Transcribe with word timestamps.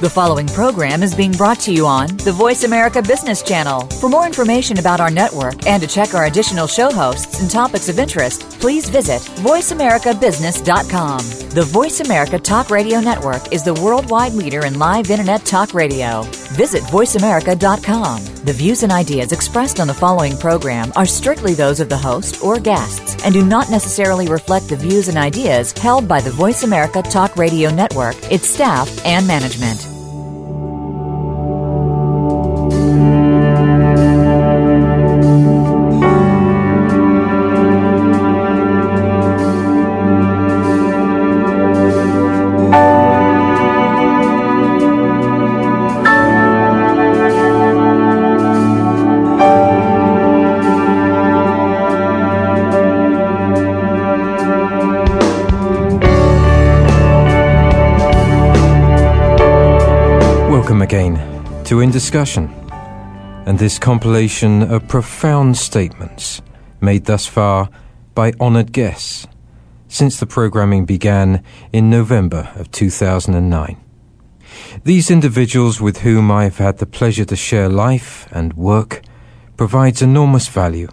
The 0.00 0.10
following 0.10 0.48
program 0.48 1.04
is 1.04 1.14
being 1.14 1.30
brought 1.30 1.60
to 1.60 1.72
you 1.72 1.86
on 1.86 2.08
the 2.18 2.32
Voice 2.32 2.64
America 2.64 3.00
Business 3.00 3.42
Channel. 3.42 3.82
For 4.00 4.08
more 4.08 4.26
information 4.26 4.78
about 4.78 5.00
our 5.00 5.08
network 5.08 5.68
and 5.68 5.80
to 5.82 5.88
check 5.88 6.14
our 6.14 6.26
additional 6.26 6.66
show 6.66 6.90
hosts 6.92 7.40
and 7.40 7.48
topics 7.48 7.88
of 7.88 8.00
interest, 8.00 8.53
please 8.64 8.88
visit 8.88 9.20
VoiceAmericaBusiness.com. 9.42 11.18
The 11.50 11.64
Voice 11.64 12.00
America 12.00 12.38
Talk 12.38 12.70
Radio 12.70 12.98
Network 12.98 13.52
is 13.52 13.62
the 13.62 13.74
worldwide 13.74 14.32
leader 14.32 14.64
in 14.64 14.78
live 14.78 15.10
Internet 15.10 15.44
talk 15.44 15.74
radio. 15.74 16.22
Visit 16.56 16.82
VoiceAmerica.com. 16.84 18.24
The 18.46 18.54
views 18.54 18.82
and 18.82 18.90
ideas 18.90 19.32
expressed 19.32 19.80
on 19.80 19.86
the 19.86 19.92
following 19.92 20.38
program 20.38 20.94
are 20.96 21.04
strictly 21.04 21.52
those 21.52 21.78
of 21.78 21.90
the 21.90 21.98
host 21.98 22.42
or 22.42 22.58
guests 22.58 23.22
and 23.22 23.34
do 23.34 23.44
not 23.44 23.70
necessarily 23.70 24.28
reflect 24.28 24.70
the 24.70 24.76
views 24.76 25.08
and 25.08 25.18
ideas 25.18 25.72
held 25.72 26.08
by 26.08 26.22
the 26.22 26.30
Voice 26.30 26.62
America 26.62 27.02
Talk 27.02 27.36
Radio 27.36 27.68
Network, 27.68 28.16
its 28.32 28.48
staff, 28.48 28.88
and 29.04 29.26
management. 29.26 29.93
Discussion, 61.94 62.48
and 63.46 63.56
this 63.56 63.78
compilation 63.78 64.62
of 64.62 64.88
profound 64.88 65.56
statements 65.56 66.42
made 66.80 67.04
thus 67.04 67.24
far 67.24 67.70
by 68.16 68.32
honoured 68.40 68.72
guests 68.72 69.28
since 69.86 70.18
the 70.18 70.26
programming 70.26 70.86
began 70.86 71.44
in 71.72 71.90
November 71.90 72.50
of 72.56 72.72
2009. 72.72 73.80
These 74.82 75.08
individuals 75.08 75.80
with 75.80 75.98
whom 75.98 76.32
I've 76.32 76.58
had 76.58 76.78
the 76.78 76.86
pleasure 76.86 77.24
to 77.26 77.36
share 77.36 77.68
life 77.68 78.26
and 78.32 78.54
work 78.54 79.02
provides 79.56 80.02
enormous 80.02 80.48
value 80.48 80.88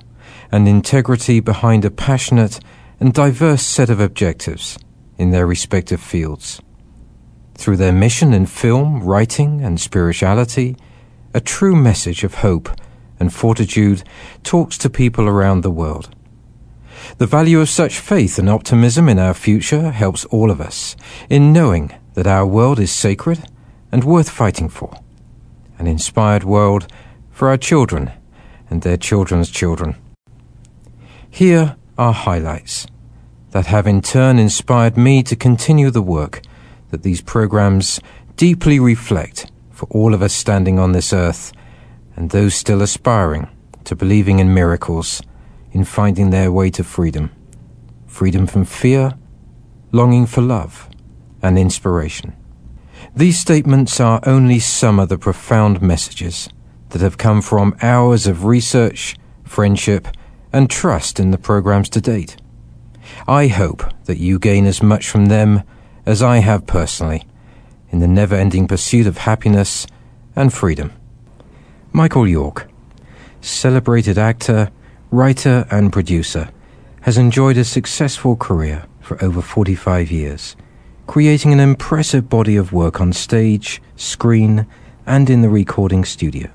and 0.52 0.68
integrity 0.68 1.40
behind 1.40 1.84
a 1.84 1.90
passionate 1.90 2.60
and 3.00 3.12
diverse 3.12 3.64
set 3.64 3.90
of 3.90 4.00
objectives 4.00 4.78
in 5.18 5.32
their 5.32 5.48
respective 5.48 6.00
fields. 6.00 6.62
Through 7.56 7.78
their 7.78 7.92
mission 7.92 8.34
in 8.34 8.46
film, 8.46 9.02
writing, 9.02 9.64
and 9.64 9.82
spirituality, 9.82 10.76
a 11.34 11.42
true 11.42 11.76
message 11.76 12.24
of 12.24 12.36
hope 12.36 12.70
and 13.20 13.34
fortitude 13.34 14.04
talks 14.44 14.78
to 14.80 14.90
people 14.90 15.28
around 15.28 15.62
the 15.62 15.72
world. 15.72 16.10
The 17.18 17.28
value 17.28 17.60
of 17.62 17.70
such 17.70 18.00
faith 18.00 18.38
and 18.38 18.50
optimism 18.50 19.08
in 19.08 19.20
our 19.20 19.34
future 19.34 19.92
helps 19.92 20.26
all 20.26 20.52
of 20.52 20.60
us 20.60 20.96
in 21.30 21.54
knowing 21.54 21.94
that 22.14 22.28
our 22.28 22.46
world 22.46 22.80
is 22.80 22.92
sacred 22.92 23.44
and 23.92 24.04
worth 24.04 24.30
fighting 24.30 24.70
for. 24.70 24.94
An 25.80 25.88
inspired 25.88 26.44
world 26.44 26.88
for 27.32 27.50
our 27.50 27.58
children 27.58 28.12
and 28.70 28.82
their 28.82 28.98
children's 28.98 29.50
children. 29.50 29.96
Here 31.30 31.76
are 31.98 32.14
highlights 32.14 32.88
that 33.52 33.68
have 33.68 33.88
in 33.88 34.02
turn 34.02 34.40
inspired 34.40 34.98
me 34.98 35.24
to 35.24 35.36
continue 35.36 35.92
the 35.92 36.02
work 36.02 36.42
that 36.90 37.04
these 37.04 37.22
programs 37.22 38.00
deeply 38.36 38.80
reflect 38.80 39.52
for 39.82 39.88
all 39.90 40.14
of 40.14 40.22
us 40.22 40.32
standing 40.32 40.78
on 40.78 40.92
this 40.92 41.12
earth 41.12 41.52
and 42.16 42.30
those 42.30 42.54
still 42.54 42.84
aspiring 42.84 43.48
to 43.84 43.96
believing 43.96 44.38
in 44.38 44.54
miracles, 44.54 45.24
in 45.72 45.84
finding 45.84 46.30
their 46.30 46.52
way 46.52 46.70
to 46.70 46.84
freedom. 46.84 47.32
Freedom 48.06 48.46
from 48.46 48.64
fear, 48.64 49.18
longing 49.92 50.28
for 50.28 50.42
love, 50.42 50.88
and 51.42 51.58
inspiration. 51.58 52.36
These 53.16 53.40
statements 53.40 54.00
are 54.00 54.22
only 54.24 54.60
some 54.60 55.00
of 55.00 55.10
the 55.10 55.18
profound 55.18 55.82
messages 55.82 56.48
that 56.90 57.02
have 57.02 57.18
come 57.18 57.42
from 57.42 57.76
hours 57.82 58.28
of 58.28 58.46
research, 58.46 59.16
friendship, 59.44 60.08
and 60.54 60.70
trust 60.70 61.20
in 61.20 61.32
the 61.32 61.40
programs 61.40 61.90
to 61.90 62.02
date. 62.02 62.38
I 63.28 63.48
hope 63.48 63.84
that 64.06 64.20
you 64.20 64.38
gain 64.38 64.68
as 64.68 64.84
much 64.84 65.10
from 65.10 65.26
them 65.26 65.64
as 66.06 66.22
I 66.22 66.38
have 66.38 66.68
personally, 66.68 67.24
in 67.92 68.00
the 68.00 68.08
never 68.08 68.36
ending 68.36 68.68
pursuit 68.68 69.06
of 69.06 69.20
happiness 69.20 69.86
and 70.36 70.54
freedom. 70.54 70.92
Michael 71.92 72.28
York, 72.28 72.70
celebrated 73.42 74.18
actor, 74.18 74.72
writer, 75.12 75.68
and 75.70 75.92
producer, 75.92 76.50
has 77.02 77.18
enjoyed 77.18 77.58
a 77.58 77.64
successful 77.64 78.36
career 78.36 78.86
for 79.02 79.22
over 79.24 79.42
45 79.42 80.12
years, 80.12 80.56
creating 81.08 81.52
an 81.52 81.60
impressive 81.60 82.30
body 82.30 82.56
of 82.56 82.72
work 82.72 83.02
on 83.02 83.12
stage, 83.12 83.82
screen, 83.96 84.66
and 85.06 85.30
in 85.30 85.42
the 85.42 85.50
recording 85.50 86.06
studio. 86.06 86.50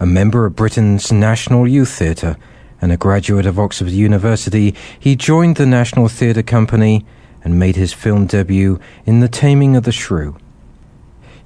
A 0.00 0.06
member 0.06 0.46
of 0.46 0.56
Britain's 0.56 1.12
National 1.12 1.68
Youth 1.68 1.90
Theatre 1.90 2.36
and 2.80 2.90
a 2.90 2.96
graduate 2.96 3.46
of 3.46 3.58
Oxford 3.58 3.90
University, 3.90 4.74
he 4.98 5.14
joined 5.14 5.56
the 5.56 5.66
National 5.66 6.08
Theatre 6.08 6.42
Company 6.42 7.04
and 7.44 7.58
made 7.58 7.76
his 7.76 7.92
film 7.92 8.26
debut 8.26 8.80
in 9.06 9.20
The 9.20 9.28
Taming 9.28 9.76
of 9.76 9.84
the 9.84 9.92
Shrew. 9.92 10.36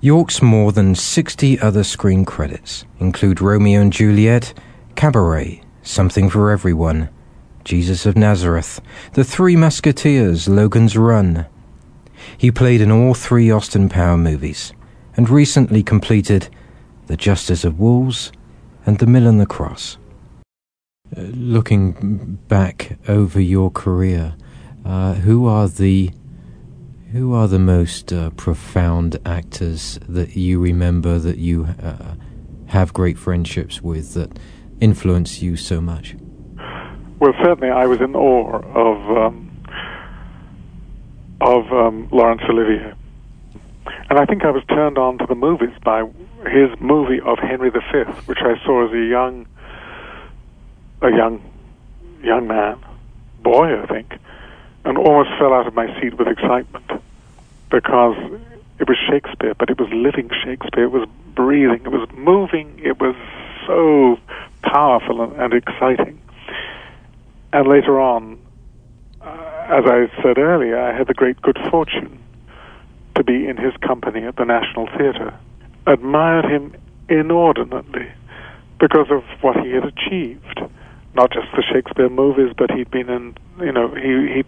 York's 0.01 0.41
more 0.41 0.71
than 0.71 0.95
60 0.95 1.59
other 1.59 1.83
screen 1.83 2.25
credits 2.25 2.85
include 3.01 3.41
Romeo 3.41 3.81
and 3.81 3.93
Juliet, 3.93 4.55
Cabaret, 4.95 5.61
Something 5.83 6.31
for 6.31 6.51
Everyone, 6.51 7.09
Jesus 7.65 8.07
of 8.07 8.17
Nazareth, 8.17 8.81
The 9.15 9.25
Three 9.25 9.57
Musketeers, 9.57 10.49
Logan's 10.49 10.97
Run. 10.97 11.47
He 12.37 12.51
played 12.53 12.81
in 12.81 12.93
all 12.93 13.15
three 13.15 13.51
Austin 13.51 13.89
Power 13.89 14.17
movies 14.17 14.73
and 15.17 15.29
recently 15.29 15.83
completed 15.83 16.49
The 17.09 17.17
Justice 17.17 17.65
of 17.65 17.81
Wolves 17.81 18.31
and 18.87 18.99
The 18.99 19.07
Mill 19.07 19.27
and 19.27 19.41
the 19.41 19.47
Cross. 19.47 19.99
Uh, 21.17 21.23
looking 21.23 22.39
back 22.49 22.99
over 23.09 23.41
your 23.41 23.71
career, 23.71 24.35
uh, 24.85 25.15
who 25.15 25.47
are 25.47 25.69
the 25.69 26.11
who 27.13 27.33
are 27.33 27.49
the 27.49 27.59
most 27.59 28.13
uh, 28.13 28.31
profound 28.31 29.19
actors 29.25 29.99
that 30.09 30.37
you 30.37 30.61
remember 30.61 31.19
that 31.19 31.39
you 31.39 31.65
uh, 31.83 32.15
have 32.67 32.93
great 32.93 33.19
friendships 33.19 33.81
with 33.81 34.13
that 34.13 34.39
influence 34.81 35.41
you 35.41 35.57
so 35.57 35.81
much? 35.81 36.15
Well, 37.19 37.33
certainly, 37.43 37.71
I 37.71 37.87
was 37.87 38.01
in 38.01 38.15
awe 38.15 38.59
of 38.59 39.17
um, 39.17 39.65
of 41.41 41.73
um, 41.73 42.09
Laurence 42.13 42.43
Olivier, 42.49 42.93
and 44.11 44.19
I 44.19 44.27
think 44.27 44.45
I 44.45 44.51
was 44.51 44.63
turned 44.69 44.99
on 44.99 45.19
to 45.19 45.27
the 45.27 45.35
movies 45.35 45.75
by 45.85 46.05
his 46.47 46.71
movie 46.81 47.21
of 47.21 47.39
Henry 47.39 47.71
V, 47.71 47.79
which 48.27 48.39
I 48.41 48.55
saw 48.65 48.87
as 48.87 48.93
a 48.93 49.05
young 49.05 49.47
a 51.03 51.11
young 51.11 51.43
young 52.23 52.47
man, 52.47 52.79
boy, 53.43 53.81
I 53.81 53.87
think, 53.87 54.15
and 54.89 54.97
almost 54.97 55.29
fell 55.39 55.53
out 55.53 55.67
of 55.67 55.75
my 55.75 55.87
seat 56.01 56.17
with 56.17 56.27
excitement 56.27 56.91
because 57.71 58.17
it 58.79 58.89
was 58.89 58.97
Shakespeare, 59.07 59.53
but 59.53 59.69
it 59.69 59.79
was 59.79 59.91
living 59.91 60.31
Shakespeare. 60.43 60.85
It 60.85 60.93
was 60.93 61.07
breathing. 61.35 61.83
It 61.85 61.91
was 61.91 62.09
moving. 62.15 62.81
It 62.83 62.99
was 62.99 63.15
so 63.67 64.19
powerful 64.63 65.21
and, 65.21 65.35
and 65.37 65.53
exciting. 65.53 66.19
And 67.53 67.69
later 67.69 68.01
on, 68.01 68.39
uh, 69.21 69.67
as 69.69 69.85
I 69.85 70.11
said 70.23 70.39
earlier, 70.39 70.81
I 70.81 70.97
had 70.97 71.07
the 71.07 71.15
great 71.15 71.43
good 71.43 71.59
fortune 71.71 72.19
to 73.15 73.23
be 73.23 73.47
in 73.47 73.59
his 73.59 73.77
company 73.87 74.25
at 74.25 74.37
the 74.37 74.45
National 74.47 74.87
Theatre. 74.97 75.35
Admired 75.87 76.47
him 76.47 76.75
inordinately 77.11 78.11
because 78.81 79.11
of 79.11 79.23
what 79.43 79.61
he 79.61 79.73
had 79.73 79.85
achieved 79.85 80.63
not 81.19 81.33
just 81.33 81.49
the 81.57 81.65
Shakespeare 81.73 82.09
movies, 82.09 82.55
but 82.57 82.71
he'd 82.71 82.93
been 82.93 83.11
in, 83.11 83.35
you 83.59 83.73
know, 83.73 83.93
he 83.93 84.37
he'd 84.37 84.47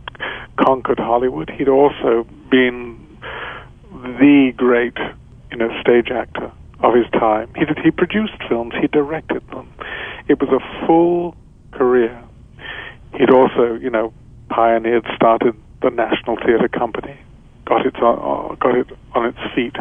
conquered 0.56 1.00
Hollywood. 1.00 1.50
He'd 1.50 1.69
also 1.69 2.25
been 2.49 2.96
the 3.90 4.52
great, 4.56 4.96
you 5.50 5.56
know, 5.56 5.69
stage 5.81 6.12
actor 6.12 6.52
of 6.78 6.94
his 6.94 7.11
time. 7.11 7.50
He 7.56 7.64
did, 7.64 7.78
he 7.82 7.90
produced 7.90 8.38
films, 8.49 8.72
he 8.81 8.87
directed 8.87 9.43
them. 9.49 9.69
It 10.28 10.40
was 10.40 10.49
a 10.50 10.87
full 10.87 11.34
career. 11.72 12.22
He'd 13.19 13.31
also, 13.31 13.75
you 13.75 13.90
know, 13.90 14.12
pioneered, 14.49 15.05
started 15.17 15.56
the 15.82 15.90
National 15.90 16.37
Theatre 16.37 16.69
Company, 16.69 17.19
got 17.64 17.84
it 17.84 17.96
on, 17.96 18.52
uh, 18.52 18.55
got 18.55 18.76
it 18.76 18.87
on 19.14 19.26
its 19.26 19.38
feet. 19.56 19.75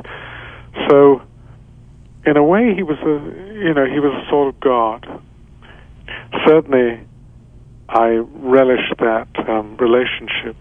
So, 0.90 1.22
in 2.26 2.36
a 2.36 2.44
way, 2.44 2.74
he 2.74 2.82
was 2.82 2.98
a, 3.06 3.54
you 3.54 3.76
know, 3.76 3.86
he 3.86 4.00
was 4.00 4.12
a 4.26 4.28
sort 4.28 4.56
of 4.56 4.60
god 4.60 5.06
certainly 6.46 7.00
I 7.90 8.22
relish 8.34 8.92
that 9.00 9.28
um, 9.48 9.78
relationship 9.78 10.56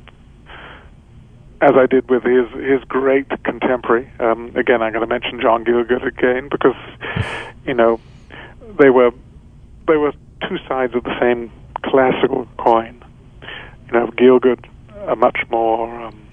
as 1.60 1.72
I 1.74 1.86
did 1.86 2.08
with 2.08 2.22
his 2.22 2.48
his 2.52 2.82
great 2.88 3.26
contemporary. 3.44 4.10
Um, 4.20 4.52
again, 4.56 4.82
I'm 4.82 4.92
going 4.92 5.06
to 5.06 5.06
mention 5.06 5.40
John 5.40 5.64
Gielgud 5.64 6.06
again 6.06 6.48
because 6.50 6.76
you 7.66 7.74
know 7.74 8.00
they 8.78 8.90
were 8.90 9.10
they 9.86 9.96
were 9.96 10.12
two 10.48 10.58
sides 10.68 10.94
of 10.94 11.04
the 11.04 11.18
same 11.20 11.50
classical 11.84 12.46
coin. 12.58 13.02
You 13.86 13.92
know, 13.92 14.06
Gielgud, 14.08 14.64
a 15.08 15.16
much 15.16 15.38
more 15.50 16.06
um, 16.06 16.28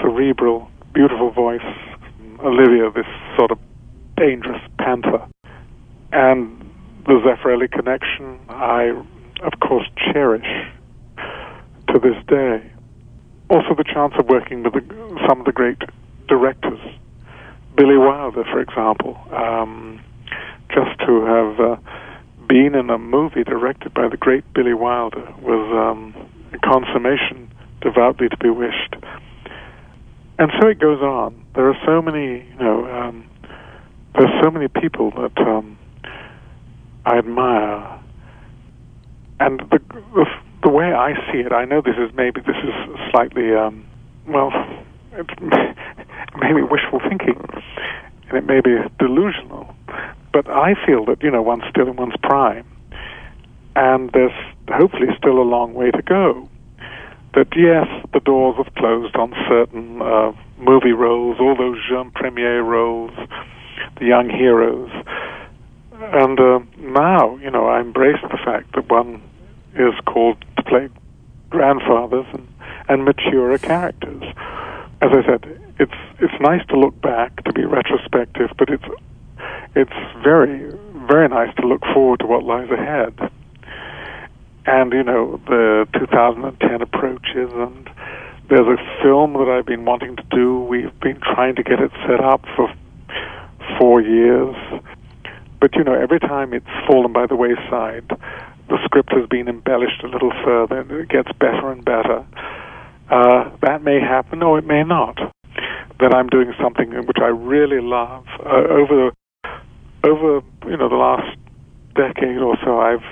cerebral, 0.00 0.70
beautiful 0.92 1.30
voice. 1.30 1.60
Olivier, 2.40 2.90
this 2.90 3.06
sort 3.36 3.52
of 3.52 3.58
dangerous 4.16 4.60
panther, 4.78 5.24
and 6.12 6.61
the 7.06 7.20
Zeffirelli 7.24 7.70
connection. 7.70 8.38
I, 8.48 8.90
of 9.42 9.58
course, 9.60 9.86
cherish 10.12 10.46
to 11.88 11.98
this 11.98 12.16
day 12.26 12.72
also 13.52 13.74
the 13.76 13.84
chance 13.84 14.14
of 14.18 14.26
working 14.28 14.62
with 14.62 14.72
the, 14.72 14.82
some 15.28 15.40
of 15.40 15.46
the 15.46 15.52
great 15.52 15.78
directors. 16.26 16.80
Billy 17.76 17.98
Wilder, 17.98 18.44
for 18.44 18.60
example, 18.60 19.18
um, 19.30 20.00
just 20.70 20.98
to 21.00 21.24
have 21.26 21.60
uh, 21.60 21.76
been 22.48 22.74
in 22.74 22.88
a 22.88 22.98
movie 22.98 23.44
directed 23.44 23.92
by 23.92 24.08
the 24.08 24.16
great 24.16 24.44
Billy 24.54 24.72
Wilder 24.72 25.32
was 25.42 25.68
um, 25.72 26.14
a 26.52 26.58
consummation 26.58 27.52
devoutly 27.82 28.28
to 28.28 28.36
be 28.38 28.48
wished. 28.48 28.96
And 30.38 30.50
so 30.60 30.68
it 30.68 30.78
goes 30.78 31.00
on. 31.00 31.44
There 31.54 31.68
are 31.68 31.78
so 31.84 32.00
many, 32.00 32.48
you 32.48 32.58
know, 32.58 32.86
um, 32.86 33.28
there's 34.14 34.32
so 34.42 34.50
many 34.50 34.68
people 34.68 35.10
that 35.10 35.38
um, 35.38 35.78
I 37.04 37.18
admire, 37.18 38.00
and 39.40 39.60
the, 39.70 39.78
the 40.14 40.26
the 40.62 40.70
way 40.70 40.92
I 40.92 41.14
see 41.30 41.38
it, 41.38 41.52
I 41.52 41.64
know 41.64 41.80
this 41.80 41.96
is 41.98 42.14
maybe 42.14 42.40
this 42.40 42.56
is 42.62 42.74
slightly 43.10 43.54
um, 43.54 43.84
well, 44.26 44.52
it's 45.12 45.30
maybe 46.40 46.62
wishful 46.62 47.00
thinking, 47.08 47.42
and 48.28 48.38
it 48.38 48.46
may 48.46 48.60
be 48.60 48.76
delusional, 48.98 49.74
but 50.32 50.48
I 50.48 50.74
feel 50.86 51.04
that 51.06 51.22
you 51.22 51.30
know 51.30 51.42
one's 51.42 51.64
still 51.68 51.88
in 51.88 51.96
one's 51.96 52.14
prime, 52.22 52.66
and 53.74 54.10
there's 54.12 54.32
hopefully 54.68 55.08
still 55.18 55.38
a 55.38 55.48
long 55.48 55.74
way 55.74 55.90
to 55.90 56.02
go. 56.02 56.48
That 57.34 57.48
yes, 57.56 57.86
the 58.12 58.20
doors 58.20 58.56
have 58.58 58.74
closed 58.74 59.16
on 59.16 59.32
certain 59.48 60.02
uh, 60.02 60.32
movie 60.58 60.92
roles, 60.92 61.38
all 61.40 61.56
those 61.56 61.78
jeune 61.88 62.10
premier 62.12 62.62
roles, 62.62 63.10
the 63.98 64.04
young 64.04 64.28
heroes, 64.28 64.90
and 65.92 66.40
uh, 66.40 66.60
now 66.78 67.36
you 67.36 67.50
know 67.50 67.66
I 67.66 67.80
embrace 67.80 68.20
the 68.22 68.38
fact 68.44 68.74
that 68.74 68.88
one 68.90 69.22
is 69.74 69.94
called 70.06 70.44
to 70.56 70.62
play 70.64 70.88
grandfathers 71.50 72.26
and, 72.32 72.48
and 72.88 73.60
characters. 73.60 74.22
As 75.02 75.10
I 75.12 75.26
said, 75.26 75.74
it's 75.78 75.92
it's 76.20 76.40
nice 76.40 76.64
to 76.68 76.78
look 76.78 77.00
back, 77.00 77.44
to 77.44 77.52
be 77.52 77.64
retrospective, 77.64 78.50
but 78.58 78.68
it's 78.70 78.84
it's 79.74 80.22
very 80.22 80.72
very 81.08 81.28
nice 81.28 81.54
to 81.56 81.66
look 81.66 81.82
forward 81.92 82.20
to 82.20 82.26
what 82.26 82.44
lies 82.44 82.70
ahead. 82.70 83.14
And 84.64 84.92
you 84.92 85.02
know 85.02 85.40
the 85.46 85.86
2010 85.98 86.82
approaches, 86.82 87.50
and 87.52 87.90
there's 88.48 88.68
a 88.68 89.02
film 89.02 89.34
that 89.34 89.48
I've 89.48 89.66
been 89.66 89.84
wanting 89.84 90.16
to 90.16 90.24
do. 90.30 90.60
We've 90.60 90.98
been 91.00 91.20
trying 91.20 91.56
to 91.56 91.62
get 91.62 91.80
it 91.80 91.90
set 92.06 92.20
up 92.20 92.44
for 92.56 92.72
four 93.78 94.00
years, 94.00 94.54
but 95.62 95.74
you 95.74 95.84
know 95.84 95.94
every 95.94 96.20
time 96.20 96.52
it's 96.52 96.66
fallen 96.86 97.12
by 97.12 97.24
the 97.26 97.36
wayside 97.36 98.10
the 98.68 98.78
script 98.84 99.12
has 99.12 99.28
been 99.28 99.48
embellished 99.48 100.02
a 100.02 100.08
little 100.08 100.32
further 100.44 100.80
and 100.80 100.90
it 100.90 101.08
gets 101.08 101.30
better 101.38 101.70
and 101.70 101.84
better. 101.84 102.24
Uh, 103.10 103.50
that 103.60 103.82
may 103.82 104.00
happen 104.00 104.42
or 104.42 104.58
it 104.58 104.66
may 104.66 104.82
not. 104.82 105.18
That 106.00 106.14
I'm 106.14 106.28
doing 106.28 106.54
something 106.60 106.90
which 107.06 107.18
I 107.20 107.26
really 107.26 107.80
love. 107.80 108.24
Uh, 108.40 108.64
over 108.70 109.10
the 109.10 110.08
over 110.08 110.40
you 110.66 110.76
know 110.76 110.88
the 110.88 110.96
last 110.96 111.36
decade 111.94 112.38
or 112.38 112.56
so, 112.64 112.80
I've 112.80 113.04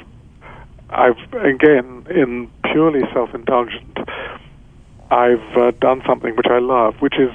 I've 0.88 1.32
again 1.35 2.06
in 2.11 2.50
purely 2.73 3.03
self-indulgent, 3.12 3.99
I've 5.11 5.56
uh, 5.56 5.70
done 5.79 6.03
something 6.08 6.35
which 6.37 6.49
I 6.50 6.58
love, 6.58 6.94
which 7.00 7.14
is 7.19 7.31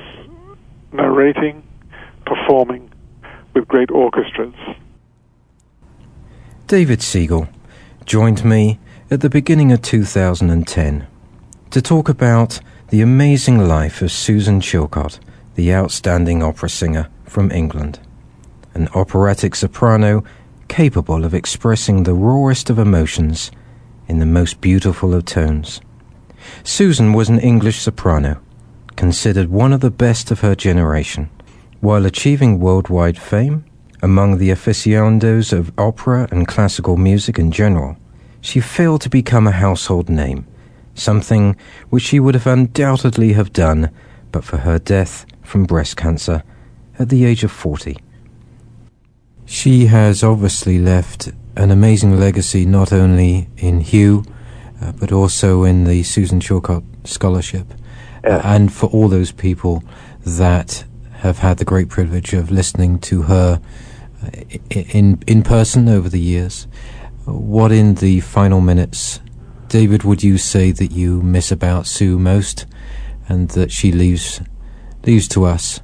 narrating, 0.91 1.63
performing 2.25 2.91
with 3.53 3.67
great 3.67 3.91
orchestras. 3.91 4.55
David 6.67 7.01
Sigall 7.01 7.47
joined 8.05 8.43
me 8.43 8.79
at 9.11 9.21
the 9.21 9.29
beginning 9.29 9.71
of 9.71 9.83
2010 9.83 11.05
to 11.69 11.81
talk 11.81 12.09
about 12.09 12.59
the 12.89 13.01
amazing 13.01 13.67
life 13.67 14.01
of 14.01 14.11
Susan 14.11 14.59
Chilcott, 14.59 15.19
the 15.53 15.71
outstanding 15.71 16.41
opera 16.41 16.67
singer 16.67 17.07
from 17.23 17.51
England, 17.51 17.99
an 18.73 18.87
operatic 18.95 19.53
soprano 19.53 20.23
capable 20.67 21.23
of 21.23 21.35
expressing 21.35 22.01
the 22.01 22.15
rawest 22.15 22.71
of 22.71 22.79
emotions 22.79 23.51
in 24.07 24.17
the 24.17 24.25
most 24.25 24.59
beautiful 24.59 25.13
of 25.13 25.25
tones. 25.25 25.81
Susan 26.63 27.13
was 27.13 27.29
an 27.29 27.39
English 27.39 27.77
soprano, 27.77 28.41
considered 28.95 29.49
one 29.49 29.71
of 29.71 29.81
the 29.81 29.91
best 29.91 30.31
of 30.31 30.39
her 30.39 30.55
generation, 30.55 31.29
while 31.79 32.07
achieving 32.07 32.59
worldwide 32.59 33.19
fame 33.19 33.63
among 34.05 34.37
the 34.37 34.51
aficionados 34.51 35.51
of 35.51 35.73
opera 35.79 36.27
and 36.29 36.47
classical 36.47 36.95
music 36.95 37.39
in 37.39 37.51
general, 37.51 37.97
she 38.39 38.59
failed 38.59 39.01
to 39.01 39.09
become 39.09 39.47
a 39.47 39.51
household 39.65 40.09
name, 40.09 40.45
something 40.93 41.55
which 41.89 42.03
she 42.03 42.19
would 42.19 42.35
have 42.35 42.45
undoubtedly 42.45 43.33
have 43.33 43.51
done 43.51 43.89
but 44.31 44.43
for 44.43 44.57
her 44.57 44.77
death 44.77 45.25
from 45.41 45.65
breast 45.65 45.97
cancer 45.97 46.43
at 46.99 47.09
the 47.09 47.25
age 47.25 47.43
of 47.43 47.51
40. 47.51 47.97
She 49.45 49.87
has 49.87 50.23
obviously 50.23 50.77
left 50.77 51.31
an 51.55 51.71
amazing 51.71 52.19
legacy 52.19 52.63
not 52.63 52.93
only 52.93 53.49
in 53.57 53.79
Hugh, 53.79 54.23
uh, 54.81 54.91
but 54.91 55.11
also 55.11 55.63
in 55.63 55.85
the 55.85 56.03
Susan 56.03 56.39
Chilcott 56.39 56.83
Scholarship, 57.07 57.73
uh, 58.23 58.41
and 58.43 58.71
for 58.71 58.85
all 58.91 59.07
those 59.07 59.31
people 59.31 59.83
that 60.23 60.83
have 61.21 61.39
had 61.39 61.57
the 61.57 61.65
great 61.65 61.89
privilege 61.89 62.33
of 62.33 62.51
listening 62.51 62.99
to 62.99 63.23
her 63.23 63.59
in 64.69 65.21
in 65.27 65.43
person 65.43 65.87
over 65.89 66.09
the 66.09 66.19
years. 66.19 66.67
What 67.25 67.71
in 67.71 67.95
the 67.95 68.19
final 68.19 68.61
minutes, 68.61 69.19
David, 69.67 70.03
would 70.03 70.23
you 70.23 70.37
say 70.37 70.71
that 70.71 70.91
you 70.91 71.21
miss 71.21 71.51
about 71.51 71.87
Sue 71.87 72.19
most, 72.19 72.65
and 73.27 73.49
that 73.49 73.71
she 73.71 73.91
leaves 73.91 74.41
leaves 75.05 75.27
to 75.29 75.45
us? 75.45 75.81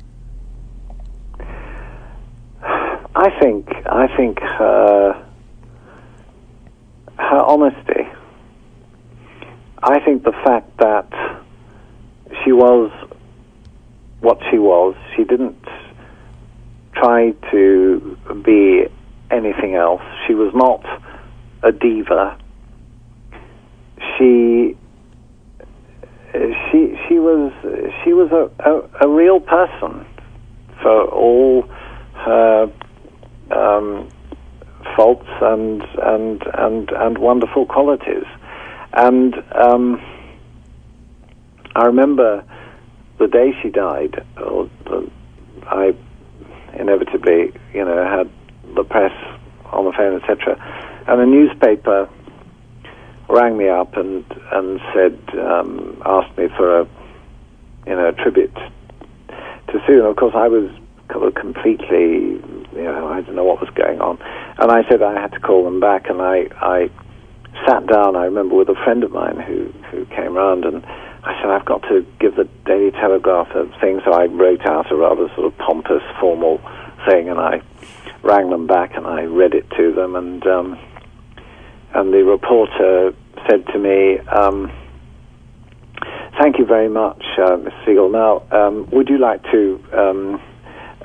I 3.16 3.30
think 3.40 3.70
I 3.86 4.08
think 4.16 4.40
her 4.40 5.26
her 7.18 7.40
honesty. 7.40 8.08
I 9.84 10.00
think 10.00 10.24
the 10.24 10.34
fact 10.44 10.78
that 10.78 11.08
she 12.44 12.52
was 12.52 12.92
what 14.22 14.40
she 14.50 14.58
was. 14.58 14.96
She 15.16 15.24
didn't 15.24 15.58
try 16.94 17.32
to 17.52 18.18
be 18.44 18.86
anything 19.30 19.76
else. 19.76 20.02
She 20.28 20.34
was 20.34 20.54
not 20.54 20.84
a 21.64 21.72
diva. 21.72 22.38
She 24.18 24.76
she 26.34 26.98
she 27.08 27.20
was 27.20 27.52
she 28.04 28.14
was 28.14 28.32
a, 28.32 28.70
a, 28.70 29.08
a 29.08 29.08
real 29.08 29.40
person 29.40 30.06
for 30.82 31.06
all 31.06 31.64
her 32.14 32.72
um, 33.52 34.10
faults 34.96 35.28
and 35.42 35.82
and 36.02 36.44
and 36.54 36.90
and 36.92 37.18
wonderful 37.18 37.66
qualities. 37.66 38.26
And 38.94 39.36
um, 39.56 40.02
I 41.76 41.86
remember 41.86 42.44
the 43.20 43.28
day 43.28 43.52
she 43.62 43.70
died. 43.70 44.26
I 45.68 45.96
inevitably, 46.80 47.54
you 47.74 47.86
know, 47.86 48.04
had 48.04 48.30
the 48.76 48.84
press 48.84 49.14
on 49.66 49.86
the 49.86 49.92
phone, 49.94 50.22
etc. 50.22 50.56
And 51.08 51.22
a 51.22 51.26
newspaper 51.26 52.10
rang 53.30 53.58
me 53.58 53.70
up 53.70 53.96
and 53.96 54.26
and 54.52 54.80
said, 54.94 55.18
um, 55.40 56.02
asked 56.06 56.38
me 56.38 56.48
for 56.58 56.82
a, 56.82 56.88
you 57.88 57.96
know, 57.96 58.10
a 58.10 58.14
tribute 58.14 58.54
to 58.54 59.80
Sue. 59.88 60.00
And 60.00 60.08
of 60.08 60.16
course, 60.16 60.34
I 60.36 60.48
was 60.48 60.70
completely, 61.36 62.40
you 62.74 62.84
know, 62.84 63.08
I 63.08 63.22
didn't 63.22 63.36
know 63.36 63.44
what 63.44 63.60
was 63.60 63.70
going 63.72 64.00
on. 64.02 64.18
And 64.58 64.72
I 64.72 64.88
said 64.90 65.02
I 65.02 65.20
had 65.20 65.32
to 65.34 65.40
call 65.40 65.64
them 65.64 65.80
back, 65.80 66.10
and 66.10 66.22
I 66.22 66.48
I 66.62 66.90
sat 67.68 67.88
down. 67.88 68.16
I 68.16 68.26
remember 68.26 68.56
with 68.56 68.70
a 68.70 68.84
friend 68.84 69.04
of 69.04 69.12
mine 69.12 69.40
who 69.40 69.72
who 69.92 70.06
came 70.06 70.34
round 70.36 70.66
and 70.66 70.86
I 71.24 71.40
said, 71.40 71.52
I've 71.52 71.66
got 71.66 71.84
to 71.84 72.06
give 72.20 72.36
the 72.36 72.50
Daily 72.66 72.92
Telegraph 72.92 73.50
a 73.56 73.68
thing, 73.80 74.02
so 74.04 74.12
I 74.12 74.26
wrote 74.26 74.66
out 74.66 74.92
a 74.92 74.96
rather 74.96 75.28
sort 75.36 75.46
of 75.46 75.58
pompous, 75.58 76.02
formal 76.20 76.60
thing, 77.08 77.30
and 77.30 77.40
I 77.40 77.62
rang 78.24 78.50
them 78.50 78.68
back 78.68 78.96
and 78.96 79.06
I 79.06 79.24
read 79.24 79.54
it 79.54 79.70
to 79.78 79.94
them, 79.94 80.16
and 80.16 80.46
um, 80.48 80.80
and 81.94 82.14
the 82.14 82.24
reporter 82.24 83.14
said 83.48 83.66
to 83.68 83.80
me, 83.80 84.18
um, 84.20 84.72
Thank 86.40 86.58
you 86.58 86.66
very 86.66 86.90
much, 86.90 87.24
uh, 87.38 87.58
Ms. 87.58 87.74
Sigall. 87.86 88.12
Now, 88.12 88.42
um, 88.52 88.90
would 88.92 89.10
you 89.10 89.18
like 89.18 89.44
to 89.52 89.84
um, 89.94 90.42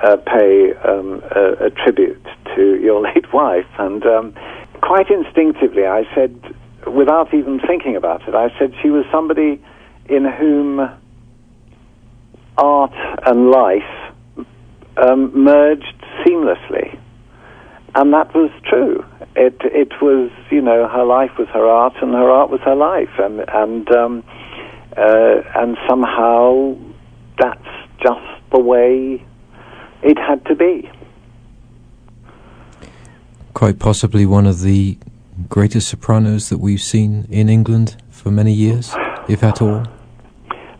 uh, 0.01 0.15
pay 0.25 0.73
um, 0.83 1.21
a, 1.35 1.65
a, 1.65 1.69
tribute 1.69 2.25
to 2.55 2.79
your 2.81 3.01
late 3.07 3.31
wife? 3.33 3.67
And 3.77 4.03
um, 4.05 4.33
quite 4.81 5.11
instinctively, 5.11 5.85
I 5.85 6.03
said, 6.15 6.55
without 6.87 7.33
even 7.33 7.59
thinking 7.59 7.95
about 7.95 8.27
it, 8.27 8.33
I 8.33 8.49
said 8.57 8.73
she 8.81 8.89
was 8.89 9.05
somebody 9.11 9.61
in 10.09 10.25
whom 10.25 10.79
art 12.57 12.93
and 13.25 13.49
life 13.51 14.07
um, 14.97 15.43
merged 15.43 16.03
seamlessly. 16.25 16.99
And 17.95 18.13
that 18.13 18.33
was 18.33 18.51
true. 18.69 19.03
It 19.35 19.57
it 19.61 19.91
was 20.01 20.29
you 20.51 20.61
know 20.61 20.87
her 20.87 21.03
life 21.03 21.31
was 21.37 21.47
her 21.49 21.65
art 21.65 21.93
and 22.01 22.13
her 22.13 22.29
art 22.29 22.49
was 22.49 22.61
her 22.61 22.75
life 22.75 23.09
and 23.17 23.43
and 23.47 23.89
um, 23.91 24.23
uh, 24.95 25.41
and 25.55 25.77
somehow 25.87 26.75
that's 27.39 27.67
just 28.01 28.51
the 28.51 28.59
way 28.59 29.23
it 30.03 30.17
had 30.17 30.45
to 30.45 30.55
be. 30.55 30.89
Quite 33.53 33.79
possibly 33.79 34.25
one 34.25 34.45
of 34.45 34.61
the 34.61 34.97
greatest 35.49 35.87
sopranos 35.87 36.49
that 36.49 36.59
we've 36.59 36.81
seen 36.81 37.27
in 37.29 37.49
England 37.49 38.01
for 38.09 38.29
many 38.29 38.53
years, 38.53 38.93
if 39.27 39.43
at 39.43 39.61
all. 39.61 39.85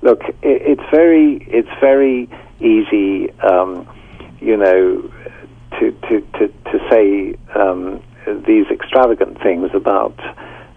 Look, 0.07 0.21
it, 0.23 0.37
it's 0.41 0.89
very 0.89 1.45
it's 1.51 1.81
very 1.81 2.29
easy, 2.61 3.29
um, 3.41 3.85
you 4.39 4.55
know, 4.55 5.11
to 5.77 5.91
to 5.91 6.21
to, 6.21 6.47
to 6.47 6.89
say 6.89 7.35
um, 7.53 8.01
these 8.47 8.67
extravagant 8.71 9.43
things 9.43 9.69
about 9.73 10.17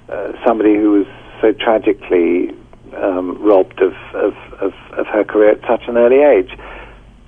uh, 0.09 0.33
somebody 0.45 0.75
who 0.75 0.91
was 0.91 1.07
so 1.41 1.53
tragically 1.53 2.51
um, 2.97 3.41
robbed 3.41 3.81
of, 3.81 3.93
of, 4.15 4.35
of, 4.61 4.73
of, 4.99 5.07
her 5.07 5.23
career 5.23 5.53
at 5.53 5.61
such 5.61 5.87
an 5.87 5.97
early 5.97 6.23
age. 6.23 6.51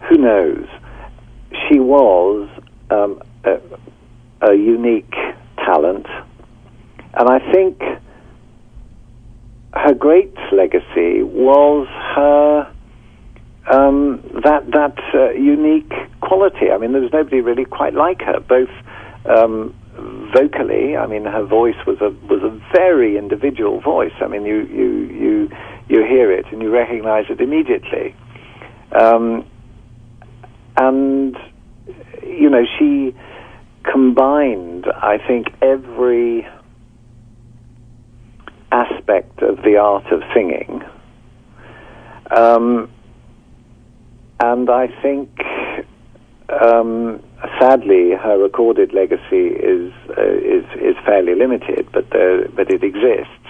Who 0.08 0.16
knows? 0.16 0.66
She 1.68 1.78
was 1.78 2.48
um, 2.90 3.22
a, 3.44 3.60
a 4.50 4.54
unique 4.54 5.14
talent, 5.56 6.06
and 7.14 7.28
I 7.28 7.52
think 7.52 7.80
her 9.72 9.94
great 9.94 10.34
legacy 10.52 11.22
was 11.22 11.88
her 12.14 12.72
um, 13.70 14.20
that 14.44 14.70
that 14.72 14.98
uh, 15.14 15.30
unique 15.30 15.92
quality. 16.20 16.70
I 16.70 16.78
mean, 16.78 16.92
there 16.92 17.00
was 17.00 17.12
nobody 17.12 17.40
really 17.40 17.64
quite 17.64 17.94
like 17.94 18.20
her, 18.22 18.40
both 18.40 18.70
um, 19.24 19.74
vocally. 20.34 20.96
I 20.96 21.06
mean, 21.06 21.24
her 21.24 21.44
voice 21.44 21.76
was 21.86 22.00
a 22.00 22.10
was 22.26 22.42
a 22.42 22.60
very 22.76 23.16
individual 23.16 23.80
voice. 23.80 24.12
I 24.20 24.26
mean, 24.26 24.44
you 24.44 24.66
you 24.66 24.88
you 25.08 25.48
you 25.88 26.04
hear 26.04 26.32
it 26.32 26.46
and 26.50 26.60
you 26.60 26.70
recognize 26.70 27.26
it 27.30 27.40
immediately. 27.40 28.14
Um, 28.92 29.46
and 30.76 31.36
you 32.26 32.50
know, 32.50 32.64
she 32.78 33.14
combined, 33.84 34.86
I 34.86 35.18
think, 35.18 35.48
every 35.60 36.46
aspect 38.72 39.42
of 39.42 39.62
the 39.62 39.76
art 39.76 40.06
of 40.10 40.22
singing. 40.34 40.82
Um, 42.34 42.90
and 44.40 44.68
I 44.70 44.88
think, 45.02 45.28
um, 46.48 47.22
sadly, 47.60 48.12
her 48.12 48.38
recorded 48.38 48.92
legacy 48.92 49.48
is 49.48 49.92
uh, 50.16 50.22
is 50.22 50.64
is 50.80 50.96
fairly 51.04 51.34
limited, 51.34 51.88
but 51.92 52.10
there, 52.10 52.48
but 52.48 52.70
it 52.70 52.82
exists. 52.82 53.48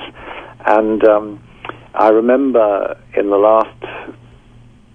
And 0.66 1.02
um, 1.04 1.42
I 1.94 2.08
remember 2.08 3.00
in 3.16 3.30
the 3.30 3.36
last 3.36 3.80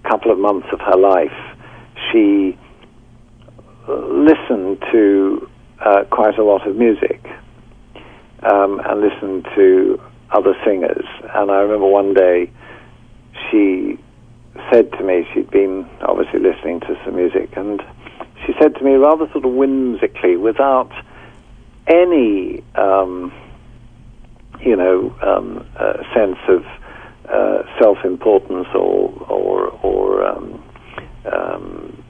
couple 0.04 0.30
of 0.30 0.38
months 0.38 0.68
of 0.72 0.80
her 0.80 0.96
life, 0.96 1.56
she 2.12 2.56
listened 3.88 4.82
to 4.92 5.48
uh, 5.80 6.04
quite 6.10 6.38
a 6.38 6.44
lot 6.44 6.66
of 6.66 6.76
music 6.76 7.24
um, 8.42 8.80
and 8.84 9.00
listened 9.00 9.46
to 9.54 10.00
other 10.30 10.54
singers. 10.64 11.04
And 11.34 11.50
I 11.50 11.60
remember 11.60 11.86
one 11.86 12.14
day 12.14 12.50
she 13.50 13.98
said 14.70 14.90
to 14.92 15.04
me, 15.04 15.26
she'd 15.32 15.50
been 15.50 15.88
obviously 16.02 16.40
listening 16.40 16.80
to 16.80 16.98
some 17.04 17.16
music, 17.16 17.56
and 17.56 17.82
she 18.46 18.52
said 18.60 18.74
to 18.76 18.84
me 18.84 18.94
rather 18.94 19.26
sort 19.32 19.44
of 19.44 19.52
whimsically, 19.52 20.36
without 20.36 20.90
any, 21.86 22.62
um, 22.74 23.32
you 24.60 24.76
know, 24.76 25.14
um, 25.22 25.66
uh, 25.76 26.02
sense 26.14 26.38
of 26.48 26.64
uh, 27.28 27.62
self-importance 27.80 28.68
or 28.74 29.10
or, 29.28 29.68
or 29.82 30.26
um, 30.26 30.64
um 31.30 32.04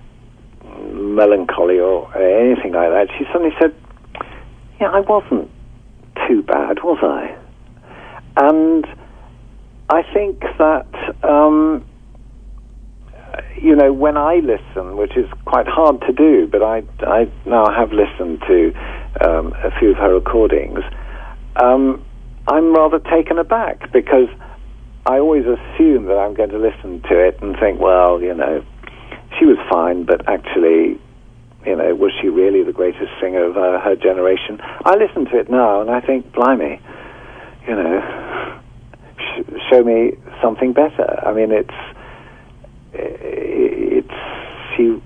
melancholy 0.92 1.78
or 1.80 2.06
anything 2.16 2.72
like 2.72 2.90
that, 2.90 3.08
she 3.18 3.24
suddenly 3.32 3.54
said, 3.60 3.74
"Yeah, 4.80 4.90
I 4.90 5.00
wasn't 5.00 5.50
too 6.26 6.42
bad, 6.42 6.82
was 6.82 6.98
I?" 7.02 7.36
And 8.38 8.86
I 9.90 10.02
think 10.14 10.40
that 10.58 10.86
um, 11.22 11.84
you 13.60 13.74
know, 13.74 13.92
when 13.92 14.16
I 14.16 14.36
listen, 14.36 14.96
which 14.96 15.16
is 15.16 15.26
quite 15.44 15.66
hard 15.66 16.00
to 16.02 16.12
do, 16.12 16.46
but 16.50 16.62
I, 16.62 16.82
I 17.00 17.30
now 17.46 17.66
have 17.70 17.92
listened 17.92 18.40
to 18.46 18.72
um, 19.26 19.52
a 19.64 19.70
few 19.78 19.90
of 19.90 19.96
her 19.96 20.14
recordings, 20.14 20.80
um, 21.56 22.04
I'm 22.46 22.74
rather 22.74 22.98
taken 22.98 23.38
aback 23.38 23.92
because 23.92 24.28
I 25.06 25.18
always 25.18 25.44
assume 25.44 26.06
that 26.06 26.18
I'm 26.18 26.34
going 26.34 26.50
to 26.50 26.58
listen 26.58 27.02
to 27.08 27.18
it 27.18 27.42
and 27.42 27.56
think, 27.58 27.80
well, 27.80 28.22
you 28.22 28.34
know, 28.34 28.64
she 29.38 29.44
was 29.44 29.58
fine, 29.70 30.04
but 30.04 30.28
actually, 30.28 31.00
you 31.66 31.76
know, 31.76 31.94
was 31.94 32.12
she 32.20 32.28
really 32.28 32.62
the 32.62 32.72
greatest 32.72 33.10
singer 33.20 33.44
of 33.44 33.56
uh, 33.56 33.80
her 33.80 33.96
generation? 33.96 34.60
I 34.84 34.96
listen 34.96 35.24
to 35.26 35.38
it 35.38 35.50
now 35.50 35.80
and 35.80 35.90
I 35.90 36.00
think, 36.00 36.32
blimey, 36.32 36.80
you 37.66 37.74
know, 37.74 38.00
sh- 39.18 39.50
show 39.70 39.82
me 39.82 40.12
something 40.42 40.72
better. 40.72 41.20
I 41.26 41.32
mean, 41.32 41.50
it's 41.52 41.74
it's 42.92 44.14
she 44.76 45.00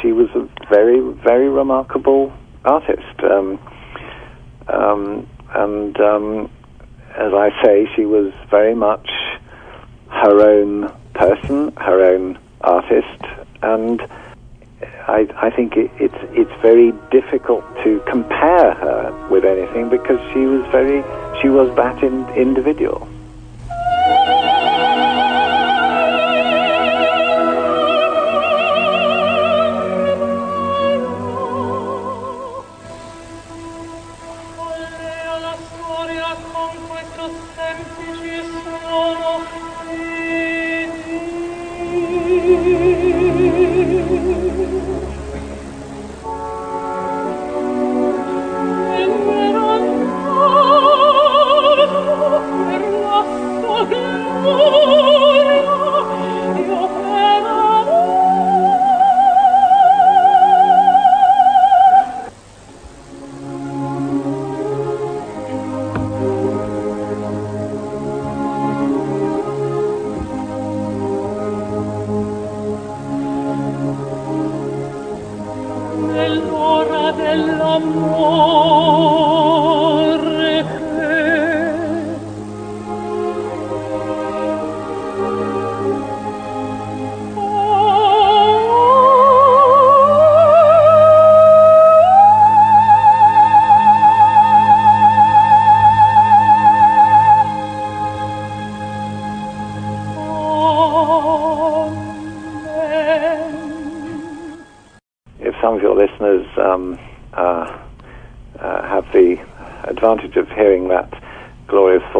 she 0.00 0.12
was 0.12 0.28
a 0.34 0.48
very 0.70 1.00
very 1.24 1.48
remarkable 1.48 2.32
artist, 2.64 3.20
um, 3.22 3.58
um, 4.72 5.26
and 5.54 5.98
um, 6.00 6.50
as 7.18 7.32
I 7.32 7.50
say, 7.62 7.86
she 7.94 8.04
was 8.04 8.32
very 8.50 8.74
much 8.74 9.08
her 10.10 10.42
own 10.42 10.90
person, 11.14 11.72
her 11.78 12.14
own 12.14 12.38
artist, 12.62 13.20
and 13.62 14.00
I, 15.06 15.26
I 15.40 15.50
think 15.50 15.74
it, 15.76 15.90
it's 15.98 16.18
it's 16.32 16.50
very 16.62 16.92
difficult 17.10 17.64
to 17.84 18.00
compare 18.10 18.74
her 18.74 19.14
with 19.28 19.44
anything 19.44 19.88
because 19.88 20.18
she 20.32 20.46
was 20.46 20.66
very 20.72 21.04
she 21.40 21.48
was 21.48 21.72
that 21.76 22.02
in, 22.02 22.26
individual. 22.36 23.06
Some 24.04 24.28
of 24.28 24.53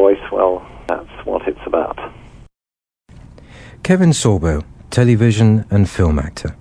voice, 0.04 0.30
well, 0.30 0.66
that's 0.86 1.08
what 1.24 1.48
it's 1.48 1.66
about. 1.66 1.98
Kevin 3.82 4.10
Sorbo, 4.10 4.62
television 4.90 5.64
and 5.70 5.88
film 5.88 6.18
actor, 6.18 6.54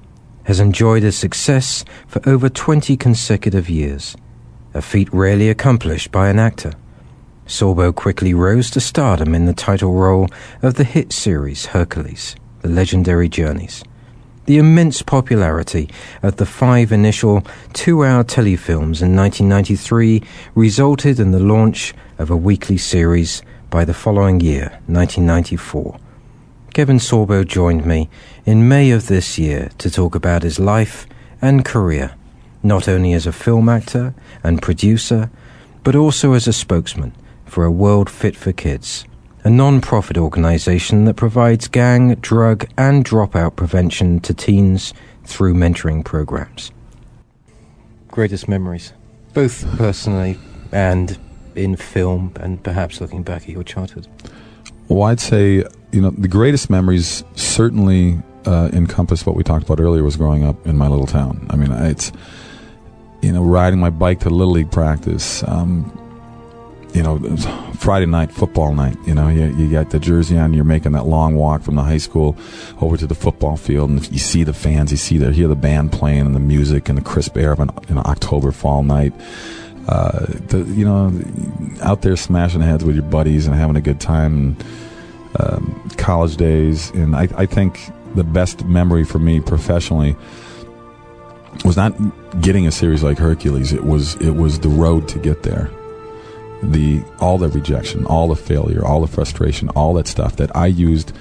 has 0.46 0.62
enjoyed 0.62 1.04
a 1.04 1.12
success 1.12 1.84
for 2.08 2.22
over 2.26 2.48
20 2.48 2.96
consecutive 2.96 3.70
years, 3.70 4.16
a 4.74 4.82
feat 4.82 5.10
rarely 5.14 5.50
accomplished 5.50 6.10
by 6.10 6.30
an 6.30 6.40
actor. 6.40 6.72
Sorbo 7.46 7.94
quickly 7.94 8.34
rose 8.34 8.72
to 8.72 8.80
stardom 8.80 9.36
in 9.36 9.46
the 9.46 9.54
title 9.54 9.92
role 9.92 10.30
of 10.62 10.76
the 10.76 10.86
hit 10.86 11.12
series 11.12 11.66
Hercules, 11.66 12.38
The 12.62 12.70
Legendary 12.70 13.28
Journeys. 13.28 13.84
The 14.46 14.58
immense 14.58 15.02
popularity 15.02 15.90
of 16.22 16.36
the 16.36 16.46
five 16.46 16.92
initial 16.92 17.44
two 17.72 18.04
hour 18.04 18.24
telefilms 18.26 19.02
in 19.02 19.16
1993 19.16 20.22
resulted 20.54 21.18
in 21.18 21.32
the 21.32 21.40
launch 21.40 21.94
of 22.24 22.32
a 22.32 22.38
weekly 22.38 22.78
series 22.78 23.44
by 23.70 23.86
the 23.86 23.94
following 23.94 24.40
year, 24.40 24.80
1994. 24.88 26.00
Kevin 26.74 26.98
Sorbo 26.98 27.46
joined 27.46 27.86
me 27.86 28.10
in 28.46 28.68
May 28.68 28.90
of 28.92 29.06
this 29.08 29.38
year 29.38 29.70
to 29.78 29.92
talk 29.92 30.16
about 30.16 30.42
his 30.42 30.58
life 30.58 31.06
and 31.42 31.64
career, 31.64 32.16
not 32.64 32.88
only 32.88 33.14
as 33.14 33.28
a 33.28 33.32
film 33.32 33.70
actor 33.70 34.16
and 34.42 34.62
producer, 34.62 35.30
but 35.84 35.96
also 35.96 36.34
as 36.34 36.48
a 36.48 36.54
spokesman 36.54 37.14
for 37.46 37.66
a 37.66 37.72
world 37.72 38.10
fit 38.10 38.36
for 38.36 38.54
kids 38.54 39.06
a 39.44 39.50
non 39.50 39.82
profit 39.82 40.18
organization 40.18 41.04
that 41.06 41.16
provides 41.16 41.68
gang, 41.68 42.16
drug, 42.16 42.66
and 42.78 43.04
dropout 43.04 43.56
prevention 43.56 44.20
to 44.22 44.34
teens 44.34 44.94
through 45.26 45.54
mentoring 45.54 46.04
programs. 46.04 46.72
Greatest 48.08 48.48
memories, 48.48 48.94
both 49.34 49.66
personally 49.78 50.40
and 50.72 51.18
in 51.56 51.76
film, 51.76 52.34
and 52.40 52.62
perhaps 52.64 53.02
looking 53.02 53.24
back 53.24 53.44
at 53.44 53.50
your 53.50 53.64
childhood? 53.64 54.08
Well, 54.88 55.04
I'd 55.04 55.20
say, 55.20 55.64
you 55.92 56.02
know, 56.02 56.12
the 56.12 56.28
greatest 56.28 56.70
memories 56.70 57.24
certainly 57.36 58.22
uh, 58.46 58.70
encompass 58.74 59.26
what 59.26 59.36
we 59.36 59.44
talked 59.44 59.66
about 59.66 59.80
earlier 59.80 60.04
was 60.04 60.18
growing 60.18 60.44
up 60.44 60.68
in 60.68 60.78
my 60.78 60.88
little 60.88 61.08
town. 61.08 61.48
I 61.50 61.56
mean, 61.56 61.72
it's, 61.72 62.12
you 63.22 63.32
know, 63.32 63.44
riding 63.44 63.80
my 63.80 63.90
bike 63.90 64.20
to 64.22 64.30
Little 64.30 64.54
League 64.54 64.72
practice, 64.72 65.44
um, 65.48 66.00
you 66.94 67.02
know, 67.02 67.18
Friday 67.78 68.06
night 68.06 68.32
football 68.32 68.74
night. 68.76 68.98
You 69.08 69.16
know, 69.16 69.30
you, 69.30 69.46
you 69.56 69.72
got 69.72 69.90
the 69.90 70.00
jersey 70.00 70.38
on. 70.38 70.54
You're 70.54 70.64
making 70.64 70.92
that 70.92 71.06
long 71.06 71.36
walk 71.36 71.64
from 71.64 71.76
the 71.76 71.82
high 71.82 71.98
school 71.98 72.38
over 72.82 72.98
to 72.98 73.08
the 73.08 73.16
football 73.16 73.58
field, 73.58 73.90
and 73.90 74.12
you 74.12 74.20
see 74.20 74.44
the 74.44 74.54
fans. 74.54 74.92
You 74.92 74.98
see 74.98 75.18
the 75.18 75.32
hear 75.32 75.48
the 75.48 75.56
band 75.56 75.92
playing 75.92 76.20
and 76.20 76.36
the 76.36 76.40
music 76.40 76.90
and 76.90 76.98
the 76.98 77.02
crisp 77.02 77.36
air 77.38 77.52
of 77.54 77.60
an, 77.62 77.72
an 77.88 77.98
October 77.98 78.52
fall 78.52 78.84
night. 78.84 79.14
Uh, 79.88 80.26
the, 80.48 80.60
you 80.70 80.86
know, 80.86 81.12
out 81.82 82.02
there 82.02 82.16
smashing 82.16 82.62
heads 82.62 82.86
with 82.86 82.96
your 82.96 83.04
buddies 83.06 83.48
and 83.48 83.56
having 83.56 83.76
a 83.76 83.82
good 83.82 84.00
time. 84.00 84.34
And, 84.34 84.64
um, 85.40 85.90
college 85.98 86.38
days, 86.38 86.92
and 86.92 87.16
I, 87.16 87.28
I 87.36 87.46
think 87.46 87.80
the 88.16 88.24
best 88.24 88.66
memory 88.66 89.04
for 89.04 89.20
me 89.20 89.40
professionally 89.40 90.16
was 91.66 91.76
not 91.76 91.94
getting 92.42 92.68
a 92.68 92.72
series 92.72 93.04
like 93.04 93.18
Hercules. 93.18 93.74
It 93.74 93.84
was 93.84 94.16
it 94.16 94.36
was 94.36 94.60
the 94.60 94.70
road 94.70 95.08
to 95.10 95.20
get 95.20 95.44
there 95.44 95.72
the 96.62 97.04
all 97.20 97.38
the 97.38 97.50
rejection, 97.50 98.06
all 98.06 98.28
the 98.28 98.36
failure, 98.36 98.86
all 98.86 99.02
the 99.02 99.08
frustration, 99.08 99.70
all 99.70 99.94
that 99.96 100.08
stuff 100.08 100.38
that 100.38 100.56
I 100.56 100.68
used 100.68 101.12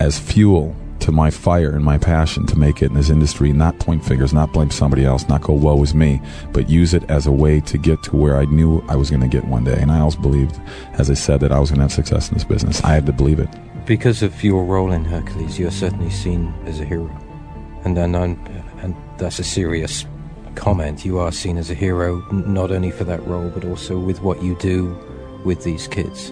as 0.00 0.18
fuel 0.18 0.76
to 1.02 1.12
my 1.12 1.30
fire 1.30 1.70
and 1.70 1.84
my 1.84 1.98
passion 1.98 2.46
to 2.46 2.58
make 2.58 2.82
it 2.82 2.86
in 2.86 2.94
this 2.94 3.10
industry, 3.10 3.52
not 3.52 3.78
point 3.78 4.04
fingers, 4.04 4.32
not 4.32 4.52
blame 4.52 4.70
somebody 4.70 5.04
else, 5.04 5.28
not 5.28 5.42
go 5.42 5.52
woe 5.52 5.82
is 5.82 5.94
me, 5.94 6.20
but 6.52 6.70
use 6.70 6.94
it 6.94 7.04
as 7.10 7.26
a 7.26 7.32
way 7.32 7.60
to 7.60 7.76
get 7.76 8.02
to 8.04 8.16
where 8.16 8.38
I 8.38 8.44
knew 8.46 8.84
I 8.88 8.96
was 8.96 9.10
going 9.10 9.22
to 9.22 9.28
get 9.28 9.44
one 9.44 9.64
day. 9.64 9.78
And 9.80 9.90
I 9.90 10.00
always 10.00 10.16
believed, 10.16 10.60
as 10.94 11.10
I 11.10 11.14
said, 11.14 11.40
that 11.40 11.52
I 11.52 11.58
was 11.58 11.70
going 11.70 11.78
to 11.78 11.84
have 11.84 11.92
success 11.92 12.28
in 12.28 12.34
this 12.34 12.44
business. 12.44 12.82
I 12.84 12.94
had 12.94 13.06
to 13.06 13.12
believe 13.12 13.38
it. 13.38 13.48
Because 13.84 14.22
of 14.22 14.42
your 14.44 14.64
role 14.64 14.92
in 14.92 15.04
Hercules, 15.04 15.58
you're 15.58 15.70
certainly 15.72 16.10
seen 16.10 16.54
as 16.66 16.80
a 16.80 16.84
hero, 16.84 17.10
and 17.84 17.98
and, 17.98 18.14
and 18.80 18.96
that's 19.18 19.40
a 19.40 19.44
serious 19.44 20.06
comment, 20.54 21.04
you 21.04 21.18
are 21.18 21.32
seen 21.32 21.56
as 21.56 21.70
a 21.70 21.74
hero 21.74 22.20
not 22.30 22.70
only 22.70 22.90
for 22.90 23.04
that 23.04 23.26
role 23.26 23.48
but 23.50 23.64
also 23.64 23.98
with 23.98 24.20
what 24.20 24.42
you 24.42 24.56
do 24.58 24.96
with 25.44 25.64
these 25.64 25.88
kids. 25.88 26.28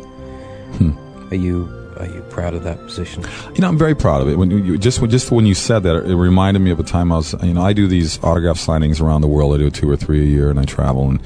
Hmm. 0.76 0.92
Are 1.30 1.36
you 1.36 1.79
are 2.00 2.06
you 2.06 2.22
proud 2.30 2.54
of 2.54 2.62
that 2.64 2.78
position? 2.78 3.24
You 3.54 3.60
know, 3.60 3.68
I'm 3.68 3.78
very 3.78 3.94
proud 3.94 4.22
of 4.22 4.28
it. 4.28 4.36
When 4.36 4.50
you 4.50 4.78
just 4.78 5.00
when, 5.00 5.10
just 5.10 5.30
when 5.30 5.46
you 5.46 5.54
said 5.54 5.82
that, 5.82 5.96
it 6.04 6.16
reminded 6.16 6.60
me 6.60 6.70
of 6.70 6.80
a 6.80 6.82
time 6.82 7.12
I 7.12 7.16
was. 7.16 7.34
You 7.42 7.54
know, 7.54 7.62
I 7.62 7.72
do 7.72 7.86
these 7.86 8.22
autograph 8.24 8.56
signings 8.56 9.00
around 9.00 9.20
the 9.20 9.28
world. 9.28 9.54
I 9.54 9.58
do 9.58 9.70
two 9.70 9.88
or 9.88 9.96
three 9.96 10.20
a 10.20 10.26
year, 10.26 10.50
and 10.50 10.58
I 10.58 10.64
travel. 10.64 11.08
And 11.08 11.20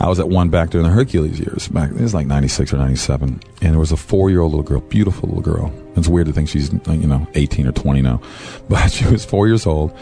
I 0.00 0.08
was 0.08 0.20
at 0.20 0.28
one 0.28 0.48
back 0.48 0.70
during 0.70 0.86
the 0.86 0.92
Hercules 0.92 1.40
years. 1.40 1.68
Back 1.68 1.90
it 1.90 2.00
was 2.00 2.14
like 2.14 2.26
'96 2.26 2.72
or 2.72 2.78
'97, 2.78 3.40
and 3.60 3.72
there 3.72 3.78
was 3.78 3.92
a 3.92 3.96
four-year-old 3.96 4.52
little 4.52 4.64
girl, 4.64 4.80
beautiful 4.80 5.28
little 5.28 5.42
girl. 5.42 5.72
It's 5.96 6.08
weird 6.08 6.28
to 6.28 6.32
think 6.32 6.48
she's 6.48 6.72
you 6.72 7.08
know 7.08 7.26
18 7.34 7.66
or 7.66 7.72
20 7.72 8.02
now, 8.02 8.20
but 8.68 8.92
she 8.92 9.06
was 9.06 9.24
four 9.24 9.48
years 9.48 9.66
old, 9.66 9.96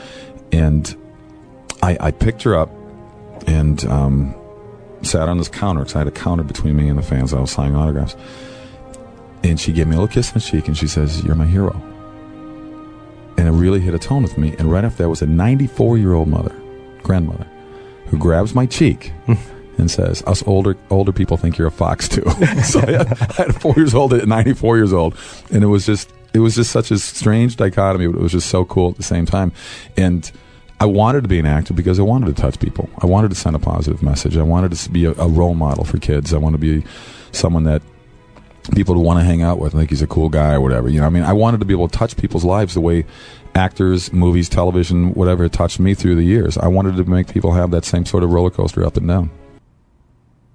and 0.52 0.94
I, 1.82 1.96
I 2.00 2.10
picked 2.10 2.42
her 2.42 2.54
up 2.54 2.70
and 3.46 3.84
um, 3.86 4.34
sat 5.02 5.28
on 5.28 5.38
this 5.38 5.48
counter 5.48 5.80
because 5.80 5.94
I 5.94 5.98
had 5.98 6.08
a 6.08 6.12
counter 6.12 6.42
between 6.42 6.76
me 6.76 6.88
and 6.88 6.98
the 6.98 7.02
fans. 7.02 7.32
I 7.32 7.40
was 7.40 7.50
signing 7.50 7.76
autographs. 7.76 8.16
And 9.46 9.60
she 9.60 9.72
gave 9.72 9.86
me 9.86 9.94
a 9.94 10.00
little 10.00 10.12
kiss 10.12 10.30
on 10.30 10.34
the 10.34 10.40
cheek 10.40 10.66
and 10.66 10.76
she 10.76 10.88
says, 10.88 11.22
You're 11.22 11.36
my 11.36 11.46
hero. 11.46 11.72
And 13.38 13.46
it 13.46 13.52
really 13.52 13.78
hit 13.78 13.94
a 13.94 13.98
tone 13.98 14.24
with 14.24 14.36
me. 14.36 14.56
And 14.58 14.72
right 14.72 14.84
after 14.84 15.04
that 15.04 15.08
was 15.08 15.22
a 15.22 15.26
94 15.26 15.98
year 15.98 16.14
old 16.14 16.26
mother, 16.26 16.54
grandmother, 17.04 17.46
who 18.06 18.18
grabs 18.18 18.56
my 18.56 18.66
cheek 18.66 19.12
and 19.78 19.88
says, 19.88 20.24
Us 20.26 20.42
older 20.48 20.76
older 20.90 21.12
people 21.12 21.36
think 21.36 21.58
you're 21.58 21.68
a 21.68 21.70
fox 21.72 22.08
too. 22.08 22.22
so 22.64 22.80
I 22.80 22.90
had, 22.90 23.22
I 23.22 23.32
had 23.34 23.60
four 23.60 23.74
years 23.76 23.94
old 23.94 24.12
at 24.14 24.26
94 24.26 24.78
years 24.78 24.92
old. 24.92 25.16
And 25.52 25.62
it 25.62 25.68
was 25.68 25.86
just, 25.86 26.12
it 26.34 26.40
was 26.40 26.56
just 26.56 26.72
such 26.72 26.90
a 26.90 26.98
strange 26.98 27.54
dichotomy, 27.54 28.08
but 28.08 28.18
it 28.18 28.22
was 28.22 28.32
just 28.32 28.48
so 28.48 28.64
cool 28.64 28.90
at 28.90 28.96
the 28.96 29.04
same 29.04 29.26
time. 29.26 29.52
And 29.96 30.28
I 30.80 30.86
wanted 30.86 31.22
to 31.22 31.28
be 31.28 31.38
an 31.38 31.46
actor 31.46 31.72
because 31.72 32.00
I 32.00 32.02
wanted 32.02 32.34
to 32.34 32.42
touch 32.42 32.58
people. 32.58 32.90
I 33.00 33.06
wanted 33.06 33.28
to 33.28 33.36
send 33.36 33.54
a 33.54 33.60
positive 33.60 34.02
message. 34.02 34.36
I 34.36 34.42
wanted 34.42 34.72
to 34.72 34.90
be 34.90 35.04
a, 35.04 35.12
a 35.12 35.28
role 35.28 35.54
model 35.54 35.84
for 35.84 35.98
kids. 35.98 36.34
I 36.34 36.38
wanted 36.38 36.60
to 36.60 36.80
be 36.80 36.86
someone 37.30 37.62
that 37.64 37.80
people 38.74 38.94
to 38.94 39.00
want 39.00 39.18
to 39.20 39.24
hang 39.24 39.42
out 39.42 39.58
with. 39.58 39.74
I 39.74 39.78
think 39.78 39.90
he's 39.90 40.02
a 40.02 40.06
cool 40.06 40.28
guy 40.28 40.54
or 40.54 40.60
whatever. 40.60 40.88
You 40.88 41.00
know, 41.00 41.06
I 41.06 41.10
mean, 41.10 41.22
I 41.22 41.32
wanted 41.32 41.60
to 41.60 41.66
be 41.66 41.74
able 41.74 41.88
to 41.88 41.98
touch 41.98 42.16
people's 42.16 42.44
lives 42.44 42.74
the 42.74 42.80
way 42.80 43.04
actors, 43.54 44.12
movies, 44.12 44.48
television, 44.48 45.14
whatever, 45.14 45.48
touched 45.48 45.80
me 45.80 45.94
through 45.94 46.14
the 46.14 46.24
years. 46.24 46.58
I 46.58 46.68
wanted 46.68 46.96
to 46.96 47.04
make 47.04 47.32
people 47.32 47.52
have 47.52 47.70
that 47.70 47.84
same 47.84 48.04
sort 48.04 48.22
of 48.22 48.30
roller 48.30 48.50
coaster 48.50 48.84
up 48.84 48.96
and 48.96 49.08
down. 49.08 49.30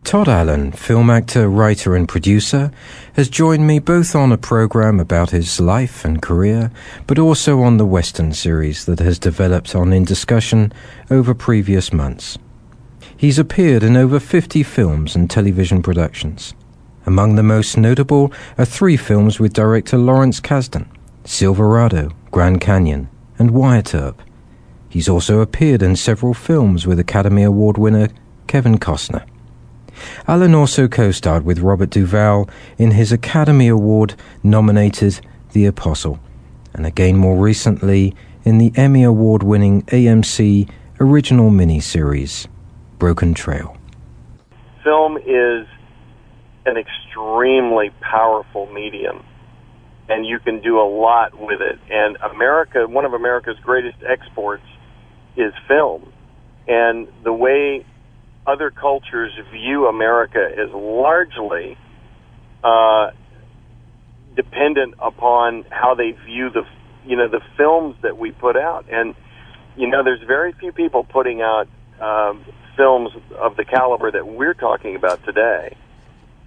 Todd 0.04 0.28
Allen, 0.28 0.71
film 0.71 1.12
actor, 1.12 1.47
writer, 1.47 1.95
and 1.95 2.10
producer, 2.10 2.71
has 3.13 3.30
joined 3.30 3.67
me 3.67 3.78
both 3.78 4.15
on 4.15 4.32
a 4.32 4.38
program 4.38 5.00
about 5.00 5.30
his 5.30 5.60
life 5.60 6.04
and 6.04 6.21
career, 6.21 6.71
but 7.06 7.19
also 7.19 7.62
on 7.62 7.78
the 7.78 7.86
Western 7.86 8.34
series 8.34 8.86
that 8.86 9.00
has 9.00 9.19
developed 9.19 9.76
on 9.76 9.93
In 9.93 10.04
Discussion 10.04 10.74
over 11.12 11.36
previous 11.36 11.93
months. 11.93 12.38
He's 13.15 13.38
appeared 13.38 13.84
in 13.84 13.95
over 13.95 14.19
50 14.19 14.63
films 14.63 15.15
and 15.15 15.30
television 15.30 15.84
productions. 15.84 16.56
Among 17.06 17.36
the 17.36 17.44
most 17.44 17.78
notable 17.78 18.32
are 18.58 18.66
three 18.66 18.98
films 18.98 19.40
with 19.40 19.54
director 19.54 19.98
Lawrence 19.98 20.40
Kasdan 20.40 20.88
Silverado, 21.24 22.12
Grand 22.32 22.62
Canyon, 22.62 23.10
and 23.40 23.52
Wyatt 23.52 23.96
Earp. 23.96 24.22
He's 24.90 25.10
also 25.10 25.40
appeared 25.40 25.82
in 25.82 25.96
several 25.96 26.34
films 26.34 26.86
with 26.86 27.00
Academy 27.00 27.44
Award 27.44 27.78
winner 27.78 28.10
Kevin 28.48 28.78
Costner. 28.78 29.26
Allen 30.28 30.54
also 30.54 30.88
co 30.88 31.12
starred 31.12 31.46
with 31.46 31.60
Robert 31.60 31.90
Duvall 31.90 32.50
in 32.78 32.92
his 32.92 33.12
Academy 33.12 33.68
Award 33.68 34.16
nominated 34.44 35.22
The 35.54 35.66
Apostle, 35.66 36.20
and 36.74 36.86
again 36.86 37.18
more 37.18 37.38
recently 37.38 38.16
in 38.44 38.58
the 38.58 38.72
Emmy 38.76 39.04
Award 39.04 39.44
winning 39.44 39.84
AMC 39.84 40.70
original 41.00 41.50
miniseries, 41.50 42.48
Broken 43.00 43.34
Trail. 43.34 43.78
Film 44.84 45.18
is 45.26 45.68
an 46.65 46.78
extremely 46.78 47.91
powerful 48.02 48.71
medium, 48.71 49.24
and 50.10 50.26
you 50.26 50.39
can 50.39 50.62
do 50.62 50.80
a 50.80 50.88
lot 50.88 51.38
with 51.38 51.62
it. 51.62 51.80
And 51.89 52.17
America, 52.17 52.88
one 52.88 53.06
of 53.06 53.13
America's 53.13 53.58
greatest 53.63 53.97
exports 54.08 54.63
is 55.36 55.54
film. 55.67 56.12
And 56.67 57.08
the 57.24 57.34
way 57.34 57.86
other 58.45 58.71
cultures 58.71 59.32
view 59.52 59.88
America 59.88 60.39
as 60.39 60.69
largely 60.74 61.78
uh, 62.63 63.12
dependent 64.36 64.95
upon 65.00 65.65
how 65.69 65.95
they 65.95 66.12
view 66.12 66.50
the 66.50 66.63
you 67.06 67.15
know 67.15 67.28
the 67.28 67.41
films 67.58 67.95
that 68.04 68.17
we 68.17 68.32
put 68.32 68.56
out, 68.56 68.86
and 68.91 69.15
you 69.76 69.88
know 69.88 70.04
there's 70.04 70.21
very 70.28 70.54
few 70.54 70.71
people 70.71 71.04
putting 71.04 71.41
out 71.41 71.67
um, 72.00 72.45
films 72.78 73.12
of 73.39 73.56
the 73.58 73.65
caliber 73.65 74.12
that 74.12 74.28
we're 74.28 74.54
talking 74.54 74.95
about 74.95 75.24
today. 75.26 75.76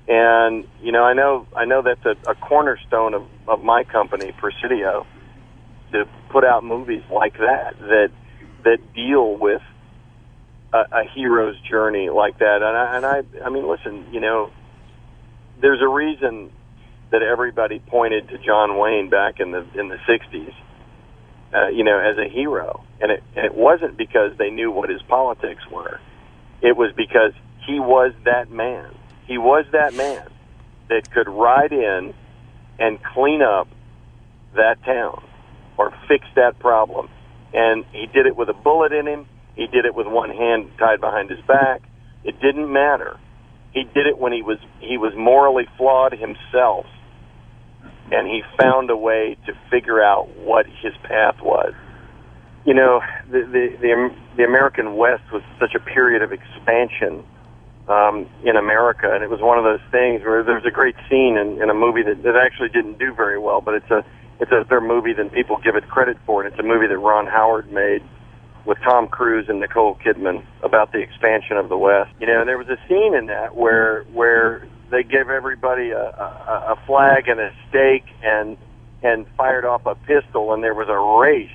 And 0.07 0.67
you 0.83 0.93
know, 0.93 1.05
I 1.05 1.15
know 1.15 1.47
I 1.57 1.65
know 1.65 1.83
that's 1.83 2.05
a, 2.05 2.31
a 2.31 2.35
cornerstone 2.35 3.15
of, 3.15 3.23
of 3.49 3.63
my 3.63 3.85
company, 3.85 4.33
Presidio, 4.39 5.07
to 5.93 6.05
put 6.31 6.45
out 6.45 6.63
movies 6.63 7.03
like 7.11 7.35
that 7.39 7.79
that 7.81 8.11
that 8.65 8.79
deal 8.95 9.37
with 9.37 9.63
a, 10.75 10.79
a 10.79 11.05
hero's 11.15 11.59
journey 11.71 12.11
like 12.11 12.39
that. 12.39 12.57
And 12.63 12.77
I, 12.77 12.97
and 12.97 13.07
I, 13.07 13.47
I 13.47 13.51
mean, 13.51 13.69
listen, 13.69 14.07
you 14.13 14.21
know, 14.21 14.51
there's 15.61 15.81
a 15.81 15.89
reason 15.89 16.51
that 17.11 17.23
everybody 17.23 17.79
pointed 17.79 18.29
to 18.29 18.39
John 18.39 18.79
Wayne 18.79 19.09
back 19.09 19.39
in 19.39 19.53
the 19.53 19.65
in 19.79 19.89
the 19.89 19.99
'60s, 20.09 20.53
uh, 21.55 21.69
you 21.69 21.85
know, 21.85 21.99
as 21.99 22.19
a 22.19 22.29
hero, 22.29 22.85
and 23.01 23.13
it 23.13 23.23
and 23.37 23.47
it 23.47 23.55
wasn't 23.55 23.97
because 23.97 24.37
they 24.37 24.51
knew 24.51 24.71
what 24.71 24.91
his 24.91 25.01
politics 25.03 25.63
were. 25.71 26.01
It 26.61 26.77
was 26.77 26.93
because 26.97 27.33
he 27.67 27.79
was 27.79 28.13
that 28.25 28.51
man. 28.51 28.95
He 29.27 29.39
was 29.39 29.65
that 29.73 29.95
man 29.95 30.29
that 30.89 31.11
could 31.11 31.29
ride 31.29 31.73
in 31.73 32.15
and 32.79 33.03
clean 33.03 33.43
up 33.43 33.69
that 34.55 34.83
town 34.85 35.23
or 35.77 35.93
fix 36.09 36.27
that 36.37 36.59
problem. 36.59 37.09
And 37.53 37.85
he 37.93 38.07
did 38.07 38.27
it 38.27 38.37
with 38.37 38.49
a 38.49 38.55
bullet 38.55 38.93
in 38.93 39.07
him. 39.07 39.27
He 39.55 39.67
did 39.67 39.85
it 39.85 39.95
with 39.95 40.07
one 40.07 40.31
hand 40.31 40.71
tied 40.79 41.01
behind 41.01 41.31
his 41.31 41.41
back. 41.47 41.83
It 42.25 42.41
didn't 42.41 42.73
matter. 42.73 43.19
He 43.73 43.85
did 43.85 44.07
it 44.07 44.19
when 44.19 44.33
he 44.33 44.43
was 44.43 44.59
he 44.81 44.99
was 44.99 45.13
morally 45.17 45.67
flawed 45.77 46.13
himself, 46.13 46.87
and 48.13 48.27
he 48.27 48.43
found 48.59 48.91
a 48.91 48.97
way 48.97 49.37
to 49.47 49.53
figure 49.71 50.03
out 50.03 50.29
what 50.37 50.67
his 50.67 50.93
path 51.03 51.41
was. 51.43 51.75
You 52.65 52.75
know, 52.75 53.01
the 53.31 53.41
the 53.41 53.77
the, 53.81 54.15
the 54.37 54.45
American 54.45 54.97
West 54.97 55.25
was 55.33 55.43
such 55.59 55.75
a 55.75 55.81
period 55.81 56.23
of 56.23 56.33
expansion 56.33 57.25
um, 57.89 58.27
in 58.45 58.57
America, 58.57 59.11
and 59.13 59.23
it 59.23 59.31
was 59.31 59.41
one 59.41 59.59
of 59.59 59.65
those 59.65 59.83
things 59.91 60.23
where 60.23 60.43
there's 60.43 60.65
a 60.65 60.71
great 60.71 60.97
scene 61.09 61.37
in, 61.37 61.61
in 61.63 61.69
a 61.69 61.75
movie 61.75 62.03
that, 62.03 62.23
that 62.23 62.37
actually 62.37 62.71
didn't 62.71 62.99
do 62.99 63.13
very 63.13 63.39
well, 63.39 63.61
but 63.61 63.75
it's 63.75 63.91
a 63.91 64.05
it's 64.41 64.51
a 64.51 64.65
better 64.65 64.81
movie 64.81 65.13
than 65.13 65.31
people 65.31 65.59
give 65.63 65.77
it 65.77 65.89
credit 65.89 66.17
for, 66.27 66.43
and 66.43 66.53
it's 66.53 66.59
a 66.59 66.67
movie 66.67 66.87
that 66.87 66.99
Ron 66.99 67.27
Howard 67.27 67.71
made 67.71 68.03
with 68.65 68.79
Tom 68.83 69.07
Cruise 69.07 69.47
and 69.49 69.61
Nicole 69.61 69.97
Kidman 69.97 70.45
about 70.63 70.93
the 70.93 70.99
expansion 70.99 71.57
of 71.57 71.69
the 71.69 71.77
West. 71.77 72.11
You 72.19 72.27
know, 72.27 72.41
and 72.41 72.49
there 72.49 72.59
was 72.59 72.69
a 72.69 72.79
scene 72.89 73.15
in 73.15 73.27
that 73.27 73.55
where 73.55 74.05
where 74.13 74.67
they 74.91 75.03
gave 75.03 75.29
everybody 75.29 75.91
a, 75.91 76.01
a, 76.01 76.75
a 76.75 76.87
flag 76.87 77.29
and 77.29 77.39
a 77.39 77.53
stake 77.69 78.07
and 78.23 78.57
and 79.03 79.27
fired 79.37 79.67
off 79.67 79.85
a 79.85 79.95
pistol, 79.95 80.55
and 80.55 80.65
there 80.65 80.75
was 80.75 80.89
a 80.89 81.21
race, 81.21 81.51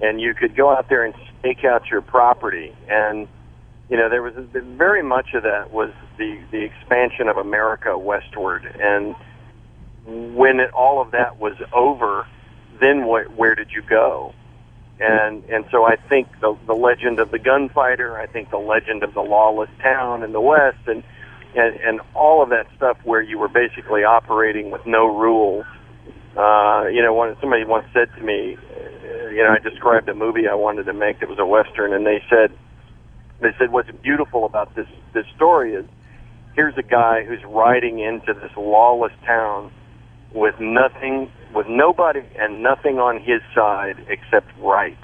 and 0.00 0.20
you 0.20 0.32
could 0.32 0.56
go 0.56 0.70
out 0.70 0.88
there 0.88 1.04
and 1.04 1.14
stake 1.38 1.62
out 1.64 1.90
your 1.90 2.00
property, 2.00 2.74
and 2.88 3.28
you 3.88 3.96
know 3.96 4.08
there 4.08 4.22
was 4.22 4.34
very 4.52 5.02
much 5.02 5.34
of 5.34 5.44
that 5.44 5.72
was 5.72 5.90
the 6.18 6.38
the 6.50 6.62
expansion 6.62 7.28
of 7.28 7.36
America 7.36 7.96
westward, 7.96 8.64
and 8.80 9.14
when 10.06 10.60
it, 10.60 10.70
all 10.72 11.00
of 11.00 11.10
that 11.12 11.38
was 11.38 11.54
over, 11.72 12.26
then 12.80 13.04
what, 13.06 13.30
where 13.36 13.54
did 13.54 13.70
you 13.72 13.82
go? 13.82 14.34
And 15.00 15.44
and 15.44 15.64
so 15.70 15.84
I 15.84 15.96
think 15.96 16.28
the 16.40 16.56
the 16.66 16.74
legend 16.74 17.20
of 17.20 17.30
the 17.30 17.38
gunfighter, 17.38 18.18
I 18.18 18.26
think 18.26 18.50
the 18.50 18.58
legend 18.58 19.02
of 19.04 19.14
the 19.14 19.20
lawless 19.20 19.70
town 19.80 20.22
in 20.22 20.32
the 20.32 20.40
West, 20.40 20.86
and 20.86 21.04
and 21.54 21.76
and 21.76 22.00
all 22.14 22.42
of 22.42 22.50
that 22.50 22.66
stuff 22.76 22.98
where 23.04 23.22
you 23.22 23.38
were 23.38 23.48
basically 23.48 24.04
operating 24.04 24.70
with 24.70 24.84
no 24.86 25.06
rules. 25.06 25.64
Uh, 26.36 26.86
you 26.92 27.02
know, 27.02 27.14
when 27.14 27.36
somebody 27.40 27.64
once 27.64 27.86
said 27.92 28.08
to 28.16 28.22
me, 28.22 28.56
uh, 28.56 29.28
you 29.28 29.42
know, 29.42 29.50
I 29.50 29.58
described 29.58 30.08
a 30.08 30.14
movie 30.14 30.46
I 30.48 30.54
wanted 30.54 30.84
to 30.84 30.92
make 30.92 31.20
that 31.20 31.28
was 31.28 31.38
a 31.38 31.46
western, 31.46 31.92
and 31.92 32.06
they 32.06 32.22
said, 32.28 32.52
they 33.40 33.54
said, 33.58 33.70
what's 33.70 33.90
beautiful 34.02 34.44
about 34.44 34.74
this 34.74 34.86
this 35.12 35.26
story 35.36 35.74
is, 35.74 35.84
here's 36.54 36.76
a 36.76 36.82
guy 36.82 37.24
who's 37.24 37.42
riding 37.44 38.00
into 38.00 38.34
this 38.34 38.50
lawless 38.56 39.12
town 39.24 39.70
with 40.32 40.54
nothing, 40.60 41.30
with 41.54 41.66
nobody 41.68 42.22
and 42.38 42.62
nothing 42.62 42.98
on 42.98 43.20
his 43.20 43.40
side 43.54 43.96
except 44.08 44.48
right. 44.58 44.98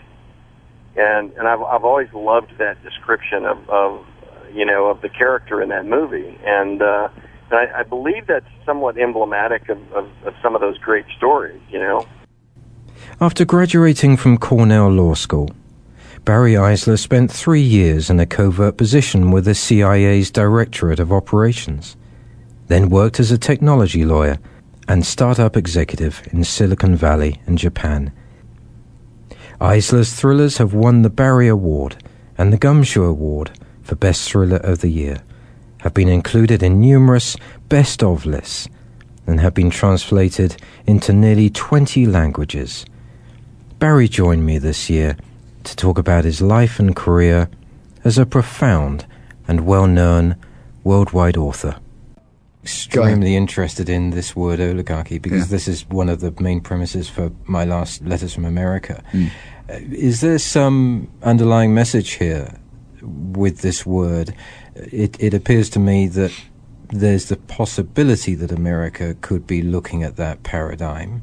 And 0.96 1.32
and 1.32 1.48
I've 1.48 1.62
I've 1.62 1.84
always 1.84 2.12
loved 2.12 2.58
that 2.58 2.82
description 2.82 3.44
of 3.46 3.68
of 3.68 4.06
you 4.52 4.64
know 4.64 4.86
of 4.86 5.00
the 5.00 5.08
character 5.08 5.60
in 5.62 5.68
that 5.70 5.86
movie, 5.86 6.38
and 6.44 6.80
uh, 6.82 7.08
and 7.50 7.58
I, 7.58 7.80
I 7.80 7.82
believe 7.82 8.26
that's 8.26 8.46
somewhat 8.64 8.96
emblematic 8.96 9.68
of, 9.68 9.78
of, 9.92 10.08
of 10.24 10.34
some 10.42 10.54
of 10.54 10.60
those 10.60 10.78
great 10.78 11.06
stories. 11.16 11.60
You 11.68 11.80
know. 11.80 12.06
After 13.20 13.44
graduating 13.44 14.16
from 14.16 14.38
Cornell 14.38 14.88
Law 14.88 15.14
School, 15.14 15.50
Barry 16.24 16.54
Eisler 16.54 16.98
spent 16.98 17.30
three 17.30 17.60
years 17.60 18.08
in 18.08 18.18
a 18.18 18.24
covert 18.24 18.78
position 18.78 19.30
with 19.30 19.44
the 19.44 19.54
CIA's 19.54 20.30
Directorate 20.30 20.98
of 20.98 21.12
Operations, 21.12 21.98
then 22.68 22.88
worked 22.88 23.20
as 23.20 23.30
a 23.30 23.36
technology 23.36 24.06
lawyer 24.06 24.38
and 24.88 25.04
startup 25.04 25.54
executive 25.54 26.26
in 26.32 26.42
Silicon 26.42 26.96
Valley 26.96 27.42
and 27.46 27.58
Japan. 27.58 28.10
Eisler's 29.60 30.14
thrillers 30.14 30.56
have 30.56 30.72
won 30.72 31.02
the 31.02 31.10
Barry 31.10 31.46
Award 31.46 32.02
and 32.38 32.50
the 32.50 32.58
Gumshoe 32.58 33.04
Award 33.04 33.50
for 33.82 33.94
Best 33.94 34.26
Thriller 34.26 34.56
of 34.56 34.80
the 34.80 34.88
Year, 34.88 35.22
have 35.80 35.92
been 35.92 36.08
included 36.08 36.62
in 36.62 36.80
numerous 36.80 37.36
best 37.68 38.02
of 38.02 38.24
lists, 38.24 38.66
and 39.26 39.40
have 39.40 39.52
been 39.52 39.68
translated 39.68 40.56
into 40.86 41.12
nearly 41.12 41.50
20 41.50 42.06
languages. 42.06 42.86
Barry 43.78 44.08
joined 44.08 44.46
me 44.46 44.56
this 44.56 44.88
year 44.88 45.18
to 45.64 45.76
talk 45.76 45.98
about 45.98 46.24
his 46.24 46.40
life 46.40 46.78
and 46.78 46.94
career 46.94 47.48
as 48.04 48.18
a 48.18 48.26
profound 48.26 49.06
and 49.48 49.66
well 49.66 49.86
known 49.86 50.36
worldwide 50.82 51.36
author 51.36 51.76
extremely 52.64 53.36
interested 53.36 53.90
in 53.90 54.08
this 54.10 54.34
word 54.34 54.58
oligarchy 54.58 55.18
because 55.18 55.40
yeah. 55.40 55.56
this 55.56 55.68
is 55.68 55.86
one 55.90 56.08
of 56.08 56.20
the 56.20 56.34
main 56.40 56.62
premises 56.62 57.10
for 57.10 57.30
my 57.44 57.62
last 57.62 58.02
letters 58.06 58.32
from 58.32 58.46
America. 58.46 59.04
Mm. 59.12 59.30
Is 59.92 60.22
there 60.22 60.38
some 60.38 61.08
underlying 61.22 61.74
message 61.74 62.12
here 62.12 62.58
with 63.02 63.60
this 63.60 63.84
word? 63.84 64.34
It, 64.74 65.14
it 65.20 65.34
appears 65.34 65.68
to 65.70 65.78
me 65.78 66.08
that 66.08 66.32
there's 66.88 67.28
the 67.28 67.36
possibility 67.36 68.34
that 68.34 68.50
America 68.50 69.14
could 69.20 69.46
be 69.46 69.60
looking 69.60 70.02
at 70.02 70.16
that 70.16 70.42
paradigm. 70.42 71.22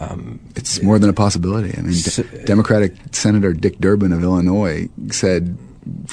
Um, 0.00 0.40
it's 0.54 0.82
more 0.82 0.98
than 0.98 1.10
a 1.10 1.12
possibility. 1.12 1.76
I 1.76 1.82
mean, 1.82 1.92
so, 1.92 2.22
D- 2.22 2.44
Democratic 2.44 2.94
Senator 3.12 3.52
Dick 3.52 3.78
Durbin 3.78 4.12
of 4.12 4.22
Illinois 4.22 4.88
said 5.10 5.58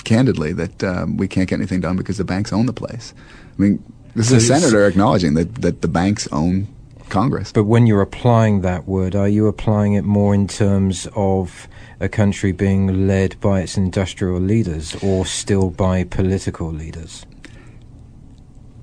candidly 0.04 0.54
that 0.54 0.84
um, 0.84 1.18
we 1.18 1.28
can't 1.28 1.48
get 1.48 1.56
anything 1.56 1.82
done 1.82 1.96
because 1.96 2.18
the 2.18 2.24
banks 2.24 2.52
own 2.52 2.66
the 2.66 2.74
place. 2.74 3.14
I 3.58 3.62
mean, 3.62 3.84
this 4.16 4.32
is 4.32 4.50
a 4.50 4.60
senator 4.60 4.88
acknowledging 4.88 5.34
that, 5.36 5.56
that 5.56 5.82
the 5.82 5.88
banks 5.88 6.28
own 6.32 6.68
Congress. 7.10 7.52
But 7.52 7.66
when 7.66 7.86
you're 7.86 8.02
applying 8.02 8.62
that 8.62 8.88
word, 8.88 9.16
are 9.16 9.28
you 9.28 9.48
applying 9.48 9.94
it 9.94 10.04
more 10.04 10.34
in 10.34 10.48
terms 10.48 11.08
of 11.16 11.68
a 12.00 12.10
country 12.10 12.52
being 12.52 13.08
led 13.08 13.40
by 13.40 13.62
its 13.62 13.78
industrial 13.78 14.40
leaders 14.40 14.96
or 15.04 15.26
still 15.26 15.70
by 15.70 16.04
political 16.04 16.72
leaders? 16.72 17.26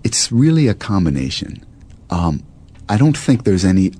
It's 0.05 0.31
really 0.31 0.69
a 0.69 0.75
combination. 0.75 1.65
Um, 2.11 2.43
I 2.89 2.97
don't 2.97 3.17
think 3.17 3.45
there's 3.45 3.65
any 3.65 3.93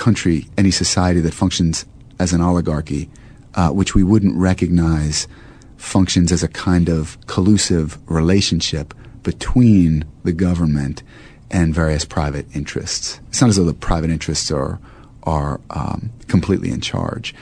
country, 0.00 0.48
any 0.56 0.70
society 0.70 1.20
that 1.20 1.34
functions 1.34 1.84
as 2.18 2.32
an 2.32 2.40
oligarchy, 2.40 3.10
uh, 3.54 3.68
which 3.68 3.94
we 3.94 4.02
wouldn't 4.02 4.34
recognize 4.34 5.28
functions 5.76 6.32
as 6.32 6.42
a 6.42 6.48
kind 6.48 6.88
of 6.88 7.18
collusive 7.26 7.98
relationship 8.10 8.94
between 9.22 10.04
the 10.24 10.32
government 10.32 11.02
and 11.50 11.74
various 11.74 12.04
private 12.04 12.46
interests. 12.56 13.20
It's 13.28 13.40
not 13.40 13.50
as 13.50 13.56
though 13.56 13.64
the 13.64 13.74
private 13.74 14.10
interests 14.10 14.50
are 14.50 14.80
are 15.24 15.60
um, 15.68 16.10
completely 16.28 16.70
in 16.70 16.80
charge. 16.80 17.34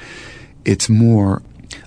It's 0.64 0.88
more 0.88 1.42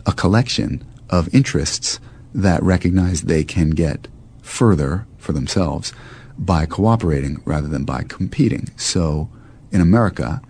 a 0.06 0.14
collection 0.14 0.86
of 1.10 1.34
interests 1.36 2.00
that 2.34 2.64
recognize 2.64 3.24
they 3.24 3.44
can 3.44 3.72
get 3.72 4.08
further 4.42 5.06
for 5.18 5.34
themselves 5.34 5.92
by 6.38 6.66
cooperating 6.66 7.42
rather 7.44 7.68
than 7.68 7.84
by 7.84 8.04
competing. 8.04 8.70
So 8.78 9.30
in 9.72 9.82
America, 9.82 10.42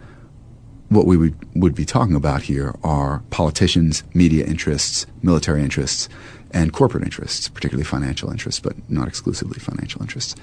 what 0.91 1.07
we 1.07 1.15
would, 1.15 1.35
would 1.55 1.73
be 1.73 1.85
talking 1.85 2.15
about 2.15 2.41
here 2.43 2.75
are 2.83 3.23
politicians, 3.29 4.03
media 4.13 4.45
interests, 4.45 5.05
military 5.23 5.63
interests, 5.63 6.09
and 6.51 6.73
corporate 6.73 7.05
interests, 7.05 7.47
particularly 7.47 7.85
financial 7.85 8.29
interests, 8.29 8.59
but 8.59 8.75
not 8.89 9.07
exclusively 9.07 9.57
financial 9.57 10.01
interests. 10.01 10.35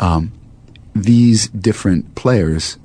Um, 0.00 0.32
these 0.96 1.46
different 1.48 2.16
players 2.16 2.76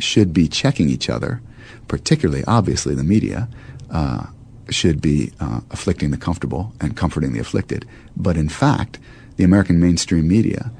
should 0.00 0.34
be 0.34 0.48
checking 0.48 0.88
each 0.88 1.08
other, 1.08 1.40
particularly, 1.86 2.42
obviously, 2.48 2.96
the 2.96 3.04
media. 3.04 3.48
Uh, 3.88 4.26
should 4.70 5.00
be 5.00 5.32
uh, 5.40 5.60
afflicting 5.72 6.12
the 6.12 6.16
comfortable 6.16 6.72
and 6.80 6.96
comforting 6.96 7.32
the 7.32 7.40
afflicted. 7.40 7.84
But 8.16 8.36
in 8.36 8.48
fact, 8.48 9.00
the 9.34 9.42
American 9.42 9.80
mainstream 9.80 10.28
media 10.28 10.70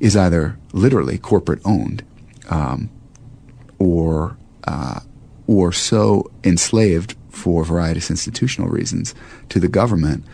is 0.00 0.16
either 0.16 0.58
literally 0.72 1.16
corporate 1.16 1.60
owned 1.64 2.02
um, 2.50 2.90
or 3.78 4.36
uh, 4.64 4.98
or 5.46 5.72
so 5.72 6.30
enslaved 6.44 7.14
for 7.30 7.64
various 7.64 8.10
institutional 8.10 8.68
reasons 8.68 9.14
to 9.48 9.60
the 9.60 9.68
government 9.68 10.24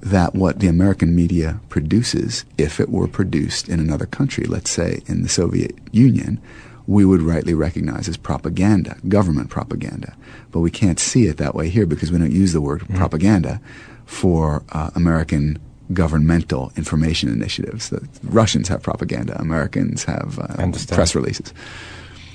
that 0.00 0.34
what 0.34 0.60
the 0.60 0.68
American 0.68 1.14
media 1.14 1.60
produces, 1.68 2.44
if 2.56 2.80
it 2.80 2.88
were 2.88 3.08
produced 3.08 3.68
in 3.68 3.80
another 3.80 4.06
country, 4.06 4.44
let's 4.44 4.70
say 4.70 5.02
in 5.06 5.22
the 5.22 5.28
Soviet 5.28 5.76
Union, 5.92 6.40
we 6.86 7.04
would 7.04 7.22
rightly 7.22 7.54
recognize 7.54 8.08
as 8.08 8.16
propaganda, 8.16 8.96
government 9.08 9.50
propaganda. 9.50 10.16
But 10.50 10.60
we 10.60 10.70
can't 10.70 10.98
see 10.98 11.26
it 11.26 11.36
that 11.36 11.54
way 11.54 11.68
here 11.68 11.86
because 11.86 12.10
we 12.10 12.18
don't 12.18 12.32
use 12.32 12.52
the 12.52 12.60
word 12.60 12.80
mm. 12.82 12.96
propaganda 12.96 13.60
for 14.06 14.64
uh, 14.70 14.90
American 14.94 15.58
governmental 15.92 16.72
information 16.76 17.28
initiatives. 17.28 17.90
The 17.90 18.06
Russians 18.24 18.68
have 18.68 18.82
propaganda, 18.82 19.38
Americans 19.40 20.04
have 20.04 20.38
uh, 20.38 20.72
press 20.88 21.14
releases. 21.14 21.52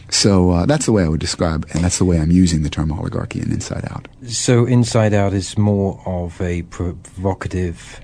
So 0.10 0.52
uh, 0.52 0.66
that's 0.66 0.86
the 0.86 0.92
way 0.92 1.04
I 1.04 1.08
would 1.08 1.20
describe, 1.20 1.68
and 1.74 1.84
that's 1.84 1.98
the 1.98 2.06
way 2.06 2.20
I'm 2.20 2.32
using 2.32 2.64
the 2.64 2.70
term 2.70 2.92
oligarchy 2.92 3.42
in 3.42 3.52
Inside 3.52 3.86
Out. 3.90 4.08
So 4.28 4.66
Inside 4.66 5.14
Out 5.14 5.34
is 5.34 5.58
more 5.58 6.02
of 6.06 6.40
a 6.42 6.62
provocative 6.64 8.00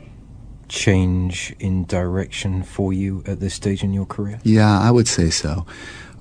change 0.72 1.54
in 1.60 1.86
direction 1.86 2.64
for 2.64 2.94
you 2.94 3.24
at 3.28 3.40
this 3.40 3.54
stage 3.54 3.84
in 3.84 3.94
your 3.94 4.06
career? 4.06 4.40
Yeah, 4.44 4.80
I 4.80 4.90
would 4.90 5.08
say 5.08 5.30
so. 5.30 5.66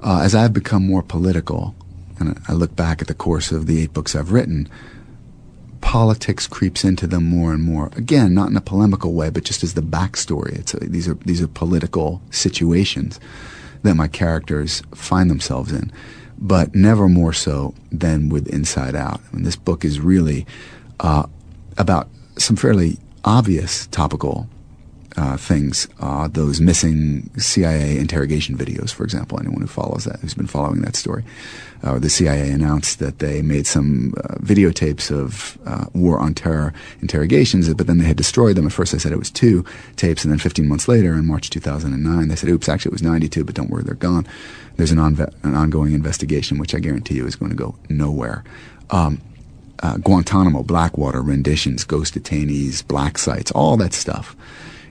Uh, 0.02 0.20
as 0.22 0.34
I've 0.34 0.52
become 0.52 0.86
more 0.86 1.02
political, 1.02 1.74
and 2.18 2.38
I 2.48 2.52
look 2.52 2.74
back 2.74 3.00
at 3.00 3.08
the 3.08 3.14
course 3.14 3.52
of 3.52 3.66
the 3.66 3.80
eight 3.80 3.92
books 3.92 4.14
I've 4.14 4.32
written, 4.32 4.68
politics 5.80 6.46
creeps 6.46 6.84
into 6.84 7.06
them 7.06 7.24
more 7.24 7.52
and 7.52 7.62
more. 7.62 7.90
Again, 7.96 8.34
not 8.34 8.50
in 8.50 8.56
a 8.56 8.60
polemical 8.60 9.12
way, 9.14 9.30
but 9.30 9.44
just 9.44 9.62
as 9.62 9.74
the 9.74 9.80
backstory. 9.80 10.58
It's 10.58 10.74
a, 10.74 10.78
these 10.78 11.08
are 11.08 11.14
these 11.14 11.40
are 11.40 11.48
political 11.48 12.20
situations 12.30 13.18
that 13.82 13.94
my 13.94 14.08
characters 14.08 14.82
find 14.94 15.30
themselves 15.30 15.72
in, 15.72 15.92
but 16.38 16.74
never 16.74 17.08
more 17.08 17.32
so 17.32 17.74
than 17.90 18.28
with 18.28 18.48
Inside 18.48 18.94
Out. 18.94 19.20
I 19.32 19.36
mean, 19.36 19.44
this 19.44 19.56
book 19.56 19.84
is 19.84 20.00
really 20.00 20.46
uh, 21.00 21.26
about 21.78 22.08
some 22.36 22.56
fairly 22.56 22.98
obvious 23.24 23.86
topical 23.88 24.48
uh, 25.16 25.36
things, 25.36 25.88
uh, 26.00 26.28
those 26.28 26.60
missing 26.60 27.30
CIA 27.36 27.98
interrogation 27.98 28.56
videos, 28.56 28.92
for 28.92 29.04
example. 29.04 29.38
Anyone 29.40 29.60
who 29.60 29.66
follows 29.66 30.04
that, 30.04 30.20
who's 30.20 30.34
been 30.34 30.46
following 30.46 30.82
that 30.82 30.96
story, 30.96 31.24
uh, 31.82 31.98
the 31.98 32.10
CIA 32.10 32.50
announced 32.50 32.98
that 33.00 33.18
they 33.18 33.42
made 33.42 33.66
some 33.66 34.14
uh, 34.18 34.34
videotapes 34.36 35.10
of 35.10 35.58
uh, 35.66 35.86
war 35.94 36.18
on 36.18 36.34
terror 36.34 36.72
interrogations, 37.00 37.72
but 37.74 37.86
then 37.86 37.98
they 37.98 38.04
had 38.04 38.16
destroyed 38.16 38.56
them. 38.56 38.66
At 38.66 38.72
first, 38.72 38.92
they 38.92 38.98
said 38.98 39.12
it 39.12 39.18
was 39.18 39.30
two 39.30 39.64
tapes, 39.96 40.24
and 40.24 40.30
then 40.30 40.38
15 40.38 40.68
months 40.68 40.86
later, 40.86 41.14
in 41.14 41.26
March 41.26 41.50
2009, 41.50 42.28
they 42.28 42.36
said, 42.36 42.48
"Oops, 42.48 42.68
actually, 42.68 42.90
it 42.90 42.92
was 42.92 43.02
92, 43.02 43.44
but 43.44 43.54
don't 43.54 43.70
worry, 43.70 43.82
they're 43.82 43.94
gone." 43.94 44.26
There's 44.76 44.92
an, 44.92 44.98
an 44.98 45.54
ongoing 45.54 45.92
investigation, 45.92 46.58
which 46.58 46.74
I 46.74 46.78
guarantee 46.78 47.16
you 47.16 47.26
is 47.26 47.36
going 47.36 47.50
to 47.50 47.56
go 47.56 47.74
nowhere. 47.88 48.44
Um, 48.90 49.20
uh, 49.82 49.96
Guantanamo, 49.96 50.62
Blackwater, 50.62 51.22
renditions, 51.22 51.84
ghost 51.84 52.14
detainees, 52.14 52.86
black 52.86 53.18
sites, 53.18 53.50
all 53.50 53.76
that 53.78 53.92
stuff 53.92 54.36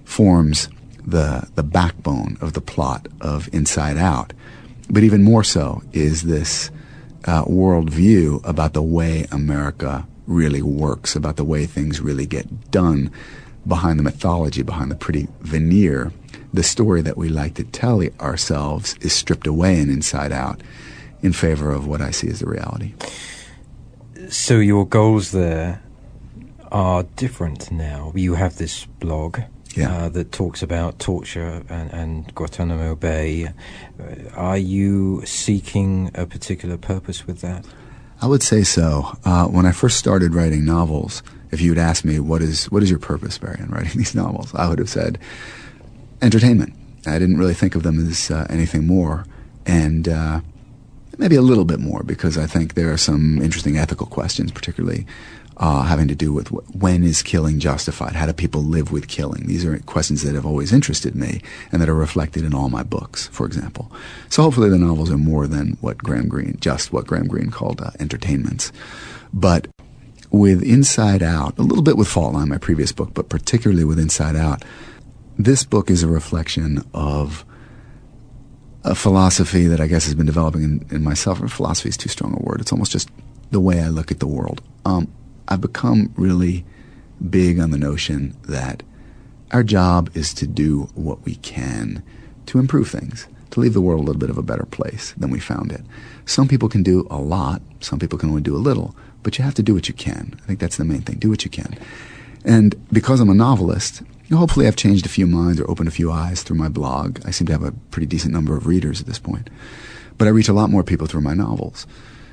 forms 0.10 0.70
the, 1.06 1.48
the 1.54 1.64
backbone 1.64 2.36
of 2.42 2.54
the 2.54 2.62
plot 2.62 3.08
of 3.22 3.48
Inside 3.54 3.96
Out. 3.96 4.34
But 4.90 5.04
even 5.04 5.22
more 5.24 5.44
so 5.44 5.84
is 5.94 6.24
this 6.24 6.72
uh, 7.26 7.46
worldview 7.46 8.44
about 8.44 8.74
the 8.74 8.82
way 8.82 9.28
America 9.32 10.08
really 10.26 10.64
works, 10.64 11.16
about 11.16 11.36
the 11.36 11.44
way 11.44 11.66
things 11.66 12.02
really 12.02 12.26
get 12.26 12.72
done 12.72 13.12
behind 13.68 14.00
the 14.00 14.04
mythology, 14.04 14.64
behind 14.64 14.90
the 14.90 14.96
pretty 14.96 15.28
veneer. 15.42 16.12
The 16.54 16.64
story 16.64 17.02
that 17.04 17.16
we 17.16 17.30
like 17.30 17.54
to 17.56 17.64
tell 17.64 18.02
ourselves 18.20 18.96
is 19.02 19.14
stripped 19.14 19.46
away 19.46 19.80
and 19.80 19.92
inside 19.92 20.32
out 20.32 20.62
in 21.22 21.34
favor 21.34 21.72
of 21.72 21.86
what 21.86 22.02
I 22.02 22.10
see 22.10 22.30
as 22.30 22.40
the 22.40 22.48
reality. 22.48 22.94
So 24.30 24.58
your 24.58 24.88
goals 24.88 25.32
there 25.32 25.84
are 26.72 27.04
different 27.16 27.72
now. 27.72 28.12
You 28.16 28.34
have 28.36 28.58
this 28.58 28.86
blog 28.86 29.40
yeah. 29.76 30.06
uh, 30.06 30.10
that 30.10 30.32
talks 30.32 30.62
about 30.62 31.00
torture 31.00 31.64
and, 31.70 31.94
and 31.94 32.36
Guantanamo 32.36 32.96
Bay. 32.96 33.46
Uh, 33.46 34.30
are 34.36 34.58
you 34.58 35.24
seeking 35.26 36.12
a 36.16 36.26
particular 36.26 36.78
purpose 36.78 37.28
with 37.28 37.42
that? 37.42 37.66
I 38.22 38.28
would 38.28 38.44
say 38.44 38.64
so. 38.64 39.18
Uh, 39.24 39.46
when 39.46 39.66
I 39.66 39.72
first 39.72 39.98
started 39.98 40.34
writing 40.34 40.66
novels, 40.66 41.24
if 41.52 41.62
you 41.62 41.70
had 41.70 41.78
asked 41.78 42.04
me 42.04 42.20
what 42.20 42.42
is 42.42 42.66
what 42.66 42.84
is 42.84 42.90
your 42.90 43.00
purpose, 43.00 43.38
Barry, 43.38 43.60
in 43.60 43.70
writing 43.70 43.92
these 43.96 44.16
novels, 44.16 44.54
I 44.54 44.68
would 44.68 44.80
have 44.80 44.90
said 44.90 45.18
entertainment. 46.22 46.74
I 47.08 47.18
didn't 47.18 47.38
really 47.38 47.54
think 47.54 47.76
of 47.76 47.84
them 47.84 48.00
as 48.08 48.30
uh, 48.30 48.46
anything 48.50 48.86
more, 48.86 49.26
and 49.66 50.08
uh, 50.10 50.42
maybe 51.18 51.36
a 51.36 51.42
little 51.42 51.66
bit 51.66 51.80
more 51.80 52.04
because 52.04 52.38
I 52.38 52.46
think 52.46 52.74
there 52.74 52.92
are 52.92 52.98
some 52.98 53.42
interesting 53.42 53.78
ethical 53.78 54.08
questions, 54.08 54.52
particularly 54.52 55.06
uh, 55.60 55.84
having 55.84 56.08
to 56.08 56.16
do 56.16 56.32
with 56.32 56.48
when 56.74 57.04
is 57.04 57.22
killing 57.22 57.60
justified? 57.60 58.16
How 58.16 58.26
do 58.26 58.34
people 58.34 58.62
live 58.64 58.92
with 58.92 59.10
killing? 59.10 59.46
These 59.46 59.66
are 59.66 59.78
questions 59.80 60.24
that 60.24 60.36
have 60.36 60.46
always 60.46 60.72
interested 60.72 61.16
me 61.16 61.42
and 61.72 61.82
that 61.82 61.90
are 61.90 61.96
reflected 61.96 62.46
in 62.46 62.54
all 62.54 62.70
my 62.70 62.84
books, 62.84 63.28
for 63.28 63.46
example. 63.46 63.92
So 64.30 64.42
hopefully 64.42 64.70
the 64.70 64.78
novels 64.78 65.12
are 65.12 65.18
more 65.18 65.48
than 65.48 65.78
what 65.82 65.98
Graham 65.98 66.30
Greene, 66.30 66.58
just 66.62 66.94
what 66.94 67.08
Graham 67.08 67.28
Greene 67.28 67.52
called 67.52 67.82
uh, 67.82 67.92
entertainments. 68.00 68.72
But 69.34 69.68
with 70.32 70.64
Inside 70.64 71.22
Out, 71.22 71.58
a 71.58 71.64
little 71.64 71.84
bit 71.84 71.98
with 71.98 72.08
Fault 72.08 72.34
Line, 72.34 72.50
my 72.50 72.58
previous 72.58 72.92
book, 72.94 73.14
but 73.14 73.30
particularly 73.30 73.84
with 73.84 74.00
Inside 74.00 74.38
Out, 74.38 74.64
this 75.38 75.64
book 75.64 75.90
is 75.90 76.04
a 76.04 76.08
reflection 76.08 76.84
of 76.94 77.46
a 78.86 78.96
philosophy 78.96 79.68
that 79.68 79.82
I 79.82 79.88
guess 79.88 80.06
has 80.06 80.16
been 80.16 80.26
developing 80.26 80.64
in, 80.64 80.86
in 80.90 81.04
myself. 81.04 81.40
Philosophy 81.52 81.90
is 81.90 81.98
too 81.98 82.10
strong 82.10 82.34
a 82.34 82.44
word. 82.44 82.62
It's 82.62 82.72
almost 82.72 82.94
just 82.94 83.10
the 83.52 83.60
way 83.60 83.82
I 83.82 83.90
look 83.90 84.12
at 84.12 84.20
the 84.20 84.28
world. 84.28 84.62
Um, 84.86 85.12
I've 85.50 85.62
become 85.62 86.14
really 86.16 86.64
big 87.30 87.60
on 87.60 87.72
the 87.72 87.78
notion 87.78 88.38
that 88.44 88.84
our 89.52 89.64
job 89.64 90.16
is 90.16 90.34
to 90.36 90.48
do 90.48 90.90
what 90.94 91.26
we 91.26 91.36
can 91.36 92.04
to 92.46 92.60
improve 92.60 92.90
things, 92.90 93.28
to 93.52 93.60
leave 93.60 93.74
the 93.74 93.82
world 93.82 94.00
a 94.00 94.04
little 94.04 94.20
bit 94.20 94.30
of 94.30 94.38
a 94.38 94.44
better 94.44 94.66
place 94.66 95.14
than 95.18 95.32
we 95.32 95.40
found 95.40 95.72
it. 95.72 95.82
Some 96.26 96.48
people 96.48 96.70
can 96.70 96.84
do 96.84 97.08
a 97.10 97.18
lot, 97.18 97.62
some 97.80 98.00
people 98.00 98.20
can 98.20 98.30
only 98.30 98.44
do 98.44 98.56
a 98.56 98.58
little, 98.58 98.96
but 99.24 99.38
you 99.38 99.44
have 99.44 99.56
to 99.56 99.64
do 99.64 99.74
what 99.74 99.88
you 99.88 99.94
can. 99.94 100.40
I 100.44 100.46
think 100.46 100.60
that's 100.60 100.78
the 100.78 100.86
main 100.86 101.02
thing. 101.02 101.18
Do 101.18 101.30
what 101.30 101.44
you 101.44 101.52
can. 101.52 101.78
And 102.46 102.76
because 102.94 103.20
I'm 103.20 103.30
a 103.30 103.34
novelist, 103.34 104.04
hopefully 104.32 104.68
I've 104.68 104.76
changed 104.76 105.06
a 105.06 105.10
few 105.10 105.26
minds 105.28 105.60
or 105.60 105.70
opened 105.70 105.90
a 105.90 105.92
few 105.92 106.12
eyes 106.12 106.44
through 106.44 106.58
my 106.58 106.70
blog. 106.70 107.20
I 107.26 107.32
seem 107.32 107.48
to 107.48 107.54
have 107.54 107.64
a 107.64 107.72
pretty 107.92 108.06
decent 108.06 108.34
number 108.34 108.56
of 108.56 108.68
readers 108.68 109.02
at 109.02 109.08
this 109.08 109.20
point. 109.20 109.50
But 110.18 110.28
I 110.28 110.32
reach 110.32 110.50
a 110.50 110.54
lot 110.54 110.70
more 110.70 110.84
people 110.84 111.08
through 111.08 111.22
my 111.22 111.34
novels. 111.34 111.88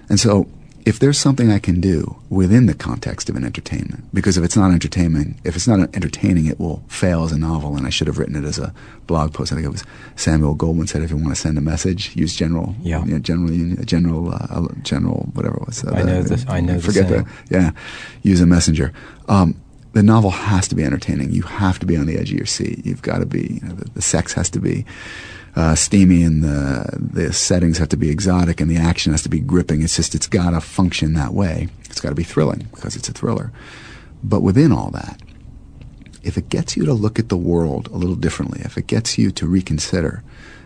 And 0.09 0.20
so 0.20 0.48
if 0.87 1.01
there's 1.01 1.18
something 1.18 1.51
I 1.51 1.59
can 1.59 1.81
do 1.81 2.16
within 2.31 2.66
the 2.66 2.75
context 2.75 3.29
of 3.29 3.35
an 3.35 3.42
entertainment, 3.42 4.05
because 4.14 4.38
if 4.38 4.44
it's 4.44 4.57
not 4.57 4.70
entertaining, 4.70 5.38
if 5.42 5.57
it's 5.57 5.66
not 5.66 5.81
entertaining, 5.96 6.46
it 6.46 6.61
will 6.61 6.85
fail 6.87 7.25
as 7.25 7.33
a 7.33 7.38
novel, 7.38 7.77
and 7.77 7.88
I 7.88 7.90
should 7.90 8.07
have 8.07 8.18
written 8.18 8.37
it 8.37 8.44
as 8.44 8.57
a 8.57 8.72
blog 9.09 9.35
post. 9.35 9.51
I 9.51 9.57
think 9.57 9.66
it 9.66 9.72
was 9.72 9.83
Samuel 10.14 10.55
Goldwyn 10.55 10.88
said, 10.88 11.03
if 11.03 11.11
you 11.11 11.16
want 11.16 11.31
to 11.31 11.35
send 11.35 11.59
a 11.59 11.61
message, 11.61 12.14
use 12.14 12.37
general, 12.37 12.77
yeah, 12.81 13.05
you 13.05 13.14
know, 13.14 13.18
general, 13.18 13.85
general, 13.85 14.33
uh, 14.33 14.68
general, 14.83 15.29
whatever 15.35 15.57
it 15.57 15.66
was. 15.66 15.85
Uh, 15.85 15.90
I 15.90 16.03
know 16.05 16.22
this. 16.22 16.46
I 16.49 16.61
know. 16.61 16.79
Forget 16.79 17.09
the, 17.09 17.27
yeah, 17.51 17.72
use 18.22 18.40
a 18.40 18.46
messenger. 18.46 18.92
Um, 19.29 19.61
the 19.92 20.05
novel 20.05 20.31
has 20.31 20.68
to 20.68 20.77
be 20.77 20.85
entertaining. 20.85 21.33
You 21.33 21.42
have 21.42 21.81
to 21.81 21.87
be 21.87 21.96
on 21.96 22.07
the 22.07 22.16
edge 22.16 22.31
of 22.31 22.37
your 22.37 22.46
seat. 22.46 22.87
You've 22.87 23.03
got 23.03 23.18
to 23.18 23.27
be. 23.27 23.59
You 23.61 23.68
know, 23.68 23.75
the, 23.75 23.90
the 23.90 24.03
sex 24.03 24.35
has 24.35 24.49
to 24.51 24.61
be 24.61 24.87
uh, 25.57 25.75
steamy 25.75 26.23
and 26.23 26.45
the 26.45 26.87
the 26.99 27.33
settings 27.33 27.79
have 27.79 27.88
to 27.88 27.97
be 27.97 28.11
exotic 28.11 28.61
and 28.61 28.71
the 28.71 28.77
action 28.77 29.12
has 29.12 29.23
to 29.23 29.29
be 29.31 29.40
gripping. 29.40 29.83
It's 29.83 29.97
just 29.97 30.14
it's 30.14 30.29
got 30.29 30.51
to 30.51 30.61
function 30.61 31.14
that 31.14 31.33
way. 31.33 31.69
It's 31.87 32.01
got 32.01 32.11
to 32.11 32.14
be 32.14 32.25
thrilling 32.25 32.69
because 32.75 32.95
it's 32.95 33.09
a 33.09 33.12
thriller. 33.12 33.53
But 34.23 34.42
within 34.42 34.71
all 34.71 34.90
that, 34.90 35.21
if 36.23 36.37
it 36.37 36.51
gets 36.51 36.77
you 36.77 36.85
to 36.85 36.92
look 36.92 37.19
at 37.19 37.31
the 37.31 37.37
world 37.37 37.88
a 37.88 37.97
little 37.97 38.16
differently, 38.16 38.61
if 38.64 38.77
it 38.77 38.87
gets 38.87 39.16
you 39.16 39.31
to 39.31 39.47
reconsider 39.47 40.23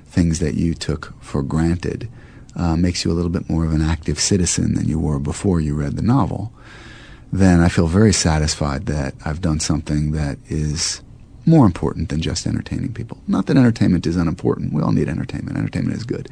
things 0.06 0.40
that 0.40 0.54
you 0.54 0.74
took 0.74 1.14
for 1.22 1.42
granted, 1.42 2.08
uh, 2.56 2.74
makes 2.76 3.04
you 3.04 3.12
a 3.12 3.14
little 3.14 3.30
bit 3.30 3.48
more 3.48 3.64
of 3.64 3.72
an 3.72 3.82
active 3.82 4.18
citizen 4.18 4.74
than 4.74 4.88
you 4.88 4.98
were 4.98 5.20
before 5.20 5.60
you 5.60 5.74
read 5.74 5.96
the 5.96 6.02
novel, 6.02 6.52
then 7.32 7.60
I 7.60 7.68
feel 7.68 7.86
very 7.86 8.12
satisfied 8.12 8.86
that 8.86 9.14
I've 9.24 9.40
done 9.40 9.60
something 9.60 10.10
that 10.12 10.38
is 10.48 11.00
more 11.46 11.66
important 11.66 12.08
than 12.08 12.20
just 12.20 12.46
entertaining 12.46 12.92
people. 12.92 13.18
Not 13.26 13.46
that 13.46 13.56
entertainment 13.56 14.06
is 14.06 14.16
unimportant. 14.16 14.72
We 14.72 14.82
all 14.82 14.92
need 14.92 15.08
entertainment. 15.08 15.56
Entertainment 15.56 15.96
is 15.96 16.04
good. 16.04 16.28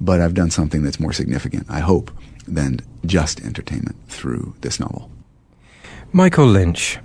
But 0.00 0.20
I've 0.20 0.34
done 0.34 0.50
something 0.50 0.82
that's 0.82 1.00
more 1.00 1.12
significant, 1.12 1.66
I 1.68 1.80
hope, 1.80 2.10
than 2.46 2.80
just 3.04 3.40
entertainment 3.40 3.96
through 4.08 4.54
this 4.60 4.80
novel. 4.80 5.10
Michael 6.12 6.46
Lynch. 6.46 6.98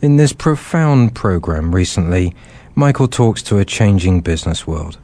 In 0.00 0.16
this 0.16 0.32
profound 0.32 1.14
program 1.14 1.74
recently, 1.74 2.34
Michael 2.76 3.08
talks 3.08 3.42
to 3.42 3.58
a 3.58 3.64
changing 3.64 4.20
business 4.20 4.64
world, 4.64 4.98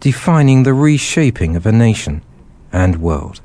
defining 0.00 0.62
the 0.62 0.72
reshaping 0.72 1.54
of 1.54 1.66
a 1.66 1.72
nation 1.72 2.22
and 2.72 2.96
world, 2.96 3.42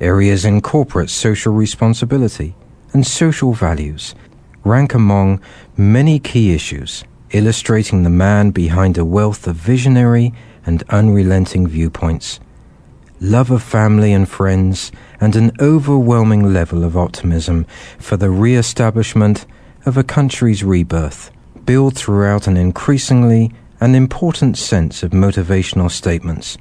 areas 0.00 0.44
in 0.44 0.60
corporate 0.60 1.10
social 1.10 1.52
responsibility 1.54 2.56
and 2.92 3.06
social 3.06 3.52
values 3.52 4.16
rank 4.64 4.94
among 4.94 5.40
many 5.76 6.18
key 6.18 6.54
issues, 6.54 7.04
illustrating 7.30 8.02
the 8.02 8.10
man 8.10 8.50
behind 8.50 8.98
a 8.98 9.04
wealth 9.04 9.46
of 9.46 9.56
visionary 9.56 10.32
and 10.66 10.82
unrelenting 10.88 11.66
viewpoints, 11.66 12.40
love 13.20 13.50
of 13.50 13.62
family 13.62 14.12
and 14.12 14.28
friends, 14.28 14.90
and 15.20 15.36
an 15.36 15.52
overwhelming 15.60 16.52
level 16.52 16.82
of 16.82 16.96
optimism 16.96 17.66
for 17.98 18.16
the 18.16 18.30
re 18.30 18.56
establishment 18.56 19.46
of 19.84 19.96
a 19.96 20.04
country's 20.04 20.64
rebirth, 20.64 21.30
built 21.64 21.94
throughout 21.94 22.46
an 22.46 22.56
increasingly 22.56 23.52
an 23.80 23.94
important 23.94 24.56
sense 24.56 25.02
of 25.02 25.10
motivational 25.10 25.90
statements. 25.90 26.56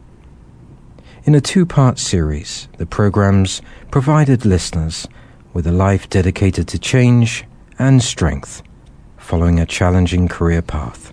In 1.24 1.36
a 1.36 1.40
two 1.42 1.66
part 1.66 2.00
series, 2.00 2.68
the 2.78 2.86
programs 2.86 3.62
provided 3.92 4.46
listeners 4.46 5.08
with 5.54 5.66
a 5.66 5.72
life 5.72 6.10
dedicated 6.10 6.68
to 6.68 6.80
change 6.80 7.46
and 7.80 8.02
strength 8.02 8.62
following 9.18 9.60
a 9.60 9.66
challenging 9.66 10.28
career 10.28 10.62
path. 10.62 11.12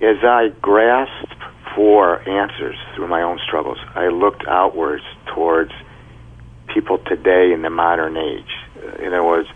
As 0.00 0.16
I 0.22 0.48
grasped 0.60 1.34
for 1.74 2.20
answers 2.28 2.76
through 2.94 3.08
my 3.08 3.22
own 3.22 3.38
struggles, 3.46 3.78
I 3.94 4.08
looked 4.08 4.44
outwards 4.46 5.02
towards 5.34 5.72
people 6.72 6.98
today 6.98 7.52
in 7.52 7.62
the 7.62 7.70
modern 7.70 8.16
age. 8.16 8.52
In 8.98 9.08
other 9.08 9.24
words, 9.24 9.48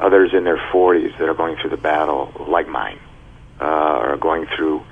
others 0.00 0.30
in 0.32 0.44
their 0.44 0.58
40s 0.72 1.16
that 1.18 1.28
are 1.28 1.34
going 1.34 1.56
through 1.56 1.70
the 1.70 1.76
battle 1.76 2.32
like 2.48 2.68
mine, 2.68 2.98
uh, 3.60 3.64
are 3.64 4.16
going 4.16 4.46
through 4.56 4.82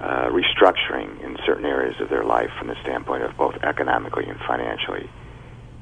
uh, 0.00 0.28
restructuring 0.28 1.22
in 1.22 1.36
certain 1.46 1.64
areas 1.64 2.00
of 2.00 2.08
their 2.08 2.24
life 2.24 2.50
from 2.58 2.68
the 2.68 2.76
standpoint 2.82 3.22
of 3.22 3.36
both 3.36 3.54
economically 3.62 4.26
and 4.26 4.38
financially, 4.40 5.08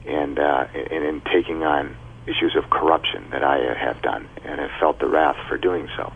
and, 0.07 0.39
uh, 0.39 0.67
and 0.75 1.05
in 1.05 1.21
taking 1.33 1.63
on 1.63 1.97
issues 2.27 2.57
of 2.57 2.69
corruption 2.71 3.31
that 3.31 3.43
I 3.43 3.59
have 3.79 4.03
done 4.03 4.29
and 4.45 4.61
have 4.61 4.71
felt 4.81 4.99
the 4.99 5.09
wrath 5.09 5.37
for 5.49 5.57
doing 5.57 5.89
so. 5.97 6.13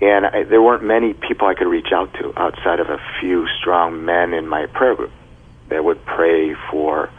And 0.00 0.26
I, 0.26 0.44
there 0.44 0.62
weren't 0.62 0.84
many 0.84 1.14
people 1.14 1.48
I 1.48 1.54
could 1.54 1.66
reach 1.66 1.92
out 1.92 2.12
to 2.14 2.32
outside 2.38 2.80
of 2.80 2.88
a 2.88 2.98
few 3.20 3.46
strong 3.60 4.04
men 4.04 4.32
in 4.32 4.46
my 4.46 4.66
prayer 4.66 4.94
group 4.94 5.12
that 5.70 5.82
would 5.84 6.04
pray 6.04 6.54
for 6.70 7.10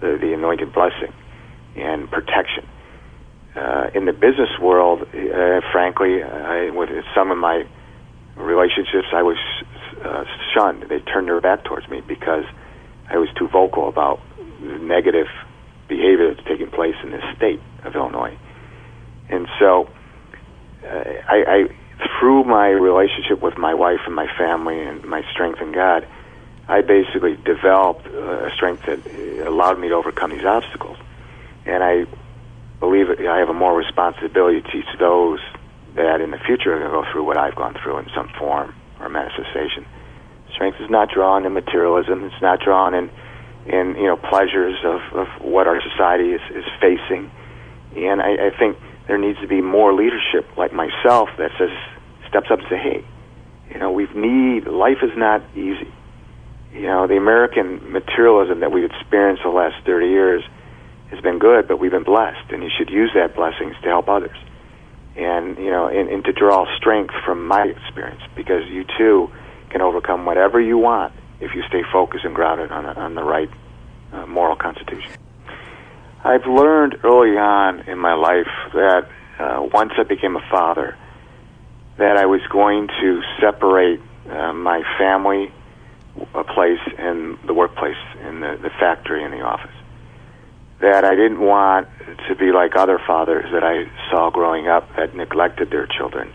the, 0.00 0.18
the 0.20 0.34
anointed 0.34 0.72
blessing 0.72 1.12
and 1.76 2.10
protection. 2.10 2.66
Uh, 3.56 3.90
in 3.94 4.04
the 4.04 4.12
business 4.12 4.50
world, 4.60 5.02
uh, 5.02 5.60
frankly, 5.72 6.22
I, 6.22 6.70
with 6.70 6.90
some 7.14 7.30
of 7.30 7.38
my 7.38 7.66
relationships, 8.36 9.08
I 9.12 9.22
was 9.22 9.38
uh, 10.04 10.24
shunned. 10.54 10.84
They 10.88 11.00
turned 11.00 11.28
their 11.28 11.40
back 11.40 11.64
towards 11.64 11.88
me 11.88 12.02
because 12.06 12.44
I 13.08 13.16
was 13.16 13.28
too 13.38 13.48
vocal 13.48 13.88
about 13.88 14.20
negative 14.60 15.26
behavior 15.88 16.34
that's 16.34 16.46
taking 16.46 16.70
place 16.70 16.96
in 17.02 17.10
this 17.10 17.24
state 17.36 17.60
of 17.84 17.94
Illinois. 17.94 18.36
And 19.28 19.48
so, 19.58 19.88
uh, 20.84 20.88
I, 20.88 21.44
I, 21.46 21.68
through 22.18 22.44
my 22.44 22.68
relationship 22.68 23.42
with 23.42 23.58
my 23.58 23.74
wife 23.74 24.00
and 24.06 24.14
my 24.14 24.28
family 24.36 24.80
and 24.80 25.04
my 25.04 25.22
strength 25.32 25.60
in 25.60 25.72
God, 25.72 26.06
I 26.68 26.82
basically 26.82 27.36
developed 27.36 28.06
a 28.06 28.50
strength 28.54 28.84
that 28.86 29.46
allowed 29.46 29.78
me 29.78 29.88
to 29.88 29.94
overcome 29.94 30.30
these 30.30 30.44
obstacles. 30.44 30.98
And 31.64 31.82
I 31.82 32.04
believe 32.78 33.06
I 33.08 33.38
have 33.38 33.48
a 33.48 33.54
more 33.54 33.74
responsibility 33.74 34.60
to 34.60 34.70
teach 34.70 34.86
those 34.98 35.40
that 35.94 36.20
in 36.20 36.30
the 36.30 36.38
future 36.38 36.74
are 36.74 36.78
going 36.78 36.90
to 36.90 36.96
go 37.02 37.12
through 37.12 37.24
what 37.24 37.36
I've 37.36 37.56
gone 37.56 37.74
through 37.82 37.98
in 37.98 38.10
some 38.14 38.28
form 38.38 38.74
or 39.00 39.08
manifestation. 39.08 39.86
Strength 40.52 40.80
is 40.80 40.90
not 40.90 41.10
drawn 41.10 41.46
in 41.46 41.52
materialism. 41.54 42.24
It's 42.24 42.42
not 42.42 42.60
drawn 42.60 42.94
in, 42.94 43.10
in 43.66 43.96
you 43.96 44.06
know, 44.06 44.16
pleasures 44.16 44.76
of, 44.84 45.00
of 45.16 45.26
what 45.42 45.66
our 45.66 45.80
society 45.82 46.30
is, 46.32 46.40
is 46.50 46.64
facing. 46.80 47.30
And 47.96 48.20
I, 48.20 48.48
I 48.48 48.58
think 48.58 48.78
there 49.06 49.18
needs 49.18 49.38
to 49.40 49.48
be 49.48 49.60
more 49.60 49.92
leadership 49.92 50.46
like 50.56 50.72
myself 50.72 51.28
that 51.38 51.50
says, 51.58 51.70
steps 52.28 52.48
up 52.50 52.60
and 52.60 52.68
say, 52.68 52.78
hey, 52.78 53.04
you 53.72 53.78
know, 53.78 53.92
we 53.92 54.06
need, 54.14 54.66
life 54.66 54.98
is 55.02 55.12
not 55.16 55.42
easy. 55.54 55.92
You 56.72 56.82
know, 56.82 57.06
the 57.06 57.16
American 57.16 57.92
materialism 57.92 58.60
that 58.60 58.72
we've 58.72 58.84
experienced 58.84 59.42
the 59.42 59.50
last 59.50 59.84
30 59.84 60.06
years 60.06 60.42
has 61.10 61.20
been 61.20 61.38
good, 61.38 61.66
but 61.66 61.78
we've 61.78 61.90
been 61.90 62.04
blessed, 62.04 62.50
and 62.50 62.62
you 62.62 62.70
should 62.76 62.90
use 62.90 63.10
that 63.14 63.34
blessings 63.34 63.74
to 63.82 63.88
help 63.88 64.08
others 64.08 64.36
and 65.18 65.58
you 65.58 65.70
know, 65.70 65.88
and, 65.88 66.08
and 66.08 66.24
to 66.24 66.32
draw 66.32 66.64
strength 66.76 67.12
from 67.24 67.46
my 67.46 67.64
experience 67.64 68.22
because 68.36 68.62
you 68.70 68.84
too 68.96 69.30
can 69.68 69.82
overcome 69.82 70.24
whatever 70.24 70.60
you 70.60 70.78
want 70.78 71.12
if 71.40 71.54
you 71.54 71.62
stay 71.68 71.82
focused 71.92 72.24
and 72.24 72.34
grounded 72.34 72.70
on, 72.72 72.86
on 72.86 73.14
the 73.14 73.22
right 73.22 73.50
uh, 74.12 74.26
moral 74.26 74.56
constitution. 74.56 75.12
I've 76.24 76.46
learned 76.46 76.96
early 77.04 77.36
on 77.38 77.80
in 77.88 77.98
my 77.98 78.14
life 78.14 78.48
that 78.74 79.08
uh, 79.38 79.68
once 79.72 79.92
I 79.96 80.02
became 80.02 80.36
a 80.36 80.44
father, 80.50 80.96
that 81.96 82.16
I 82.16 82.26
was 82.26 82.40
going 82.50 82.88
to 82.88 83.22
separate 83.40 84.00
uh, 84.28 84.52
my 84.52 84.82
family 84.98 85.52
a 86.34 86.42
place 86.42 86.80
and 86.98 87.38
the 87.46 87.54
workplace, 87.54 87.96
in 88.26 88.40
the, 88.40 88.58
the 88.60 88.70
factory 88.70 89.22
and 89.22 89.32
the 89.32 89.40
office 89.40 89.70
that 90.80 91.04
I 91.04 91.14
didn't 91.14 91.40
want 91.40 91.88
to 92.28 92.34
be 92.36 92.52
like 92.52 92.76
other 92.76 93.00
fathers 93.04 93.50
that 93.52 93.64
I 93.64 93.90
saw 94.10 94.30
growing 94.30 94.68
up 94.68 94.88
that 94.96 95.14
neglected 95.14 95.70
their 95.70 95.86
children. 95.86 96.32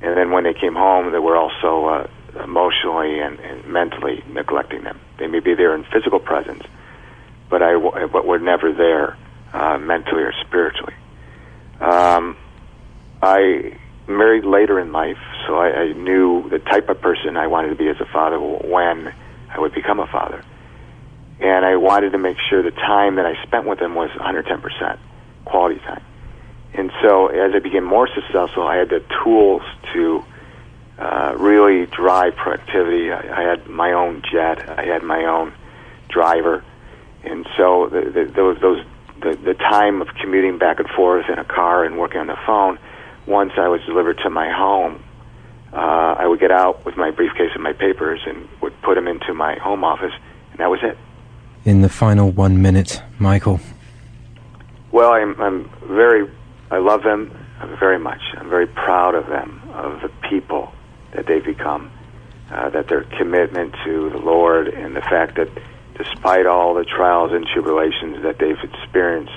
And 0.00 0.16
then 0.16 0.30
when 0.30 0.44
they 0.44 0.54
came 0.54 0.74
home, 0.74 1.12
they 1.12 1.18
were 1.18 1.36
also 1.36 1.86
uh, 1.86 2.10
emotionally 2.42 3.20
and, 3.20 3.38
and 3.40 3.66
mentally 3.66 4.22
neglecting 4.28 4.84
them. 4.84 5.00
They 5.18 5.26
may 5.26 5.40
be 5.40 5.54
there 5.54 5.74
in 5.74 5.84
physical 5.84 6.20
presence, 6.20 6.62
but 7.48 7.62
I 7.62 7.76
but 8.06 8.26
were 8.26 8.38
never 8.38 8.72
there 8.72 9.16
uh, 9.52 9.78
mentally 9.78 10.22
or 10.22 10.32
spiritually. 10.46 10.94
Um, 11.80 12.36
I 13.22 13.76
married 14.06 14.44
later 14.44 14.80
in 14.80 14.92
life, 14.92 15.18
so 15.46 15.56
I, 15.56 15.68
I 15.68 15.92
knew 15.92 16.48
the 16.48 16.58
type 16.58 16.88
of 16.88 17.00
person 17.00 17.36
I 17.36 17.46
wanted 17.46 17.70
to 17.70 17.76
be 17.76 17.88
as 17.88 18.00
a 18.00 18.06
father 18.06 18.38
when 18.38 19.14
I 19.50 19.58
would 19.60 19.74
become 19.74 20.00
a 20.00 20.06
father 20.06 20.44
and 21.40 21.64
I 21.64 21.76
wanted 21.76 22.12
to 22.12 22.18
make 22.18 22.36
sure 22.48 22.62
the 22.62 22.70
time 22.70 23.16
that 23.16 23.26
I 23.26 23.42
spent 23.42 23.66
with 23.66 23.78
them 23.78 23.94
was 23.94 24.10
110% 24.10 24.98
quality 25.46 25.80
time. 25.80 26.04
And 26.74 26.92
so 27.02 27.28
as 27.28 27.52
I 27.54 27.58
became 27.58 27.84
more 27.84 28.08
successful, 28.14 28.62
I 28.66 28.76
had 28.76 28.90
the 28.90 29.02
tools 29.24 29.62
to 29.94 30.22
uh, 31.00 31.34
really 31.36 31.86
drive 31.86 32.36
productivity. 32.36 33.10
I, 33.10 33.40
I 33.40 33.42
had 33.42 33.66
my 33.66 33.92
own 33.92 34.22
jet. 34.30 34.68
I 34.78 34.84
had 34.84 35.02
my 35.02 35.24
own 35.24 35.52
driver. 36.08 36.64
And 37.24 37.46
so 37.56 37.88
the, 37.88 38.02
the, 38.10 38.32
those, 38.34 38.60
those, 38.60 38.84
the, 39.20 39.36
the 39.36 39.54
time 39.54 40.00
of 40.00 40.08
commuting 40.20 40.58
back 40.58 40.78
and 40.78 40.88
forth 40.90 41.26
in 41.28 41.38
a 41.38 41.44
car 41.44 41.84
and 41.84 41.98
working 41.98 42.20
on 42.20 42.26
the 42.26 42.38
phone, 42.46 42.78
once 43.26 43.52
I 43.56 43.68
was 43.68 43.80
delivered 43.86 44.18
to 44.24 44.30
my 44.30 44.50
home, 44.50 45.02
uh, 45.72 45.76
I 46.18 46.26
would 46.26 46.40
get 46.40 46.50
out 46.50 46.84
with 46.84 46.96
my 46.96 47.10
briefcase 47.10 47.50
and 47.54 47.62
my 47.62 47.72
papers 47.72 48.20
and 48.26 48.48
would 48.60 48.80
put 48.82 48.94
them 48.94 49.08
into 49.08 49.34
my 49.34 49.56
home 49.58 49.84
office, 49.84 50.12
and 50.50 50.58
that 50.58 50.68
was 50.68 50.80
it 50.82 50.98
in 51.64 51.82
the 51.82 51.88
final 51.88 52.30
one 52.30 52.60
minute, 52.60 53.02
Michael? 53.18 53.60
Well, 54.92 55.12
I'm, 55.12 55.40
I'm 55.40 55.70
very, 55.84 56.28
I 56.70 56.78
love 56.78 57.02
them 57.02 57.36
very 57.78 57.98
much. 57.98 58.20
I'm 58.36 58.48
very 58.48 58.66
proud 58.66 59.14
of 59.14 59.26
them, 59.26 59.62
of 59.74 60.00
the 60.00 60.08
people 60.28 60.72
that 61.12 61.26
they've 61.26 61.44
become, 61.44 61.90
uh, 62.50 62.70
that 62.70 62.88
their 62.88 63.02
commitment 63.02 63.74
to 63.84 64.10
the 64.10 64.18
Lord, 64.18 64.68
and 64.68 64.94
the 64.94 65.00
fact 65.00 65.36
that 65.36 65.48
despite 65.96 66.46
all 66.46 66.74
the 66.74 66.84
trials 66.84 67.32
and 67.32 67.46
tribulations 67.46 68.22
that 68.22 68.38
they've 68.38 68.62
experienced 68.62 69.32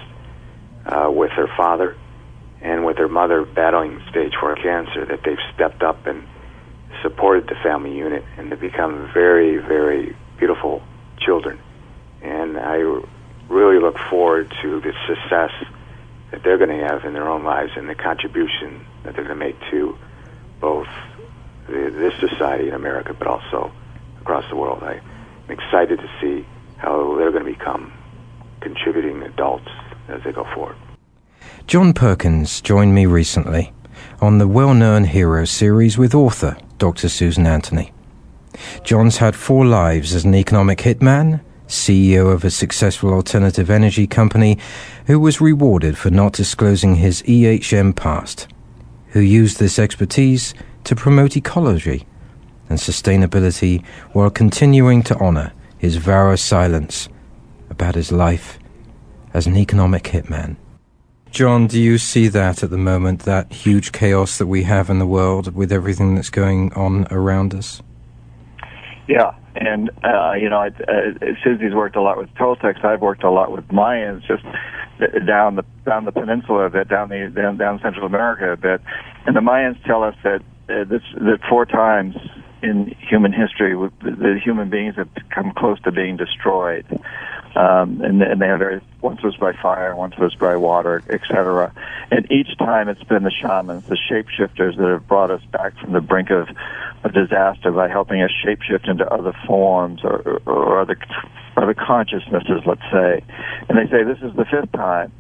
uh, 0.85 1.11
with 1.11 1.31
their 1.35 1.51
father 1.57 1.95
and 2.61 2.85
with 2.85 2.97
their 2.97 3.09
mother 3.09 3.43
battling 3.43 4.01
stage 4.09 4.33
four 4.39 4.55
cancer, 4.55 5.05
that 5.05 5.21
they've 5.23 5.37
stepped 5.53 5.83
up 5.83 6.05
and 6.05 6.25
supported 7.01 7.47
the 7.47 7.55
family 7.61 7.95
unit 7.95 8.23
and 8.37 8.49
to 8.49 8.55
become 8.55 9.09
very, 9.13 9.57
very 9.57 10.15
beautiful 10.37 10.81
children. 11.19 11.59
And 12.21 12.57
I 12.57 12.77
really 13.49 13.79
look 13.79 13.97
forward 14.09 14.53
to 14.61 14.79
the 14.79 14.93
success 15.07 15.51
that 16.31 16.43
they're 16.43 16.57
going 16.57 16.69
to 16.69 16.87
have 16.87 17.03
in 17.03 17.13
their 17.13 17.27
own 17.27 17.43
lives 17.43 17.71
and 17.75 17.89
the 17.89 17.95
contribution 17.95 18.85
that 19.03 19.15
they're 19.15 19.25
going 19.25 19.37
to 19.37 19.45
make 19.45 19.59
to 19.71 19.97
both 20.59 20.87
this 21.67 22.13
society 22.19 22.67
in 22.67 22.73
America, 22.73 23.13
but 23.13 23.27
also 23.27 23.71
across 24.21 24.47
the 24.49 24.55
world. 24.55 24.83
I'm 24.83 25.01
excited 25.49 25.99
to 25.99 26.09
see 26.21 26.45
how 26.77 27.15
they're 27.17 27.31
going 27.31 27.45
to 27.45 27.51
become 27.51 27.93
contributing 28.61 29.21
adults 29.23 29.69
as 30.07 30.21
they 30.23 30.31
go 30.31 30.45
forward. 30.53 30.75
John 31.67 31.93
Perkins 31.93 32.61
joined 32.61 32.93
me 32.93 33.05
recently 33.05 33.73
on 34.21 34.37
the 34.37 34.47
well 34.47 34.73
known 34.73 35.05
Hero 35.05 35.45
series 35.45 35.97
with 35.97 36.13
author 36.13 36.57
Dr. 36.77 37.09
Susan 37.09 37.45
Anthony. 37.45 37.91
John's 38.83 39.17
had 39.17 39.35
four 39.35 39.65
lives 39.65 40.13
as 40.13 40.25
an 40.25 40.35
economic 40.35 40.79
hitman 40.79 41.41
CEO 41.67 42.31
of 42.31 42.43
a 42.43 42.51
successful 42.51 43.13
alternative 43.13 43.69
energy 43.69 44.07
company, 44.07 44.57
who 45.07 45.19
was 45.19 45.41
rewarded 45.41 45.97
for 45.97 46.09
not 46.09 46.33
disclosing 46.33 46.95
his 46.95 47.21
EHM 47.23 47.95
past, 47.95 48.47
who 49.09 49.19
used 49.19 49.59
this 49.59 49.79
expertise 49.79 50.53
to 50.85 50.95
promote 50.95 51.37
ecology 51.37 52.05
and 52.69 52.79
sustainability 52.79 53.85
while 54.13 54.29
continuing 54.29 55.03
to 55.03 55.17
honor 55.17 55.53
his 55.77 55.95
of 56.07 56.39
silence 56.39 57.09
about 57.69 57.95
his 57.95 58.11
life 58.11 58.59
as 59.33 59.47
an 59.47 59.57
economic 59.57 60.03
hitman. 60.03 60.55
John, 61.31 61.65
do 61.65 61.81
you 61.81 61.97
see 61.97 62.27
that 62.27 62.61
at 62.61 62.69
the 62.69 62.77
moment, 62.77 63.23
that 63.23 63.51
huge 63.51 63.91
chaos 63.91 64.37
that 64.37 64.45
we 64.45 64.63
have 64.63 64.89
in 64.89 64.99
the 64.99 65.07
world 65.07 65.55
with 65.55 65.71
everything 65.71 66.13
that's 66.13 66.29
going 66.29 66.71
on 66.73 67.07
around 67.09 67.55
us? 67.55 67.81
Yeah, 69.07 69.33
and 69.55 69.89
uh, 70.03 70.33
you 70.33 70.47
know, 70.47 70.59
I, 70.59 70.67
uh, 70.67 71.33
Susie's 71.43 71.73
worked 71.73 71.95
a 71.95 72.01
lot 72.01 72.17
with 72.17 72.29
Toltecs. 72.35 72.85
I've 72.85 73.01
worked 73.01 73.23
a 73.23 73.31
lot 73.31 73.51
with 73.51 73.67
Mayans, 73.69 74.21
just 74.27 74.43
down 75.25 75.55
the 75.55 75.65
down 75.85 76.05
the 76.05 76.11
peninsula 76.11 76.65
a 76.65 76.69
bit, 76.69 76.87
down 76.87 77.09
the 77.09 77.31
down, 77.35 77.57
down 77.57 77.79
Central 77.81 78.05
America 78.05 78.51
a 78.51 78.57
bit. 78.57 78.81
And 79.25 79.35
the 79.35 79.41
Mayans 79.41 79.83
tell 79.85 80.03
us 80.03 80.15
that 80.23 80.41
uh, 80.69 80.83
this 80.85 81.01
that 81.15 81.39
four 81.49 81.65
times 81.65 82.15
in 82.63 82.95
human 83.09 83.33
history, 83.33 83.75
the 84.01 84.39
human 84.41 84.69
beings 84.69 84.95
have 84.95 85.09
come 85.29 85.51
close 85.53 85.79
to 85.81 85.91
being 85.91 86.15
destroyed. 86.15 86.85
Um, 87.55 88.01
and, 88.01 88.23
and 88.23 88.41
they 88.41 88.47
have 88.47 88.59
very, 88.59 88.81
once 89.01 89.21
was 89.21 89.35
by 89.35 89.51
fire, 89.61 89.95
once 89.95 90.17
was 90.17 90.33
by 90.33 90.55
water, 90.55 91.03
etc. 91.09 91.71
And 92.09 92.31
each 92.31 92.57
time 92.57 92.89
it's 92.89 93.03
been 93.03 93.23
the 93.23 93.31
shamans, 93.31 93.85
the 93.85 93.97
shapeshifters 94.09 94.77
that 94.77 94.87
have 94.87 95.07
brought 95.07 95.29
us 95.29 95.43
back 95.51 95.77
from 95.77 95.91
the 95.91 96.01
brink 96.01 96.31
of, 96.31 96.47
of 97.03 97.13
disaster 97.13 97.71
by 97.71 97.89
helping 97.89 98.23
us 98.23 98.31
shapeshift 98.43 98.89
into 98.89 99.05
other 99.05 99.33
forms 99.45 99.99
or, 100.03 100.41
or 100.47 100.79
other, 100.79 100.97
other 101.57 101.75
consciousnesses, 101.75 102.63
let's 102.65 102.81
say. 102.91 103.23
And 103.69 103.77
they 103.77 103.91
say 103.91 104.03
this 104.03 104.19
is 104.23 104.35
the 104.35 104.45
fifth 104.45 104.71
time 104.71 105.11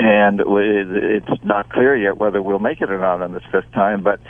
and 0.00 0.40
it's 0.40 1.44
not 1.44 1.68
clear 1.68 1.96
yet 1.96 2.16
whether 2.16 2.40
we'll 2.40 2.58
make 2.58 2.80
it 2.80 2.90
or 2.90 2.98
not 2.98 3.20
on 3.20 3.32
this 3.34 3.42
fifth 3.52 3.70
time. 3.72 4.02
But 4.02 4.20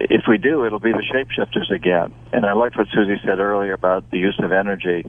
if 0.00 0.22
we 0.28 0.38
do, 0.38 0.64
it'll 0.64 0.78
be 0.78 0.92
the 0.92 1.02
shapeshifters 1.02 1.70
again. 1.70 2.14
And 2.32 2.46
I 2.46 2.52
liked 2.52 2.76
what 2.76 2.86
Susie 2.92 3.20
said 3.24 3.38
earlier 3.38 3.72
about 3.72 4.10
the 4.10 4.18
use 4.18 4.38
of 4.42 4.52
energy. 4.52 5.04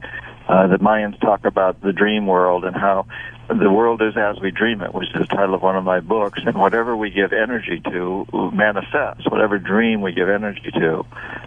Uh, 0.48 0.66
the 0.66 0.78
Mayans 0.78 1.18
talk 1.20 1.44
about 1.44 1.80
the 1.80 1.92
dream 1.92 2.26
world 2.26 2.64
and 2.64 2.74
how 2.74 3.06
the 3.48 3.70
world 3.70 4.02
is 4.02 4.16
as 4.16 4.40
we 4.40 4.50
dream 4.50 4.80
it, 4.80 4.92
which 4.92 5.08
is 5.14 5.20
the 5.20 5.26
title 5.26 5.54
of 5.54 5.62
one 5.62 5.76
of 5.76 5.84
my 5.84 6.00
books. 6.00 6.40
And 6.44 6.56
whatever 6.58 6.96
we 6.96 7.10
give 7.10 7.32
energy 7.32 7.80
to 7.84 8.26
manifests. 8.52 9.30
Whatever 9.30 9.58
dream 9.58 10.00
we 10.00 10.12
give 10.12 10.28
energy 10.28 10.70
to 10.72 11.04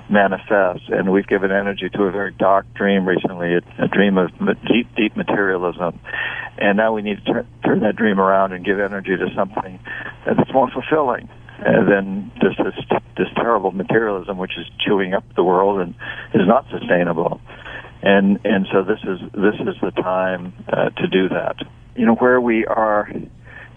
manifests. 0.10 0.88
And 0.88 1.12
we've 1.12 1.28
given 1.28 1.52
energy 1.52 1.90
to 1.90 2.04
a 2.04 2.12
very 2.12 2.32
dark 2.32 2.72
dream 2.74 3.06
recently, 3.06 3.56
a, 3.56 3.84
a 3.84 3.88
dream 3.88 4.18
of 4.18 4.32
deep, 4.68 4.96
deep 4.96 5.18
materialism. 5.18 6.00
And 6.58 6.78
now 6.78 6.94
we 6.94 7.02
need 7.02 7.26
to 7.26 7.46
turn 7.66 7.82
that 7.82 7.96
dream 7.96 8.20
around 8.20 8.54
and 8.54 8.64
give 8.64 8.80
energy 8.80 9.18
to 9.18 9.34
something 9.36 9.80
that's 10.26 10.54
more 10.54 10.70
fulfilling 10.72 11.30
uh, 11.66 11.84
than 11.86 12.32
just 12.42 12.58
this, 12.58 12.74
this 13.18 13.28
terrible 13.36 13.72
materialism 13.72 14.38
which 14.38 14.58
is 14.58 14.66
chewing 14.80 15.14
up 15.14 15.24
the 15.36 15.44
world 15.44 15.80
and 15.80 15.96
is 16.34 16.48
not 16.48 16.66
sustainable. 16.70 17.40
And 18.02 18.40
and 18.44 18.68
so 18.72 18.84
this 18.84 19.00
is 19.04 19.20
this 19.32 19.56
is 19.62 19.80
the 19.82 19.92
time 19.92 20.54
uh, 20.68 20.90
to 20.90 21.08
do 21.08 21.30
that. 21.30 21.56
You 21.96 22.06
know 22.06 22.16
where 22.16 22.42
we 22.42 22.66
are 22.66 23.10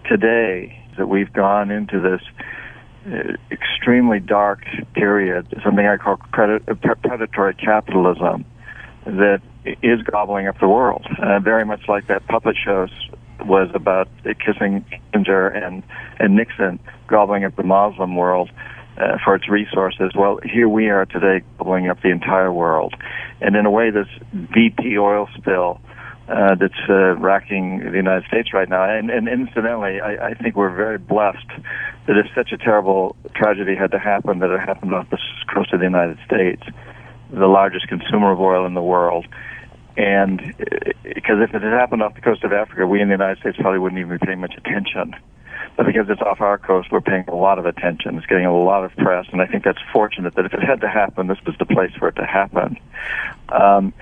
today 0.09 0.82
that 0.99 1.07
we've 1.07 1.32
gone 1.32 1.70
into 1.70 2.01
this 2.01 2.22
uh, 3.07 3.37
extremely 3.53 4.18
dark 4.18 4.64
period, 4.95 5.47
something 5.62 5.87
I 5.87 5.97
call 5.97 6.18
uh, 6.32 6.74
predatory 7.03 7.55
capitalism, 7.55 8.45
that 9.05 9.43
is 9.82 10.03
gobbling 10.03 10.49
up 10.49 10.59
the 10.59 10.68
world, 10.68 11.07
very 11.43 11.64
much 11.64 11.82
like 11.89 12.09
that 12.09 12.26
puppet 12.26 12.57
show 12.64 12.89
was 13.45 13.70
about 13.74 14.09
kissing 14.24 14.84
Kissinger 15.12 15.55
and 15.55 15.82
and 16.18 16.37
Nixon 16.37 16.78
gobbling 17.07 17.45
up 17.45 17.57
the 17.57 17.62
Muslim 17.62 18.16
world 18.16 18.51
uh, 18.99 19.18
for 19.24 19.34
its 19.34 19.49
resources. 19.49 20.12
Well, 20.14 20.41
here 20.43 20.68
we 20.68 20.89
are 20.89 21.07
today 21.07 21.45
gobbling 21.59 21.89
up 21.89 22.01
the 22.03 22.11
entire 22.11 22.53
world, 22.53 22.95
and 23.41 23.57
in 23.57 23.66
a 23.66 23.70
way, 23.70 23.91
this 23.91 24.09
BP 24.34 24.99
oil 24.99 25.28
spill. 25.37 25.80
Uh, 26.28 26.57
that's 26.57 26.74
uh, 26.89 27.14
racking 27.18 27.78
the 27.78 27.97
United 27.97 28.26
States 28.26 28.53
right 28.53 28.68
now. 28.68 28.82
And, 28.82 29.11
and 29.11 29.28
incidentally, 29.28 30.01
I, 30.01 30.30
I 30.30 30.34
think 30.34 30.57
we're 30.57 30.74
very 30.74 30.99
blessed 30.99 31.47
that 32.09 32.16
if 32.16 32.26
such 32.34 32.51
a 32.51 32.59
terrible 32.59 33.14
tragedy 33.37 33.76
had 33.76 33.93
to 33.93 34.01
happen, 34.01 34.41
that 34.41 34.51
it 34.51 34.59
happened 34.59 34.93
off 34.93 35.09
the 35.11 35.18
coast 35.55 35.72
of 35.72 35.78
the 35.78 35.87
United 35.87 36.18
States, 36.26 36.64
the 37.30 37.47
largest 37.47 37.87
consumer 37.87 38.32
of 38.32 38.41
oil 38.41 38.66
in 38.66 38.74
the 38.74 38.82
world. 38.82 39.24
And 39.97 40.55
because 41.03 41.40
if 41.40 41.55
it 41.55 41.62
had 41.62 41.72
happened 41.72 42.03
off 42.03 42.14
the 42.14 42.20
coast 42.20 42.44
of 42.44 42.53
Africa, 42.53 42.86
we 42.86 43.01
in 43.01 43.09
the 43.09 43.14
United 43.14 43.38
States 43.40 43.57
probably 43.59 43.78
wouldn't 43.78 43.99
even 43.99 44.18
be 44.18 44.26
paying 44.26 44.40
much 44.40 44.55
attention. 44.57 45.14
But 45.76 45.86
because 45.86 46.09
it's 46.09 46.22
off 46.22 46.40
our 46.40 46.59
coast, 46.59 46.90
we're 46.90 47.01
paying 47.01 47.24
a 47.28 47.34
lot 47.34 47.59
of 47.59 47.66
attention. 47.66 48.16
It's 48.16 48.26
getting 48.26 48.47
a 48.47 48.57
lot 48.57 48.84
of 48.84 48.94
press, 48.97 49.26
and 49.30 49.42
I 49.42 49.47
think 49.47 49.64
that's 49.64 49.80
fortunate 49.92 50.34
that 50.34 50.47
if 50.47 50.55
it 50.55 50.62
had 50.62 50.80
to 50.82 50.88
happen, 50.88 51.26
this 51.26 51.38
was 51.47 51.55
the 51.59 51.66
place 51.66 51.92
for 51.99 52.09
it 52.09 52.16
to 52.16 52.24
happen. 52.24 52.78
Um, 53.51 53.92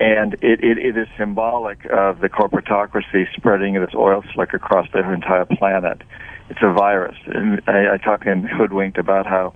and 0.00 0.34
it, 0.34 0.62
it, 0.62 0.78
it 0.78 0.96
is 0.98 1.08
symbolic 1.16 1.84
of 1.86 2.20
the 2.20 2.28
corporatocracy 2.28 3.32
spreading 3.36 3.74
this 3.74 3.94
oil 3.94 4.22
slick 4.34 4.52
across 4.52 4.90
the 4.92 4.98
entire 5.12 5.46
planet. 5.46 6.02
It's 6.50 6.60
a 6.62 6.72
virus. 6.72 7.16
And 7.26 7.62
I, 7.66 7.94
I 7.94 7.96
talk 7.98 8.26
in 8.26 8.42
Hoodwinked 8.42 8.98
about 8.98 9.26
how 9.26 9.54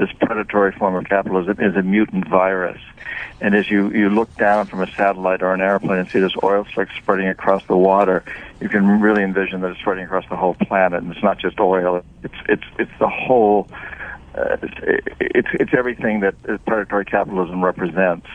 this 0.00 0.10
predatory 0.18 0.72
form 0.72 0.94
of 0.94 1.04
capitalism 1.04 1.60
is 1.60 1.76
a 1.76 1.82
mutant 1.82 2.26
virus. 2.26 2.80
And 3.42 3.54
as 3.54 3.70
you, 3.70 3.90
you 3.90 4.08
look 4.08 4.34
down 4.36 4.64
from 4.66 4.80
a 4.80 4.90
satellite 4.92 5.42
or 5.42 5.52
an 5.52 5.60
airplane 5.60 5.98
and 5.98 6.08
see 6.08 6.20
this 6.20 6.32
oil 6.42 6.66
slick 6.72 6.88
spreading 6.96 7.28
across 7.28 7.66
the 7.66 7.76
water, 7.76 8.24
you 8.62 8.70
can 8.70 9.00
really 9.02 9.22
envision 9.22 9.60
that 9.60 9.72
it's 9.72 9.80
spreading 9.80 10.04
across 10.04 10.26
the 10.30 10.36
whole 10.36 10.54
planet. 10.54 11.02
And 11.02 11.12
it's 11.12 11.22
not 11.22 11.38
just 11.38 11.60
oil; 11.60 12.02
it's 12.22 12.34
it's 12.48 12.64
it's 12.78 12.90
the 12.98 13.08
whole. 13.08 13.68
Uh, 14.34 14.56
it's, 14.62 15.10
it's 15.20 15.48
it's 15.52 15.74
everything 15.76 16.20
that 16.20 16.34
predatory 16.64 17.04
capitalism 17.04 17.62
represents. 17.62 18.26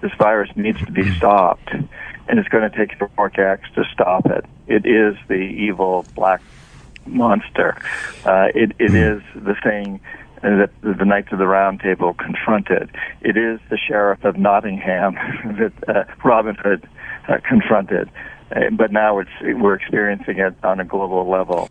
This 0.00 0.12
virus 0.18 0.50
needs 0.54 0.78
to 0.84 0.92
be 0.92 1.12
stopped, 1.16 1.72
and 1.72 2.38
it's 2.38 2.48
going 2.48 2.70
to 2.70 2.76
take 2.76 2.96
heroic 2.96 3.38
acts 3.38 3.70
to 3.74 3.84
stop 3.92 4.26
it. 4.26 4.44
It 4.68 4.86
is 4.86 5.16
the 5.26 5.34
evil 5.34 6.06
black 6.14 6.42
monster. 7.06 7.76
Uh, 8.24 8.48
it 8.54 8.72
it 8.78 8.94
is 8.94 9.22
the 9.34 9.56
thing 9.64 10.00
that 10.42 10.70
the 10.82 11.04
Knights 11.04 11.32
of 11.32 11.38
the 11.38 11.46
Round 11.46 11.80
Table 11.80 12.14
confronted. 12.14 12.90
It 13.20 13.36
is 13.36 13.60
the 13.70 13.78
Sheriff 13.78 14.24
of 14.24 14.36
Nottingham 14.36 15.14
that 15.58 15.72
uh, 15.88 16.04
Robin 16.24 16.54
Hood 16.54 16.88
uh, 17.28 17.38
confronted. 17.46 18.10
Uh, 18.54 18.70
but 18.70 18.92
now 18.92 19.18
it's, 19.18 19.30
we're 19.42 19.74
experiencing 19.74 20.38
it 20.38 20.54
on 20.62 20.80
a 20.80 20.84
global 20.84 21.28
level. 21.28 21.68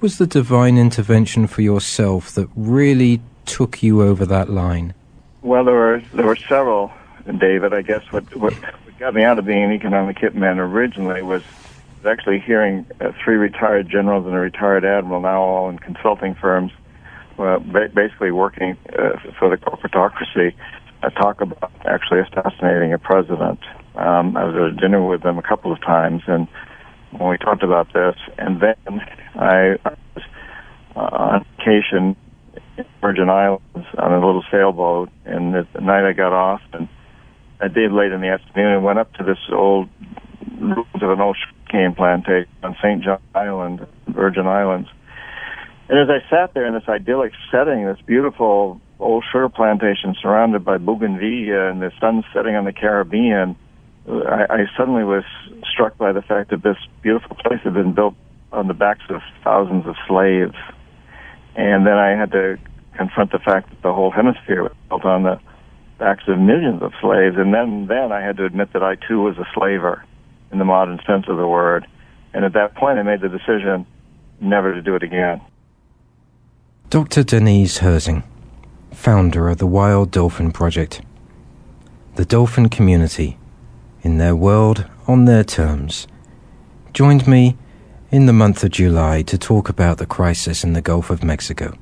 Was 0.00 0.18
the 0.18 0.26
divine 0.26 0.76
intervention 0.76 1.46
for 1.46 1.62
yourself 1.62 2.32
that 2.32 2.48
really 2.56 3.20
took 3.46 3.82
you 3.82 4.02
over 4.02 4.26
that 4.26 4.50
line? 4.50 4.94
Well, 5.42 5.64
there 5.64 5.74
were 5.74 6.02
there 6.14 6.26
were 6.26 6.36
several, 6.36 6.92
David. 7.38 7.72
I 7.72 7.82
guess 7.82 8.02
what 8.10 8.24
what, 8.34 8.54
what 8.54 8.98
got 8.98 9.14
me 9.14 9.22
out 9.22 9.38
of 9.38 9.44
being 9.44 9.62
an 9.62 9.72
economic 9.72 10.16
hitman 10.16 10.58
originally 10.58 11.22
was 11.22 11.42
actually 12.06 12.40
hearing 12.40 12.86
uh, 13.00 13.12
three 13.22 13.36
retired 13.36 13.88
generals 13.88 14.26
and 14.26 14.34
a 14.34 14.38
retired 14.38 14.84
admiral, 14.84 15.20
now 15.20 15.40
all 15.40 15.68
in 15.68 15.78
consulting 15.78 16.34
firms, 16.34 16.72
well, 17.36 17.60
ba- 17.60 17.90
basically 17.94 18.30
working 18.30 18.76
uh, 18.90 19.18
for 19.38 19.48
the 19.50 19.56
corporatocracy, 19.56 20.54
uh, 21.02 21.10
talk 21.10 21.40
about 21.40 21.72
actually 21.84 22.20
assassinating 22.20 22.92
a 22.92 22.98
president. 22.98 23.60
Um, 23.94 24.36
I 24.36 24.44
was 24.44 24.54
at 24.54 24.62
a 24.62 24.72
dinner 24.72 25.06
with 25.06 25.22
them 25.22 25.38
a 25.38 25.42
couple 25.42 25.72
of 25.72 25.80
times, 25.80 26.22
and 26.26 26.48
when 27.12 27.30
we 27.30 27.38
talked 27.38 27.62
about 27.62 27.92
this, 27.92 28.16
and 28.38 28.60
then 28.60 29.00
I, 29.34 29.76
was 29.84 30.24
uh, 30.96 30.98
on 31.00 31.46
vacation 31.58 32.16
in 32.76 32.84
Virgin 33.00 33.28
Islands 33.28 33.86
on 33.98 34.12
a 34.12 34.24
little 34.24 34.44
sailboat, 34.50 35.10
and 35.24 35.54
the, 35.54 35.80
night 35.80 36.08
I 36.08 36.12
got 36.12 36.32
off, 36.32 36.62
and 36.72 36.88
I 37.60 37.68
did 37.68 37.92
late 37.92 38.12
in 38.12 38.20
the 38.20 38.28
afternoon, 38.28 38.74
and 38.74 38.84
went 38.84 38.98
up 38.98 39.12
to 39.14 39.24
this 39.24 39.38
old 39.52 39.88
of 40.60 41.10
an 41.10 41.20
old 41.20 41.36
cane 41.70 41.94
plantation 41.94 42.48
on 42.62 42.76
St. 42.82 43.02
John 43.02 43.20
Island, 43.34 43.86
Virgin 44.08 44.46
Islands 44.46 44.88
and 45.88 45.98
as 45.98 46.08
I 46.08 46.28
sat 46.30 46.54
there 46.54 46.66
in 46.66 46.74
this 46.74 46.88
idyllic 46.88 47.32
setting, 47.50 47.84
this 47.84 48.00
beautiful 48.06 48.80
old 48.98 49.24
sugar 49.30 49.48
plantation 49.48 50.14
surrounded 50.20 50.64
by 50.64 50.78
bougainvillea 50.78 51.70
and 51.70 51.82
the 51.82 51.90
sun 52.00 52.24
setting 52.32 52.54
on 52.56 52.64
the 52.64 52.72
Caribbean, 52.72 53.56
I, 54.08 54.46
I 54.48 54.58
suddenly 54.76 55.04
was 55.04 55.24
struck 55.72 55.98
by 55.98 56.12
the 56.12 56.22
fact 56.22 56.50
that 56.50 56.62
this 56.62 56.76
beautiful 57.02 57.36
place 57.36 57.60
had 57.64 57.74
been 57.74 57.92
built 57.92 58.14
on 58.52 58.68
the 58.68 58.74
backs 58.74 59.04
of 59.10 59.20
thousands 59.42 59.86
of 59.86 59.96
slaves. 60.08 60.54
And 61.56 61.86
then 61.86 61.94
I 61.94 62.10
had 62.18 62.32
to 62.32 62.58
confront 62.96 63.32
the 63.32 63.38
fact 63.38 63.70
that 63.70 63.82
the 63.82 63.92
whole 63.92 64.10
hemisphere 64.10 64.62
was 64.62 64.72
built 64.88 65.04
on 65.04 65.24
the 65.24 65.38
backs 65.98 66.22
of 66.28 66.38
millions 66.38 66.82
of 66.82 66.92
slaves. 67.00 67.36
And 67.36 67.52
then, 67.52 67.86
then 67.88 68.10
I 68.12 68.20
had 68.20 68.36
to 68.38 68.46
admit 68.46 68.72
that 68.72 68.82
I 68.82 68.94
too 68.94 69.20
was 69.20 69.36
a 69.38 69.46
slaver 69.54 70.02
in 70.50 70.58
the 70.58 70.64
modern 70.64 70.98
sense 71.06 71.26
of 71.28 71.36
the 71.36 71.46
word. 71.46 71.86
And 72.32 72.44
at 72.44 72.54
that 72.54 72.74
point, 72.74 72.98
I 72.98 73.02
made 73.02 73.20
the 73.20 73.28
decision 73.28 73.86
never 74.40 74.74
to 74.74 74.82
do 74.82 74.94
it 74.94 75.02
again. 75.02 75.40
Dr. 76.94 77.24
Denise 77.24 77.78
Herzing, 77.78 78.22
founder 78.92 79.48
of 79.48 79.58
the 79.58 79.66
Wild 79.66 80.12
Dolphin 80.12 80.52
Project. 80.52 81.02
The 82.14 82.24
dolphin 82.24 82.68
community, 82.68 83.36
in 84.02 84.18
their 84.18 84.36
world, 84.36 84.88
on 85.08 85.24
their 85.24 85.42
terms, 85.42 86.06
joined 86.92 87.26
me 87.26 87.56
in 88.12 88.26
the 88.26 88.32
month 88.32 88.62
of 88.62 88.70
July 88.70 89.22
to 89.22 89.36
talk 89.36 89.68
about 89.68 89.98
the 89.98 90.06
crisis 90.06 90.62
in 90.62 90.72
the 90.72 90.80
Gulf 90.80 91.10
of 91.10 91.24
Mexico. 91.24 91.76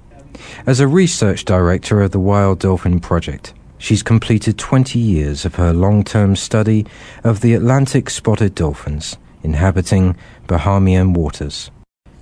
As 0.64 0.80
a 0.80 0.88
research 0.88 1.44
director 1.44 2.00
of 2.00 2.12
the 2.12 2.18
Wild 2.18 2.60
Dolphin 2.60 2.98
Project, 2.98 3.52
she's 3.76 4.02
completed 4.02 4.56
20 4.56 4.98
years 4.98 5.44
of 5.44 5.56
her 5.56 5.74
long 5.74 6.04
term 6.04 6.36
study 6.36 6.86
of 7.22 7.42
the 7.42 7.52
Atlantic 7.52 8.08
spotted 8.08 8.54
dolphins 8.54 9.18
inhabiting 9.42 10.16
Bahamian 10.46 11.12
waters. 11.12 11.70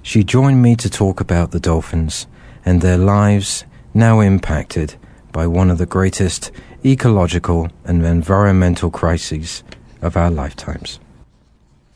She 0.03 0.25
joined 0.25 0.61
me 0.61 0.75
to 0.75 0.91
talk 0.91 1.21
about 1.21 1.53
the 1.53 1.61
dolphins 1.61 2.27
and 2.65 2.81
their 2.81 2.99
lives 2.99 3.65
now 3.95 4.21
impacted 4.21 4.95
by 5.33 5.47
one 5.47 5.71
of 5.71 5.79
the 5.79 5.87
greatest 5.87 6.51
ecological 6.85 7.69
and 7.85 8.05
environmental 8.05 8.91
crises 8.91 9.63
of 10.03 10.17
our 10.17 10.31
lifetimes. 10.31 10.99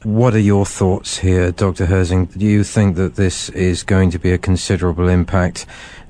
What 0.05 0.35
are 0.35 0.39
your 0.39 0.67
thoughts 0.67 1.19
here, 1.19 1.51
Dr. 1.51 1.87
Herzing? 1.87 2.27
Do 2.37 2.45
you 2.45 2.63
think 2.63 2.97
that 2.97 3.17
this 3.17 3.49
is 3.49 3.83
going 3.83 4.11
to 4.11 4.19
be 4.19 4.33
a 4.33 4.39
considerable 4.39 5.09
impact, 5.09 5.65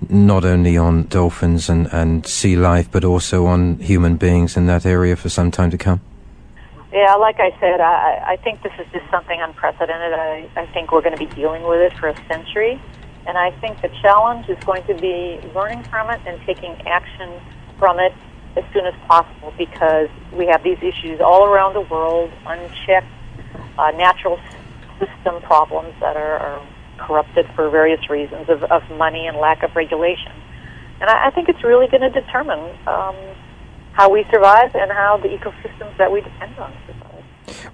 not 0.08 0.44
only 0.44 0.76
on 0.76 1.04
dolphins 1.04 1.68
and, 1.68 1.86
and 1.92 2.26
sea 2.26 2.56
life, 2.56 2.90
but 2.90 3.04
also 3.04 3.46
on 3.46 3.78
human 3.78 4.16
beings 4.16 4.56
in 4.56 4.66
that 4.66 4.84
area 4.84 5.14
for 5.14 5.28
some 5.28 5.52
time 5.52 5.70
to 5.70 5.78
come? 5.78 6.00
Yeah, 6.92 7.14
like 7.14 7.38
I 7.38 7.50
said, 7.60 7.80
I, 7.80 8.34
I 8.34 8.36
think 8.42 8.62
this 8.62 8.72
is 8.80 8.86
just 8.92 9.08
something 9.12 9.40
unprecedented. 9.40 10.12
I, 10.12 10.50
I 10.56 10.66
think 10.66 10.90
we're 10.90 11.02
going 11.02 11.16
to 11.16 11.26
be 11.26 11.32
dealing 11.32 11.62
with 11.62 11.80
it 11.80 11.96
for 11.98 12.08
a 12.08 12.16
century. 12.26 12.82
And 13.26 13.38
I 13.38 13.50
think 13.52 13.80
the 13.80 13.90
challenge 14.02 14.48
is 14.48 14.62
going 14.64 14.84
to 14.84 14.94
be 14.94 15.40
learning 15.54 15.82
from 15.84 16.10
it 16.10 16.20
and 16.26 16.40
taking 16.46 16.72
action 16.86 17.40
from 17.78 17.98
it 17.98 18.12
as 18.56 18.64
soon 18.72 18.86
as 18.86 18.94
possible 19.08 19.52
because 19.58 20.08
we 20.32 20.46
have 20.46 20.62
these 20.62 20.78
issues 20.82 21.20
all 21.20 21.46
around 21.46 21.74
the 21.74 21.80
world, 21.80 22.30
unchecked 22.46 23.06
uh, 23.78 23.90
natural 23.92 24.38
system 24.98 25.40
problems 25.42 25.94
that 26.00 26.16
are, 26.16 26.38
are 26.38 26.66
corrupted 26.98 27.46
for 27.54 27.68
various 27.70 28.08
reasons 28.08 28.48
of, 28.48 28.62
of 28.64 28.82
money 28.90 29.26
and 29.26 29.36
lack 29.38 29.62
of 29.62 29.74
regulation. 29.74 30.32
And 31.00 31.10
I, 31.10 31.26
I 31.26 31.30
think 31.30 31.48
it's 31.48 31.64
really 31.64 31.88
going 31.88 32.02
to 32.02 32.10
determine 32.10 32.60
um, 32.86 33.16
how 33.92 34.10
we 34.10 34.24
survive 34.30 34.74
and 34.74 34.90
how 34.90 35.18
the 35.22 35.28
ecosystems 35.28 35.96
that 35.98 36.10
we 36.12 36.20
depend 36.20 36.56
on 36.58 36.72
survive. 36.86 37.03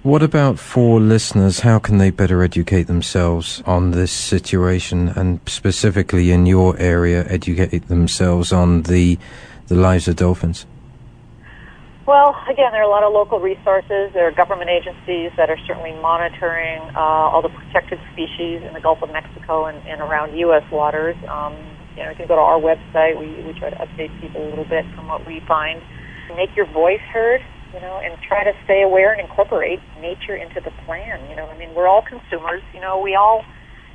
What 0.03 0.23
about 0.23 0.59
for 0.59 0.99
listeners? 0.99 1.61
How 1.61 1.79
can 1.79 1.97
they 1.97 2.09
better 2.09 2.43
educate 2.43 2.83
themselves 2.83 3.61
on 3.65 3.91
this 3.91 4.11
situation 4.11 5.09
and 5.09 5.39
specifically 5.45 6.31
in 6.31 6.45
your 6.45 6.77
area, 6.77 7.25
educate 7.29 7.87
themselves 7.87 8.51
on 8.51 8.83
the, 8.83 9.17
the 9.67 9.75
lives 9.75 10.07
of 10.07 10.17
dolphins? 10.17 10.65
Well, 12.07 12.35
again, 12.49 12.71
there 12.71 12.81
are 12.81 12.89
a 12.89 12.89
lot 12.89 13.03
of 13.03 13.13
local 13.13 13.39
resources. 13.39 14.11
There 14.13 14.27
are 14.27 14.31
government 14.31 14.69
agencies 14.69 15.31
that 15.37 15.49
are 15.49 15.57
certainly 15.67 15.93
monitoring 16.01 16.81
uh, 16.95 16.99
all 17.31 17.41
the 17.41 17.49
protected 17.49 17.99
species 18.11 18.63
in 18.63 18.73
the 18.73 18.81
Gulf 18.81 19.01
of 19.01 19.11
Mexico 19.11 19.65
and, 19.65 19.77
and 19.87 20.01
around 20.01 20.35
U.S. 20.37 20.63
waters. 20.71 21.15
Um, 21.29 21.55
you 21.95 22.03
know, 22.03 22.09
you 22.09 22.15
can 22.15 22.27
go 22.27 22.35
to 22.35 22.41
our 22.41 22.59
website. 22.59 23.19
We, 23.19 23.43
we 23.43 23.57
try 23.57 23.69
to 23.69 23.75
update 23.77 24.09
people 24.19 24.43
a 24.43 24.49
little 24.49 24.65
bit 24.65 24.83
from 24.95 25.07
what 25.07 25.25
we 25.27 25.41
find. 25.47 25.81
Make 26.35 26.55
your 26.55 26.65
voice 26.65 26.99
heard, 27.13 27.41
you 27.73 27.79
know, 27.79 27.99
and 28.03 28.17
try 28.27 28.43
to 28.43 28.53
stay 28.65 28.81
aware 28.81 29.11
and 29.13 29.21
incorporate 29.21 29.79
nature 29.99 30.35
into 30.35 30.59
the 30.61 30.71
plan. 30.85 31.29
You 31.29 31.35
know, 31.35 31.47
I 31.47 31.57
mean, 31.57 31.73
we're 31.73 31.87
all 31.87 32.01
consumers. 32.01 32.61
You 32.73 32.81
know, 32.81 32.99
we 32.99 33.15
all 33.15 33.43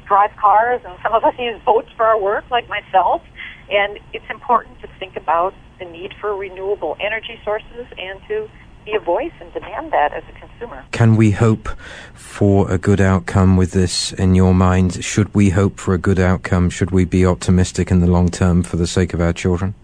drive 0.07 0.31
cars, 0.37 0.81
and 0.85 0.97
some 1.03 1.15
of 1.15 1.25
us 1.25 1.35
use 1.39 1.61
boats 1.65 1.89
for 1.97 2.05
our 2.05 2.21
work, 2.21 2.45
like 2.51 2.69
myself. 2.69 3.23
And 3.69 3.99
it's 4.13 4.29
important 4.31 4.81
to 4.81 4.89
think 4.99 5.17
about 5.17 5.53
the 5.79 5.85
need 5.85 6.15
for 6.21 6.35
renewable 6.35 6.97
energy 7.01 7.39
sources 7.45 7.87
and 7.99 8.21
to 8.29 8.49
be 8.85 8.95
a 8.95 9.01
voice 9.01 9.33
and 9.41 9.53
demand 9.53 9.93
that 9.93 10.13
as 10.13 10.23
a 10.29 10.39
consumer. 10.39 10.85
Can 10.93 11.17
we 11.17 11.33
hope 11.33 11.69
for 12.15 12.71
a 12.71 12.79
good 12.79 13.01
outcome 13.01 13.57
with 13.57 13.73
this 13.73 14.13
in 14.13 14.37
your 14.37 14.55
mind? 14.55 15.05
Should 15.05 15.35
we 15.35 15.51
hope 15.51 15.79
for 15.79 15.93
a 15.93 15.99
good 15.99 16.21
outcome? 16.21 16.71
Should 16.71 16.93
we 16.93 17.05
be 17.05 17.27
optimistic 17.27 17.91
in 17.91 17.99
the 18.01 18.07
long 18.07 18.29
term 18.29 18.63
for 18.63 18.77
the 18.77 18.87
sake 18.87 19.13
of 19.13 19.21
our 19.21 19.33
children? 19.33 19.75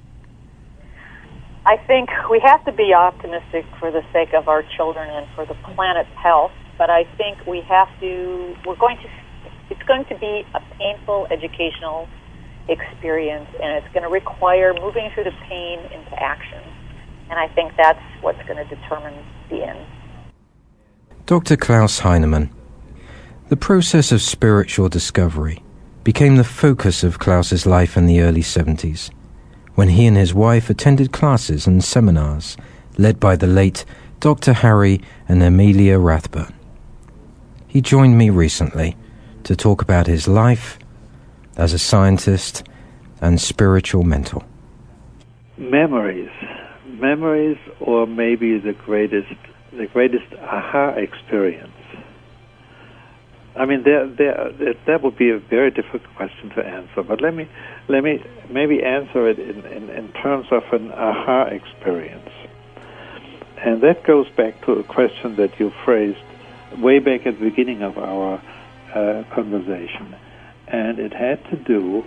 I 1.64 1.76
think 1.76 2.10
we 2.28 2.40
have 2.40 2.64
to 2.64 2.72
be 2.72 2.92
optimistic 2.92 3.64
for 3.78 3.92
the 3.92 4.02
sake 4.12 4.34
of 4.34 4.48
our 4.48 4.64
children 4.76 5.08
and 5.08 5.26
for 5.36 5.46
the 5.46 5.54
planet's 5.54 6.10
health, 6.16 6.50
but 6.76 6.90
I 6.90 7.04
think 7.16 7.46
we 7.46 7.60
have 7.68 7.88
to, 8.00 8.56
we're 8.66 8.76
going 8.76 8.96
to, 8.96 9.08
it's 9.70 9.82
going 9.84 10.04
to 10.06 10.18
be 10.18 10.44
a 10.54 10.60
painful 10.76 11.28
educational 11.30 12.08
experience, 12.68 13.48
and 13.62 13.76
it's 13.76 13.92
going 13.94 14.02
to 14.02 14.08
require 14.08 14.74
moving 14.74 15.10
through 15.14 15.24
the 15.24 15.34
pain 15.48 15.78
into 15.92 16.20
action. 16.20 16.62
And 17.30 17.38
I 17.38 17.46
think 17.54 17.72
that's 17.76 18.02
what's 18.22 18.42
going 18.48 18.56
to 18.56 18.74
determine 18.74 19.24
the 19.48 19.62
end. 19.62 19.86
Dr. 21.26 21.56
Klaus 21.56 22.00
Heinemann. 22.00 22.50
The 23.50 23.56
process 23.56 24.10
of 24.10 24.20
spiritual 24.20 24.88
discovery 24.88 25.62
became 26.02 26.36
the 26.36 26.44
focus 26.44 27.04
of 27.04 27.20
Klaus's 27.20 27.66
life 27.66 27.96
in 27.96 28.06
the 28.06 28.20
early 28.20 28.42
70s, 28.42 29.10
when 29.82 29.88
he 29.88 30.06
and 30.06 30.16
his 30.16 30.32
wife 30.32 30.70
attended 30.70 31.10
classes 31.10 31.66
and 31.66 31.82
seminars 31.82 32.56
led 32.98 33.18
by 33.18 33.34
the 33.34 33.48
late 33.48 33.84
Dr. 34.20 34.52
Harry 34.52 35.00
and 35.28 35.42
Amelia 35.42 35.98
Rathbun. 35.98 36.54
He 37.66 37.80
joined 37.80 38.16
me 38.16 38.30
recently 38.30 38.96
to 39.42 39.56
talk 39.56 39.82
about 39.82 40.06
his 40.06 40.28
life 40.28 40.78
as 41.56 41.72
a 41.72 41.80
scientist 41.80 42.62
and 43.20 43.40
spiritual 43.40 44.04
mentor? 44.04 44.44
Memories. 45.58 46.30
Memories, 46.86 47.58
or 47.80 48.06
maybe 48.06 48.60
the 48.60 48.74
greatest, 48.74 49.34
the 49.72 49.88
greatest 49.88 50.32
aha 50.42 50.90
experience. 50.90 51.72
I 53.54 53.66
mean, 53.66 53.82
there, 53.84 54.06
there, 54.06 54.74
that 54.86 55.02
would 55.02 55.16
be 55.16 55.30
a 55.30 55.38
very 55.38 55.70
difficult 55.70 56.14
question 56.16 56.50
to 56.50 56.64
answer. 56.64 57.02
But 57.02 57.20
let 57.20 57.34
me, 57.34 57.48
let 57.88 58.02
me 58.02 58.24
maybe 58.50 58.82
answer 58.82 59.28
it 59.28 59.38
in, 59.38 59.64
in, 59.66 59.90
in 59.90 60.12
terms 60.12 60.46
of 60.50 60.62
an 60.72 60.90
aha 60.92 61.44
experience. 61.44 62.30
And 63.58 63.82
that 63.82 64.04
goes 64.04 64.28
back 64.36 64.64
to 64.64 64.72
a 64.72 64.84
question 64.84 65.36
that 65.36 65.60
you 65.60 65.70
phrased 65.84 66.18
way 66.78 66.98
back 66.98 67.26
at 67.26 67.38
the 67.38 67.50
beginning 67.50 67.82
of 67.82 67.98
our 67.98 68.42
uh, 68.94 69.24
conversation 69.34 70.16
and 70.72 70.98
it 70.98 71.12
had 71.12 71.44
to 71.50 71.56
do 71.56 72.04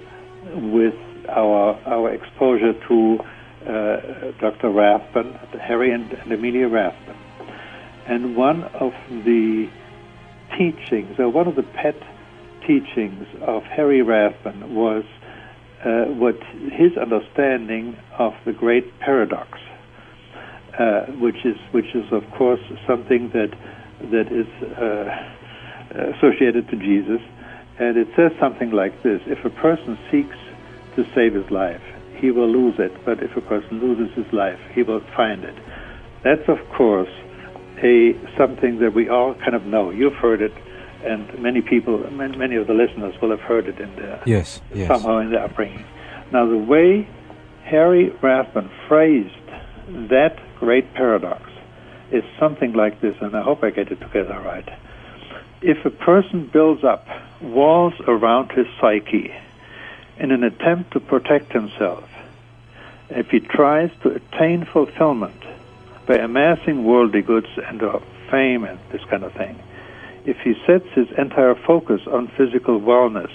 with 0.54 0.96
our 1.30 1.80
our 1.86 2.14
exposure 2.14 2.74
to 2.88 3.20
uh, 3.66 4.32
Dr. 4.40 4.70
Rathbun, 4.70 5.34
Harry 5.60 5.92
and, 5.92 6.12
and 6.12 6.32
Amelia 6.32 6.68
Rathbun. 6.68 7.16
And 8.08 8.36
one 8.36 8.64
of 8.64 8.94
the 9.10 9.70
teachings, 10.58 11.20
or 11.20 11.30
one 11.30 11.48
of 11.48 11.56
the 11.56 11.64
pet 11.64 11.96
teachings 12.68 13.28
of 13.42 13.64
Harry 13.64 14.02
Rathbun 14.02 14.74
was 14.74 15.04
uh, 15.84 16.06
what 16.06 16.36
his 16.72 16.98
understanding 16.98 17.96
of 18.18 18.34
the 18.46 18.54
great 18.54 19.00
paradox, 19.00 19.60
uh, 20.80 21.06
which 21.22 21.46
is 21.46 21.58
which 21.72 21.94
is 21.94 22.06
of 22.12 22.24
course 22.38 22.62
something 22.88 23.30
that 23.34 23.52
that 24.12 24.32
is 24.32 24.48
uh, 24.78 26.16
associated 26.18 26.68
to 26.70 26.76
Jesus, 26.78 27.22
and 27.80 27.98
it 27.98 28.08
says 28.16 28.32
something 28.40 28.72
like 28.72 29.04
this 29.04 29.22
If 29.26 29.46
a 29.46 29.50
person 29.50 29.98
seeks 30.12 30.38
to 30.96 31.06
save 31.14 31.34
his 31.34 31.50
life, 31.52 31.82
he 32.18 32.32
will 32.32 32.50
lose 32.50 32.76
it. 32.80 32.92
But 33.06 33.22
if 33.22 33.36
a 33.36 33.42
person 33.42 33.80
loses 33.80 34.14
his 34.16 34.32
life, 34.34 34.60
he 34.74 34.84
will 34.84 35.02
find 35.16 35.44
it. 35.44 35.56
That's, 36.24 36.48
of 36.48 36.58
course, 36.76 37.12
a 37.86 38.14
something 38.38 38.80
that 38.80 38.94
we 38.94 39.08
all 39.10 39.36
kind 39.36 39.56
of 39.56 39.66
know. 39.66 39.92
You've 39.92 40.16
heard 40.16 40.42
it, 40.42 40.54
and 41.04 41.40
many 41.40 41.62
people, 41.62 41.98
many 42.12 42.56
of 42.56 42.68
the 42.68 42.74
listeners 42.74 43.14
will 43.22 43.30
have 43.30 43.42
heard 43.42 43.68
it 43.68 43.80
in 43.80 43.96
their 43.96 44.22
yes, 44.26 44.62
yes. 44.74 44.88
somehow 44.88 45.20
in 45.20 45.32
their 45.32 45.44
upbringing. 45.44 45.86
Now, 46.32 46.48
the 46.48 46.58
way 46.58 47.08
Harry 47.64 48.10
Rathbun 48.22 48.70
phrased 48.88 49.36
that 50.10 50.40
great 50.60 50.94
paradox 50.94 51.50
is 52.12 52.24
something 52.40 52.74
like 52.74 53.02
this, 53.02 53.16
and 53.22 53.36
I 53.36 53.42
hope 53.42 53.64
I 53.64 53.70
get 53.70 53.92
it 53.92 54.02
together 54.02 54.40
right. 54.40 54.68
If 55.62 55.86
a 55.86 55.90
person 55.90 56.48
builds 56.52 56.84
up 56.84 57.08
walls 57.42 57.94
around 58.08 58.52
his 58.52 58.68
psyche 58.80 59.34
in 60.18 60.32
an 60.32 60.44
attempt 60.44 60.92
to 60.92 61.00
protect 61.00 61.52
himself. 61.52 62.10
If 63.10 63.30
he 63.30 63.40
tries 63.40 63.92
to 64.02 64.10
attain 64.10 64.66
fulfillment 64.66 65.42
by 66.08 66.16
amassing 66.18 66.84
worldly 66.84 67.22
goods 67.22 67.48
and 67.58 67.82
fame 68.30 68.64
and 68.64 68.80
this 68.92 69.04
kind 69.06 69.24
of 69.24 69.34
thing, 69.34 69.60
if 70.26 70.38
he 70.40 70.56
sets 70.66 70.88
his 70.94 71.08
entire 71.18 71.56
focus 71.56 72.02
on 72.08 72.28
physical 72.28 72.80
wellness, 72.80 73.32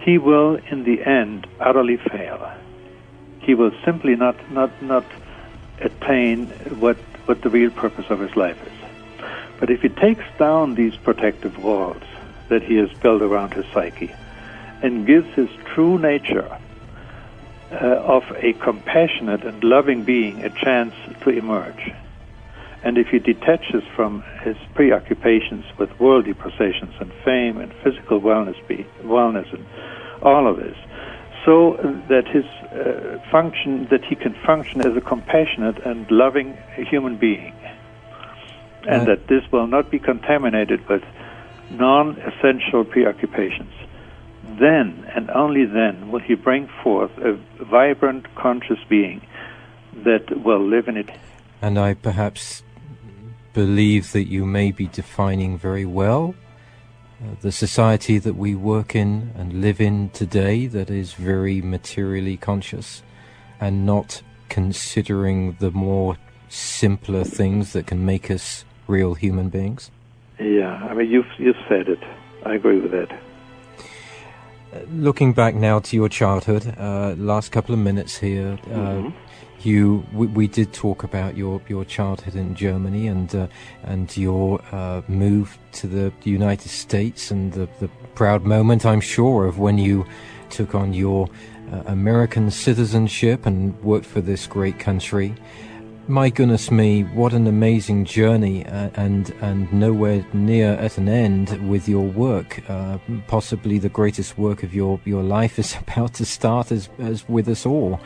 he 0.00 0.18
will, 0.18 0.56
in 0.70 0.84
the 0.84 1.02
end, 1.02 1.46
utterly 1.60 1.96
fail. 1.96 2.52
He 3.40 3.54
will 3.54 3.72
simply 3.84 4.16
not, 4.16 4.36
not, 4.52 4.70
not 4.82 5.04
attain 5.80 6.46
what, 6.80 6.96
what 7.26 7.42
the 7.42 7.50
real 7.50 7.70
purpose 7.70 8.06
of 8.10 8.20
his 8.20 8.34
life 8.36 8.60
is. 8.66 8.72
But 9.58 9.70
if 9.70 9.82
he 9.82 9.88
takes 9.88 10.24
down 10.38 10.74
these 10.74 10.96
protective 10.96 11.62
walls, 11.62 12.02
that 12.48 12.62
he 12.62 12.76
has 12.76 12.92
built 12.98 13.22
around 13.22 13.54
his 13.54 13.66
psyche 13.72 14.12
and 14.82 15.06
gives 15.06 15.32
his 15.34 15.48
true 15.64 15.98
nature 15.98 16.58
uh, 17.72 17.76
of 17.76 18.22
a 18.36 18.52
compassionate 18.54 19.44
and 19.44 19.62
loving 19.64 20.04
being 20.04 20.42
a 20.44 20.50
chance 20.50 20.94
to 21.22 21.30
emerge. 21.30 21.92
And 22.82 22.98
if 22.98 23.08
he 23.08 23.18
detaches 23.18 23.82
from 23.96 24.22
his 24.42 24.56
preoccupations 24.74 25.64
with 25.78 25.90
worldly 25.98 26.34
possessions 26.34 26.94
and 27.00 27.12
fame 27.24 27.58
and 27.58 27.72
physical 27.82 28.20
wellness, 28.20 28.54
be, 28.68 28.86
wellness 29.02 29.52
and 29.52 29.66
all 30.22 30.46
of 30.46 30.58
this, 30.58 30.76
so 31.44 31.76
that 32.08 32.26
his 32.28 32.44
uh, 32.70 33.18
function, 33.30 33.88
that 33.90 34.04
he 34.04 34.14
can 34.14 34.34
function 34.44 34.86
as 34.86 34.96
a 34.96 35.00
compassionate 35.00 35.84
and 35.84 36.08
loving 36.10 36.56
human 36.76 37.16
being, 37.16 37.52
and 38.88 39.06
that 39.08 39.26
this 39.26 39.42
will 39.50 39.66
not 39.66 39.90
be 39.90 39.98
contaminated 39.98 40.86
with 40.88 41.02
non 41.70 42.16
essential 42.20 42.84
preoccupations. 42.84 43.72
Then 44.58 45.06
and 45.14 45.30
only 45.30 45.64
then 45.64 46.10
will 46.10 46.20
he 46.20 46.34
bring 46.34 46.68
forth 46.82 47.10
a 47.18 47.38
vibrant, 47.64 48.34
conscious 48.34 48.78
being 48.88 49.26
that 50.04 50.42
will 50.44 50.64
live 50.64 50.88
in 50.88 50.96
it. 50.96 51.10
And 51.62 51.78
I 51.78 51.94
perhaps 51.94 52.62
believe 53.52 54.12
that 54.12 54.28
you 54.28 54.44
may 54.44 54.70
be 54.70 54.86
defining 54.86 55.58
very 55.58 55.84
well 55.84 56.34
uh, 57.22 57.34
the 57.40 57.50
society 57.50 58.18
that 58.18 58.36
we 58.36 58.54
work 58.54 58.94
in 58.94 59.32
and 59.34 59.62
live 59.62 59.80
in 59.80 60.10
today 60.10 60.66
that 60.66 60.90
is 60.90 61.14
very 61.14 61.62
materially 61.62 62.36
conscious 62.36 63.02
and 63.58 63.86
not 63.86 64.20
considering 64.50 65.56
the 65.58 65.70
more 65.70 66.18
simpler 66.50 67.24
things 67.24 67.72
that 67.72 67.86
can 67.86 68.04
make 68.04 68.30
us 68.30 68.64
real 68.86 69.14
human 69.14 69.48
beings? 69.48 69.90
Yeah, 70.38 70.74
I 70.74 70.92
mean, 70.92 71.10
you've, 71.10 71.26
you've 71.38 71.56
said 71.68 71.88
it. 71.88 72.02
I 72.44 72.54
agree 72.54 72.78
with 72.78 72.92
that. 72.92 73.18
Looking 74.90 75.32
back 75.32 75.54
now 75.54 75.80
to 75.80 75.96
your 75.96 76.08
childhood, 76.08 76.74
uh, 76.78 77.14
last 77.18 77.52
couple 77.52 77.74
of 77.74 77.80
minutes 77.80 78.16
here, 78.16 78.58
uh, 78.66 78.76
mm-hmm 78.76 79.08
you 79.60 80.06
we, 80.12 80.26
we, 80.28 80.46
did 80.46 80.72
talk 80.72 81.02
about 81.02 81.36
your, 81.36 81.60
your 81.68 81.84
childhood 81.84 82.34
in 82.34 82.54
Germany 82.54 83.08
and 83.08 83.34
uh, 83.34 83.46
and 83.82 84.14
your 84.16 84.60
uh, 84.72 85.02
move 85.08 85.58
to 85.72 85.86
the 85.86 86.12
United 86.24 86.68
States 86.68 87.30
and 87.30 87.52
the, 87.52 87.68
the 87.80 87.88
proud 88.14 88.44
moment 88.44 88.84
I'm 88.84 89.00
sure 89.00 89.46
of 89.46 89.58
when 89.58 89.78
you 89.78 90.06
took 90.50 90.74
on 90.74 90.92
your 90.92 91.28
uh, 91.72 91.82
American 91.86 92.50
citizenship 92.50 93.46
and 93.46 93.78
worked 93.82 94.06
for 94.06 94.20
this 94.20 94.46
great 94.46 94.78
country. 94.78 95.34
My 96.08 96.30
goodness 96.30 96.70
me, 96.70 97.02
what 97.02 97.32
an 97.32 97.48
amazing 97.48 98.04
journey 98.04 98.64
uh, 98.64 98.90
and 98.94 99.28
and 99.40 99.72
nowhere 99.72 100.24
near 100.32 100.74
at 100.74 100.98
an 100.98 101.08
end 101.08 101.68
with 101.68 101.88
your 101.88 102.04
work. 102.04 102.62
Uh, 102.70 102.98
possibly 103.26 103.78
the 103.78 103.88
greatest 103.88 104.38
work 104.38 104.62
of 104.62 104.72
your, 104.72 105.00
your 105.04 105.24
life 105.24 105.58
is 105.58 105.76
about 105.88 106.14
to 106.14 106.24
start 106.24 106.70
as, 106.70 106.88
as 107.00 107.28
with 107.28 107.48
us 107.48 107.66
all. 107.66 107.98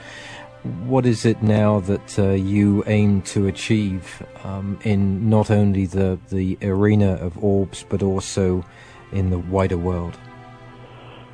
What 0.87 1.05
is 1.05 1.27
it 1.27 1.43
now 1.43 1.81
that 1.81 2.19
uh, 2.19 2.31
you 2.31 2.85
aim 2.87 3.21
to 3.35 3.47
achieve 3.49 4.23
um, 4.45 4.79
in 4.83 5.29
not 5.29 5.51
only 5.51 5.85
the, 5.85 6.19
the 6.31 6.57
arena 6.63 7.17
of 7.17 7.37
orbs 7.45 7.85
but 7.87 8.03
also 8.03 8.65
in 9.13 9.29
the 9.29 9.39
wider 9.39 9.77
world? 9.77 10.19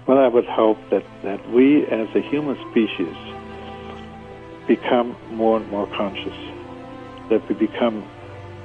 Well, 0.09 0.19
I 0.19 0.27
would 0.27 0.47
hope 0.47 0.79
that, 0.91 1.05
that 1.23 1.49
we 1.51 1.87
as 1.87 2.09
a 2.17 2.21
human 2.21 2.57
species 2.73 3.26
become 4.67 5.17
more 5.31 5.57
and 5.59 5.71
more 5.71 5.87
conscious, 5.89 6.37
that 7.29 7.47
we 7.49 7.55
become 7.55 8.05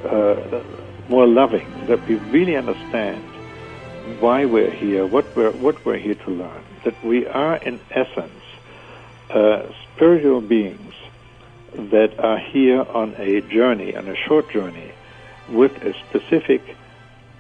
uh, 0.06 0.64
more 1.10 1.28
loving, 1.28 1.68
that 1.88 2.06
we 2.08 2.16
really 2.16 2.56
understand 2.56 3.24
why 4.20 4.46
we're 4.46 4.72
here, 4.72 5.06
what 5.06 5.26
we're, 5.36 5.52
what 5.52 5.84
we're 5.86 5.98
here 5.98 6.16
to 6.16 6.32
learn, 6.32 6.64
that 6.84 7.04
we 7.04 7.26
are 7.28 7.58
in 7.58 7.80
essence 7.92 8.44
uh, 9.30 9.72
spiritual 9.96 10.42
beings 10.42 10.94
that 11.74 12.20
are 12.20 12.40
here 12.40 12.82
on 12.82 13.16
a 13.18 13.42
journey, 13.42 13.96
on 13.96 14.08
a 14.08 14.16
short 14.16 14.50
journey, 14.52 14.92
with 15.50 15.72
a 15.84 15.94
specific 16.10 16.62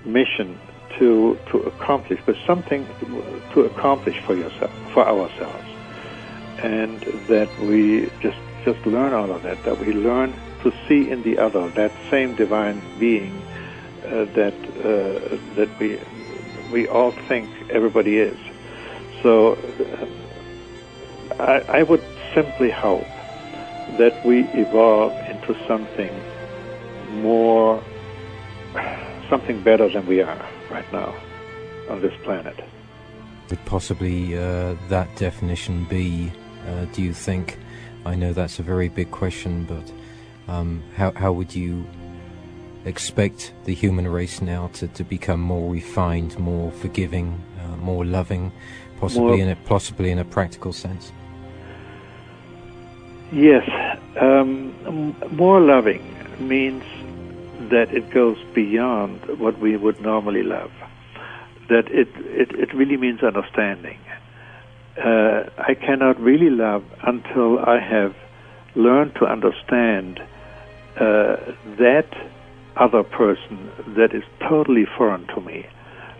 mission 0.05 0.57
to 0.97 1.38
to 1.49 1.57
accomplish, 1.59 2.20
with 2.26 2.38
something 2.45 2.86
to 3.53 3.62
accomplish 3.62 4.18
for 4.20 4.36
yourself, 4.36 4.72
for 4.93 5.07
ourselves, 5.07 5.66
and 6.59 6.99
that 7.28 7.49
we 7.59 8.09
just 8.22 8.38
just 8.66 8.86
learn 8.86 9.14
all 9.14 9.32
of 9.32 9.43
that. 9.43 9.64
That 9.64 9.80
we 9.80 9.93
learn 9.93 10.34
to 10.64 10.72
see 10.88 11.09
in 11.09 11.24
the 11.24 11.38
other 11.38 11.70
that 11.70 11.91
same 12.09 12.36
divine 12.36 12.82
being 12.99 13.41
uh, 14.05 14.26
that 14.36 14.53
uh, 14.80 15.38
that 15.55 15.70
we 15.80 15.99
we 16.72 16.88
all 16.88 17.12
think 17.12 17.49
everybody 17.70 18.18
is. 18.20 18.38
So. 19.22 19.53
Uh, 19.53 20.05
I, 21.39 21.80
I 21.80 21.84
would 21.84 22.03
simply 22.34 22.70
hope 22.70 23.07
that 23.97 24.26
we 24.26 24.41
evolve 24.49 25.14
into 25.30 25.55
something 25.68 26.12
more, 27.22 27.82
something 29.30 29.62
better 29.64 29.89
than 29.89 30.05
we 30.05 30.22
are 30.22 30.45
right 30.70 30.91
now 30.93 31.14
on 31.89 32.01
this 32.01 32.14
planet. 32.24 32.59
Could 33.47 33.64
possibly 33.66 34.38
uh, 34.38 34.76
that 34.89 35.14
definition 35.16 35.86
be, 35.86 36.32
uh, 36.68 36.86
do 36.93 37.01
you 37.01 37.14
think? 37.14 37.57
I 38.05 38.15
know 38.15 38.33
that's 38.33 38.59
a 38.59 38.63
very 38.63 38.89
big 38.89 39.11
question, 39.11 39.65
but 39.65 40.51
um, 40.51 40.83
how, 40.95 41.11
how 41.11 41.31
would 41.31 41.55
you 41.55 41.85
expect 42.85 43.53
the 43.65 43.73
human 43.73 44.07
race 44.07 44.41
now 44.41 44.67
to, 44.73 44.87
to 44.87 45.03
become 45.03 45.39
more 45.39 45.71
refined, 45.71 46.37
more 46.39 46.71
forgiving, 46.71 47.41
uh, 47.61 47.75
more 47.77 48.03
loving, 48.05 48.51
possibly 48.99 49.27
more, 49.27 49.39
in 49.39 49.49
a 49.49 49.55
possibly 49.55 50.11
in 50.11 50.19
a 50.19 50.25
practical 50.25 50.73
sense? 50.73 51.11
Yes, 53.31 53.69
um, 54.19 55.15
more 55.31 55.61
loving 55.61 56.03
means 56.39 56.83
that 57.69 57.93
it 57.93 58.09
goes 58.09 58.37
beyond 58.53 59.23
what 59.39 59.59
we 59.59 59.77
would 59.77 60.01
normally 60.01 60.43
love. 60.43 60.71
That 61.69 61.87
it, 61.89 62.09
it, 62.25 62.51
it 62.53 62.73
really 62.73 62.97
means 62.97 63.23
understanding. 63.23 63.99
Uh, 64.97 65.49
I 65.57 65.73
cannot 65.75 66.19
really 66.19 66.49
love 66.49 66.83
until 67.03 67.59
I 67.59 67.79
have 67.79 68.15
learned 68.75 69.15
to 69.15 69.25
understand 69.25 70.19
uh, 70.97 71.37
that 71.77 72.07
other 72.75 73.03
person 73.03 73.71
that 73.95 74.13
is 74.13 74.23
totally 74.39 74.85
foreign 74.97 75.27
to 75.27 75.41
me, 75.41 75.65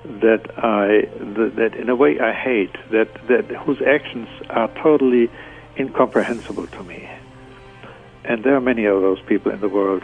that 0.06 0.50
I 0.58 1.08
that, 1.20 1.54
that 1.58 1.76
in 1.76 1.90
a 1.90 1.96
way 1.96 2.20
I 2.20 2.34
hate, 2.34 2.76
that 2.92 3.10
that 3.28 3.46
whose 3.64 3.82
actions 3.82 4.28
are 4.50 4.68
totally 4.82 5.30
incomprehensible 5.78 6.68
to 6.68 6.84
me. 6.84 7.10
And 8.24 8.44
there 8.44 8.56
are 8.56 8.62
many 8.62 8.86
of 8.86 9.02
those 9.02 9.20
people 9.22 9.52
in 9.52 9.62
the 9.62 9.70
world 9.70 10.04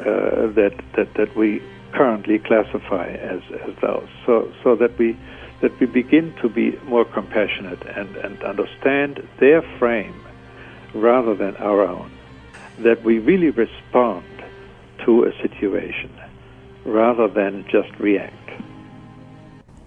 uh, 0.00 0.48
that, 0.58 0.74
that, 0.96 1.14
that 1.14 1.36
we 1.36 1.62
currently 1.92 2.38
classify 2.38 3.06
as, 3.06 3.40
as 3.66 3.74
those. 3.80 4.08
So, 4.26 4.52
so 4.62 4.74
that, 4.76 4.98
we, 4.98 5.16
that 5.60 5.78
we 5.80 5.86
begin 5.86 6.34
to 6.42 6.48
be 6.48 6.78
more 6.84 7.04
compassionate 7.04 7.82
and, 7.86 8.16
and 8.16 8.42
understand 8.42 9.26
their 9.38 9.62
frame 9.78 10.24
rather 10.94 11.34
than 11.34 11.56
our 11.56 11.82
own. 11.82 12.10
That 12.80 13.02
we 13.02 13.18
really 13.18 13.50
respond 13.50 14.26
to 15.04 15.24
a 15.24 15.32
situation 15.40 16.10
rather 16.84 17.28
than 17.28 17.64
just 17.70 17.90
react. 17.98 18.34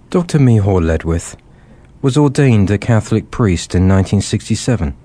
Dr. 0.10 0.40
Miceal 0.40 0.82
Ledwith 0.82 1.36
was 2.02 2.18
ordained 2.18 2.72
a 2.72 2.78
Catholic 2.78 3.30
priest 3.30 3.76
in 3.76 3.88
1967 3.88 4.96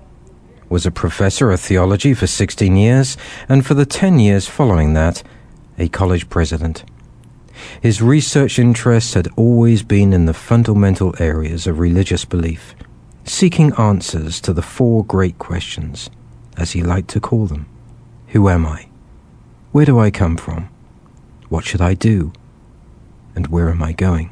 was 0.73 0.87
a 0.87 0.91
professor 0.91 1.51
of 1.51 1.61
theology 1.61 2.15
for 2.15 2.25
16 2.25 2.75
years, 2.75 3.15
and 3.47 3.63
for 3.63 3.75
the 3.75 3.85
10 3.85 4.17
years 4.17 4.47
following 4.47 4.93
that, 4.93 5.21
a 5.77 5.87
college 5.87 6.27
president. 6.29 6.83
His 7.81 8.01
research 8.01 8.59
interests 8.59 9.13
had 9.13 9.27
always 9.35 9.83
been 9.83 10.13
in 10.13 10.25
the 10.25 10.33
fundamental 10.33 11.13
areas 11.19 11.67
of 11.67 11.79
religious 11.79 12.25
belief, 12.25 12.75
seeking 13.23 13.73
answers 13.73 14.41
to 14.41 14.53
the 14.53 14.61
four 14.61 15.05
great 15.05 15.37
questions, 15.37 16.09
as 16.57 16.71
he 16.71 16.83
liked 16.83 17.09
to 17.09 17.19
call 17.19 17.45
them 17.45 17.67
Who 18.27 18.49
am 18.49 18.65
I? 18.65 18.87
Where 19.71 19.85
do 19.85 19.99
I 19.99 20.11
come 20.11 20.37
from? 20.37 20.69
What 21.49 21.65
should 21.65 21.81
I 21.81 21.93
do? 21.93 22.33
And 23.35 23.47
where 23.47 23.69
am 23.69 23.81
I 23.81 23.93
going? 23.93 24.31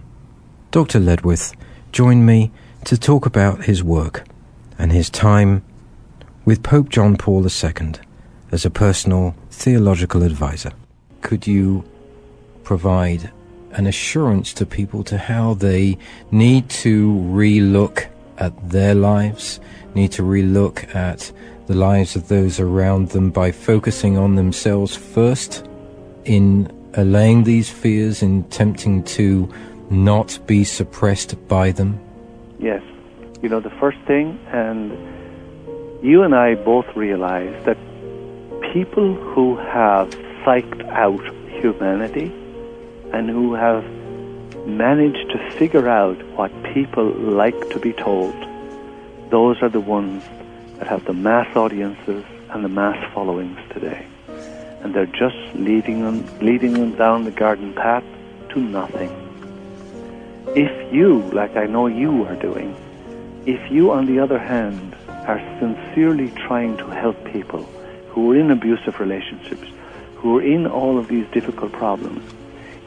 Dr. 0.71 0.99
Ledwith 0.99 1.53
joined 1.91 2.25
me 2.25 2.51
to 2.85 2.97
talk 2.97 3.25
about 3.25 3.65
his 3.65 3.83
work 3.83 4.25
and 4.77 4.91
his 4.91 5.09
time 5.09 5.63
with 6.45 6.63
Pope 6.63 6.89
John 6.89 7.17
Paul 7.17 7.45
II 7.45 7.93
as 8.51 8.65
a 8.65 8.69
personal 8.69 9.35
theological 9.49 10.23
advisor. 10.23 10.71
Could 11.21 11.47
you 11.47 11.83
provide 12.71 13.29
an 13.73 13.85
assurance 13.85 14.53
to 14.53 14.65
people 14.65 15.03
to 15.03 15.17
how 15.17 15.53
they 15.55 15.97
need 16.31 16.69
to 16.69 17.11
relook 17.27 18.07
at 18.37 18.53
their 18.69 18.95
lives, 18.95 19.59
need 19.93 20.09
to 20.09 20.21
relook 20.23 20.95
at 20.95 21.33
the 21.67 21.75
lives 21.75 22.15
of 22.15 22.29
those 22.29 22.61
around 22.61 23.09
them 23.09 23.29
by 23.29 23.51
focusing 23.51 24.17
on 24.17 24.37
themselves 24.37 24.95
first 24.95 25.67
in 26.23 26.71
allaying 26.93 27.43
these 27.43 27.69
fears, 27.69 28.23
in 28.23 28.45
attempting 28.47 29.03
to 29.03 29.53
not 29.89 30.39
be 30.47 30.63
suppressed 30.63 31.35
by 31.49 31.71
them? 31.71 31.99
Yes. 32.57 32.81
You 33.41 33.49
know, 33.49 33.59
the 33.59 33.75
first 33.81 33.99
thing, 34.07 34.39
and 34.47 34.93
you 36.01 36.23
and 36.23 36.33
I 36.33 36.55
both 36.55 36.87
realize 36.95 37.65
that 37.65 37.77
people 38.71 39.13
who 39.13 39.57
have 39.57 40.09
psyched 40.45 40.87
out 40.87 41.19
humanity 41.61 42.31
and 43.13 43.29
who 43.29 43.53
have 43.53 43.83
managed 44.67 45.29
to 45.31 45.51
figure 45.51 45.87
out 45.87 46.17
what 46.35 46.51
people 46.73 47.05
like 47.05 47.69
to 47.69 47.79
be 47.79 47.93
told, 47.93 48.35
those 49.29 49.61
are 49.61 49.69
the 49.69 49.79
ones 49.79 50.23
that 50.77 50.87
have 50.87 51.05
the 51.05 51.13
mass 51.13 51.55
audiences 51.55 52.23
and 52.49 52.63
the 52.63 52.69
mass 52.69 53.13
followings 53.13 53.59
today. 53.71 54.05
And 54.81 54.93
they're 54.93 55.05
just 55.05 55.37
leading 55.55 56.01
them, 56.01 56.39
leading 56.39 56.73
them 56.73 56.95
down 56.95 57.23
the 57.23 57.31
garden 57.31 57.73
path 57.73 58.03
to 58.49 58.59
nothing. 58.59 59.11
If 60.55 60.93
you, 60.93 61.21
like 61.33 61.55
I 61.55 61.65
know 61.65 61.87
you 61.87 62.25
are 62.25 62.35
doing, 62.35 62.75
if 63.45 63.71
you, 63.71 63.91
on 63.91 64.05
the 64.05 64.19
other 64.19 64.39
hand, 64.39 64.95
are 65.07 65.39
sincerely 65.59 66.31
trying 66.31 66.77
to 66.77 66.87
help 66.87 67.23
people 67.25 67.63
who 68.09 68.31
are 68.31 68.35
in 68.35 68.51
abusive 68.51 68.99
relationships, 68.99 69.67
who 70.15 70.37
are 70.37 70.41
in 70.41 70.67
all 70.67 70.97
of 70.97 71.07
these 71.07 71.25
difficult 71.31 71.71
problems, 71.71 72.23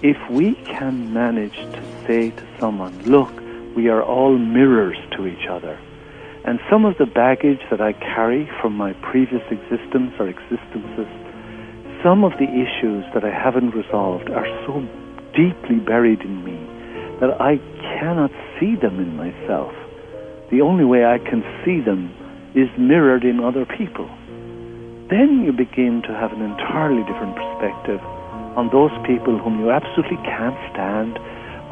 if 0.04 0.18
we 0.28 0.52
can 0.66 1.14
manage 1.14 1.56
to 1.56 1.82
say 2.06 2.28
to 2.28 2.46
someone, 2.60 2.92
look, 3.04 3.32
we 3.74 3.88
are 3.88 4.02
all 4.02 4.36
mirrors 4.36 4.98
to 5.16 5.26
each 5.26 5.48
other, 5.48 5.80
and 6.44 6.60
some 6.68 6.84
of 6.84 6.98
the 6.98 7.06
baggage 7.06 7.60
that 7.70 7.80
I 7.80 7.94
carry 7.94 8.46
from 8.60 8.76
my 8.76 8.92
previous 9.00 9.40
existence 9.50 10.12
or 10.18 10.28
existences, 10.28 11.08
some 12.02 12.22
of 12.22 12.32
the 12.32 12.44
issues 12.44 13.02
that 13.14 13.24
I 13.24 13.32
haven't 13.32 13.70
resolved 13.70 14.28
are 14.28 14.44
so 14.66 14.86
deeply 15.32 15.80
buried 15.80 16.20
in 16.20 16.44
me 16.44 16.60
that 17.20 17.40
I 17.40 17.56
cannot 17.98 18.30
see 18.60 18.76
them 18.76 19.00
in 19.00 19.16
myself. 19.16 19.72
The 20.50 20.60
only 20.60 20.84
way 20.84 21.06
I 21.06 21.16
can 21.16 21.42
see 21.64 21.80
them 21.80 22.12
is 22.54 22.68
mirrored 22.76 23.24
in 23.24 23.40
other 23.40 23.64
people. 23.64 24.06
Then 25.08 25.44
you 25.46 25.52
begin 25.52 26.02
to 26.02 26.12
have 26.12 26.32
an 26.32 26.42
entirely 26.42 27.04
different 27.04 27.36
perspective 27.36 28.02
on 28.56 28.70
those 28.70 28.94
people 29.06 29.38
whom 29.38 29.60
you 29.60 29.70
absolutely 29.70 30.18
can't 30.22 30.56
stand 30.72 31.18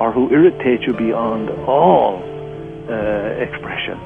or 0.00 0.10
who 0.12 0.30
irritate 0.30 0.82
you 0.82 0.92
beyond 0.92 1.50
all 1.66 2.18
uh, 2.90 3.38
expression. 3.38 3.98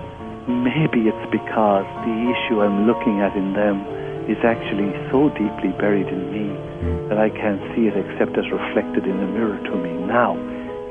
Maybe 0.47 1.09
it's 1.09 1.27
because 1.33 1.89
the 2.05 2.17
issue 2.31 2.61
I'm 2.61 2.87
looking 2.87 3.21
at 3.21 3.35
in 3.35 3.55
them 3.55 3.81
is 4.29 4.39
actually 4.45 4.93
so 5.11 5.31
deeply 5.35 5.73
buried 5.79 6.07
in 6.07 6.23
me 6.31 6.53
that 7.09 7.19
I 7.19 7.31
can't 7.31 7.63
see 7.75 7.87
it 7.87 7.97
except 7.97 8.37
as 8.37 8.45
reflected 8.51 9.07
in 9.07 9.17
the 9.19 9.27
mirror 9.27 9.59
to 9.59 9.75
me. 9.77 9.91
Now, 10.07 10.37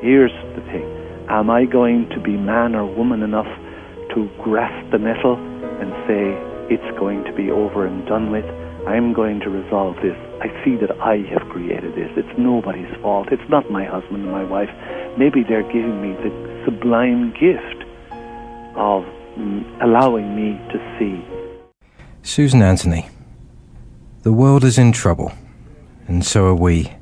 here's 0.02 0.34
the 0.56 0.64
thing. 0.72 0.88
Am 1.30 1.50
I 1.50 1.66
going 1.66 2.10
to 2.10 2.20
be 2.20 2.38
man 2.38 2.76
or 2.76 2.86
woman 2.86 3.22
enough 3.24 3.50
to 4.16 4.30
grasp 4.42 4.92
the 4.92 5.00
nettle 5.00 5.36
and 5.82 5.92
say, 6.08 6.34
it's 6.74 6.98
going 6.98 7.24
to 7.26 7.34
be 7.34 7.52
over 7.52 7.86
and 7.86 8.06
done 8.08 8.32
with? 8.32 8.46
I'm 8.88 9.14
going 9.14 9.40
to 9.42 9.50
resolve 9.50 9.96
this. 10.02 10.18
I 10.46 10.64
see 10.64 10.76
that 10.76 10.92
I 11.02 11.26
have 11.34 11.50
created 11.50 11.96
this. 11.96 12.12
It's 12.16 12.38
nobody's 12.38 12.94
fault. 13.02 13.30
It's 13.32 13.50
not 13.50 13.72
my 13.72 13.84
husband 13.84 14.26
and 14.26 14.32
my 14.32 14.44
wife. 14.44 14.70
Maybe 15.18 15.42
they're 15.42 15.64
giving 15.64 16.00
me 16.04 16.14
the 16.22 16.62
sublime 16.64 17.32
gift 17.32 17.84
of 18.76 19.02
mm, 19.36 19.66
allowing 19.82 20.36
me 20.36 20.52
to 20.72 20.78
see. 21.00 21.26
Susan 22.22 22.62
Anthony, 22.62 23.10
the 24.22 24.32
world 24.32 24.64
is 24.64 24.78
in 24.78 24.92
trouble, 24.92 25.34
and 26.08 26.24
so 26.24 26.46
are 26.46 26.54
we. 26.54 26.94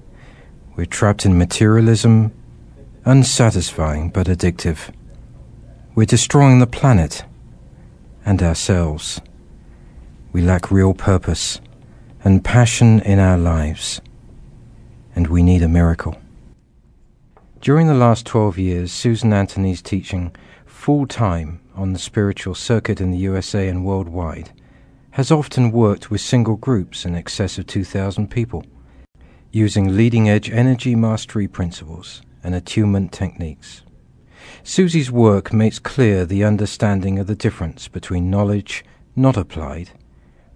We're 0.78 0.86
trapped 0.86 1.26
in 1.26 1.38
materialism, 1.38 2.32
unsatisfying 3.04 4.10
but 4.12 4.28
addictive. 4.28 4.90
We're 5.96 6.06
destroying 6.06 6.60
the 6.60 6.68
planet 6.68 7.26
and 8.26 8.42
ourselves. 8.42 9.20
We 10.32 10.42
lack 10.42 10.72
real 10.72 10.94
purpose 10.94 11.60
and 12.26 12.44
passion 12.44 13.02
in 13.02 13.20
our 13.20 13.38
lives, 13.38 14.00
and 15.14 15.28
we 15.28 15.44
need 15.44 15.62
a 15.62 15.68
miracle. 15.68 16.16
During 17.60 17.88
the 17.88 17.94
last 17.94 18.26
12 18.26 18.58
years, 18.58 18.92
Susan 18.94 19.34
Anthony's 19.34 19.82
teaching 19.82 20.34
full 20.66 21.06
time 21.06 21.60
on 21.76 21.92
the 21.92 22.00
spiritual 22.00 22.56
circuit 22.56 23.02
in 23.02 23.12
the 23.12 23.18
USA 23.18 23.68
and 23.68 23.86
worldwide 23.86 24.54
has 25.12 25.32
often 25.32 25.72
worked 25.72 26.10
with 26.10 26.22
single 26.22 26.56
groups 26.56 27.06
in 27.06 27.14
excess 27.14 27.58
of 27.58 27.68
2,000 27.68 28.32
people, 28.32 28.66
using 29.52 29.96
leading 29.98 30.30
edge 30.30 30.50
energy 30.50 30.96
mastery 30.96 31.48
principles 31.48 32.22
and 32.42 32.56
attunement 32.56 33.12
techniques. 33.12 33.82
Susie's 34.64 35.12
work 35.12 35.52
makes 35.52 35.78
clear 35.78 36.26
the 36.26 36.44
understanding 36.44 37.20
of 37.20 37.28
the 37.28 37.36
difference 37.36 37.90
between 37.90 38.30
knowledge 38.30 38.86
not 39.16 39.36
applied 39.36 39.90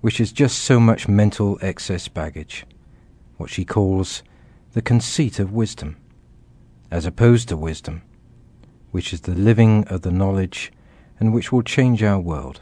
which 0.01 0.19
is 0.19 0.31
just 0.31 0.59
so 0.59 0.79
much 0.79 1.07
mental 1.07 1.57
excess 1.61 2.07
baggage, 2.07 2.65
what 3.37 3.49
she 3.49 3.65
calls 3.65 4.23
the 4.73 4.81
conceit 4.81 5.39
of 5.39 5.51
wisdom, 5.51 5.97
as 6.91 7.05
opposed 7.05 7.49
to 7.49 7.57
wisdom, 7.57 8.01
which 8.91 9.13
is 9.13 9.21
the 9.21 9.35
living 9.35 9.83
of 9.87 10.01
the 10.01 10.11
knowledge 10.11 10.71
and 11.19 11.33
which 11.33 11.51
will 11.51 11.63
change 11.63 12.03
our 12.03 12.19
world. 12.19 12.61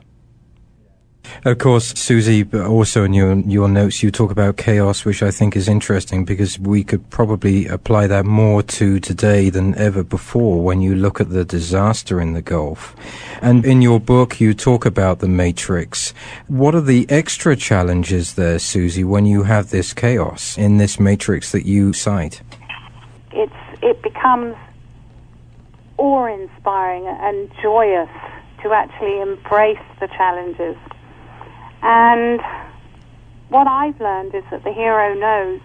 Of 1.46 1.60
course, 1.60 1.94
Susie, 2.00 2.44
also 2.54 3.04
in 3.04 3.14
your, 3.14 3.36
your 3.40 3.68
notes, 3.68 4.02
you 4.02 4.12
talk 4.12 4.32
about 4.32 4.58
chaos, 4.58 5.06
which 5.06 5.22
I 5.22 5.32
think 5.32 5.56
is 5.56 5.68
interesting 5.68 6.26
because 6.26 6.58
we 6.60 6.84
could 6.84 7.08
probably 7.10 7.68
apply 7.68 8.08
that 8.08 8.26
more 8.26 8.64
to 8.64 9.00
today 9.00 9.50
than 9.50 9.76
ever 9.76 10.04
before 10.04 10.64
when 10.64 10.82
you 10.82 10.96
look 10.96 11.22
at 11.22 11.30
the 11.30 11.46
disaster 11.46 12.20
in 12.20 12.34
the 12.34 12.42
Gulf. 12.42 12.96
And 13.42 13.66
in 13.66 13.82
your 13.82 14.00
book, 14.00 14.40
you 14.40 14.54
talk 14.54 14.86
about 14.86 15.20
the 15.20 15.28
matrix. 15.28 16.14
What 16.48 16.74
are 16.74 16.82
the 16.82 17.06
extra 17.10 17.56
challenges 17.56 18.34
there, 18.34 18.58
Susie, 18.60 19.04
when 19.04 19.26
you 19.26 19.44
have 19.44 19.70
this 19.70 19.94
chaos 19.94 20.58
in 20.58 20.78
this 20.78 21.00
matrix 21.00 21.52
that 21.52 21.66
you 21.66 21.94
cite? 21.94 22.42
It's, 23.32 23.54
it 23.84 24.02
becomes 24.02 24.56
awe 25.98 26.26
inspiring 26.26 27.08
and 27.08 27.52
joyous 27.62 28.10
to 28.64 28.74
actually 28.74 29.22
embrace 29.22 29.78
the 30.00 30.08
challenges 30.08 30.76
and 31.82 32.42
what 33.50 33.68
I've 33.68 34.00
learned 34.00 34.34
is 34.34 34.44
that 34.52 34.64
the 34.64 34.74
hero 34.74 35.14
knows 35.14 35.62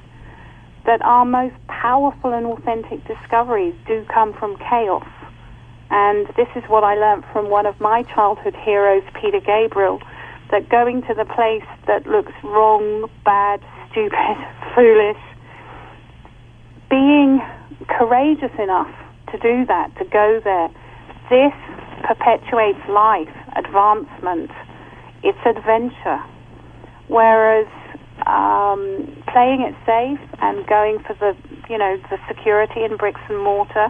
that 0.87 1.03
our 1.03 1.25
most 1.25 1.55
powerful 1.69 2.33
and 2.33 2.47
authentic 2.47 3.07
discoveries 3.07 3.75
do 3.87 4.05
come 4.13 4.33
from 4.35 4.57
chaos. 4.57 5.07
And 5.91 6.27
this 6.37 6.49
is 6.55 6.63
what 6.69 6.85
I 6.85 6.95
learned 6.95 7.25
from 7.33 7.51
one 7.51 7.67
of 7.67 7.81
my 7.81 8.03
childhood 8.05 8.55
heroes, 8.55 9.03
Peter 9.21 9.41
Gabriel, 9.41 10.01
that 10.51 10.69
going 10.69 11.03
to 11.03 11.15
the 11.15 11.25
place 11.25 11.67
that 11.87 12.07
looks 12.07 12.33
wrong, 12.43 13.11
bad, 13.25 13.61
stupid, 13.91 14.37
foolish, 14.75 15.21
being 16.89 17.41
courageous 17.89 18.53
enough 18.59 18.91
to 19.33 19.39
do 19.39 19.65
that, 19.67 19.95
to 19.99 20.05
go 20.05 20.41
there, 20.43 20.69
this 21.31 21.55
perpetuates 22.07 22.81
life, 22.89 23.31
advancement, 23.57 24.51
it's 25.23 25.39
adventure. 25.45 26.23
Whereas 27.09 27.66
um, 28.27 29.23
playing 29.33 29.62
it 29.62 29.75
safe 29.87 30.21
and 30.41 30.66
going 30.66 30.99
for 31.01 31.14
the, 31.14 31.37
you 31.68 31.79
know, 31.79 31.97
the 32.11 32.18
security 32.29 32.85
in 32.85 32.97
bricks 32.97 33.21
and 33.29 33.43
mortar, 33.43 33.89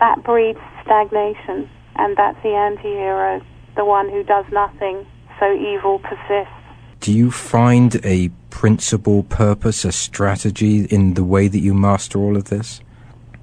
that 0.00 0.22
breeds 0.24 0.58
stagnation, 0.82 1.68
and 1.96 2.16
that's 2.16 2.40
the 2.42 2.50
anti-hero, 2.50 3.40
the 3.76 3.84
one 3.84 4.08
who 4.08 4.22
does 4.24 4.44
nothing, 4.52 5.06
so 5.38 5.52
evil 5.52 5.98
persists. 6.00 6.52
Do 7.00 7.12
you 7.12 7.30
find 7.30 8.00
a 8.04 8.30
principle, 8.50 9.24
purpose, 9.24 9.84
a 9.84 9.92
strategy 9.92 10.84
in 10.84 11.14
the 11.14 11.24
way 11.24 11.48
that 11.48 11.58
you 11.58 11.74
master 11.74 12.18
all 12.18 12.36
of 12.36 12.44
this? 12.44 12.80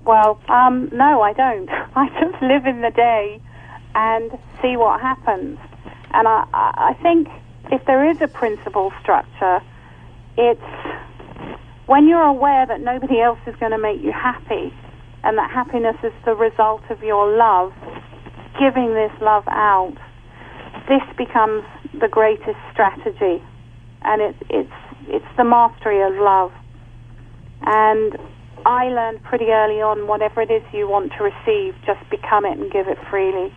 Well, 0.06 0.42
um, 0.50 0.90
no, 0.92 1.22
I 1.22 1.34
don't. 1.34 1.70
I 1.96 2.08
just 2.20 2.42
live 2.42 2.66
in 2.66 2.82
the 2.82 2.92
day 2.92 3.40
and 3.94 4.32
see 4.62 4.78
what 4.78 5.00
happens. 5.02 5.60
And 6.14 6.28
I, 6.28 6.46
I 6.54 6.98
think 7.02 7.28
if 7.72 7.86
there 7.86 8.10
is 8.10 8.22
a 8.22 8.28
principle 8.28 8.92
structure, 9.02 9.62
it's 10.38 10.62
when 11.86 12.08
you're 12.08 12.22
aware 12.22 12.66
that 12.66 12.82
nobody 12.82 13.22
else 13.22 13.40
is 13.48 13.56
going 13.58 13.72
to 13.72 13.78
make 13.78 14.02
you 14.02 14.12
happy 14.12 14.74
and 15.24 15.38
that 15.38 15.52
happiness 15.52 15.96
is 16.04 16.14
the 16.26 16.34
result 16.34 16.82
of 16.90 17.04
your 17.04 17.38
love, 17.38 17.74
giving 18.60 18.94
this 18.94 19.12
love 19.22 19.44
out, 19.48 19.96
this 20.88 21.04
becomes 21.18 21.64
the 22.00 22.08
greatest 22.08 22.58
strategy. 22.72 23.44
And 24.04 24.22
it, 24.22 24.36
it's, 24.50 24.74
it's 25.08 25.38
the 25.38 25.44
mastery 25.44 26.02
of 26.02 26.14
love. 26.16 26.52
And 27.62 28.18
I 28.66 28.86
learned 28.86 29.24
pretty 29.24 29.46
early 29.46 29.82
on 29.82 30.08
whatever 30.08 30.42
it 30.42 30.50
is 30.50 30.64
you 30.74 30.88
want 30.88 31.12
to 31.18 31.24
receive, 31.24 31.76
just 31.86 32.02
become 32.10 32.46
it 32.46 32.58
and 32.58 32.72
give 32.72 32.88
it 32.88 32.98
freely. 33.10 33.54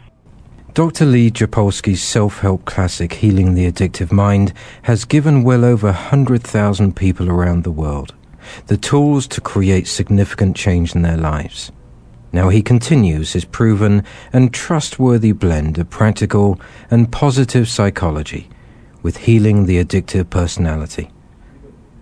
Dr. 0.74 1.06
Lee 1.06 1.30
Jampolsky's 1.30 2.02
self 2.02 2.40
help 2.40 2.64
classic, 2.64 3.12
Healing 3.12 3.54
the 3.54 3.70
Addictive 3.70 4.10
Mind, 4.10 4.52
has 4.82 5.04
given 5.04 5.44
well 5.44 5.64
over 5.64 5.86
100,000 5.86 6.96
people 6.96 7.30
around 7.30 7.62
the 7.62 7.70
world 7.70 8.12
the 8.66 8.76
tools 8.76 9.28
to 9.28 9.40
create 9.40 9.86
significant 9.86 10.56
change 10.56 10.96
in 10.96 11.02
their 11.02 11.16
lives. 11.16 11.70
Now 12.32 12.48
he 12.48 12.60
continues 12.60 13.32
his 13.32 13.44
proven 13.44 14.02
and 14.32 14.52
trustworthy 14.52 15.30
blend 15.30 15.78
of 15.78 15.90
practical 15.90 16.60
and 16.90 17.10
positive 17.10 17.68
psychology 17.68 18.50
with 19.00 19.18
healing 19.18 19.66
the 19.66 19.82
addictive 19.82 20.28
personality. 20.28 21.08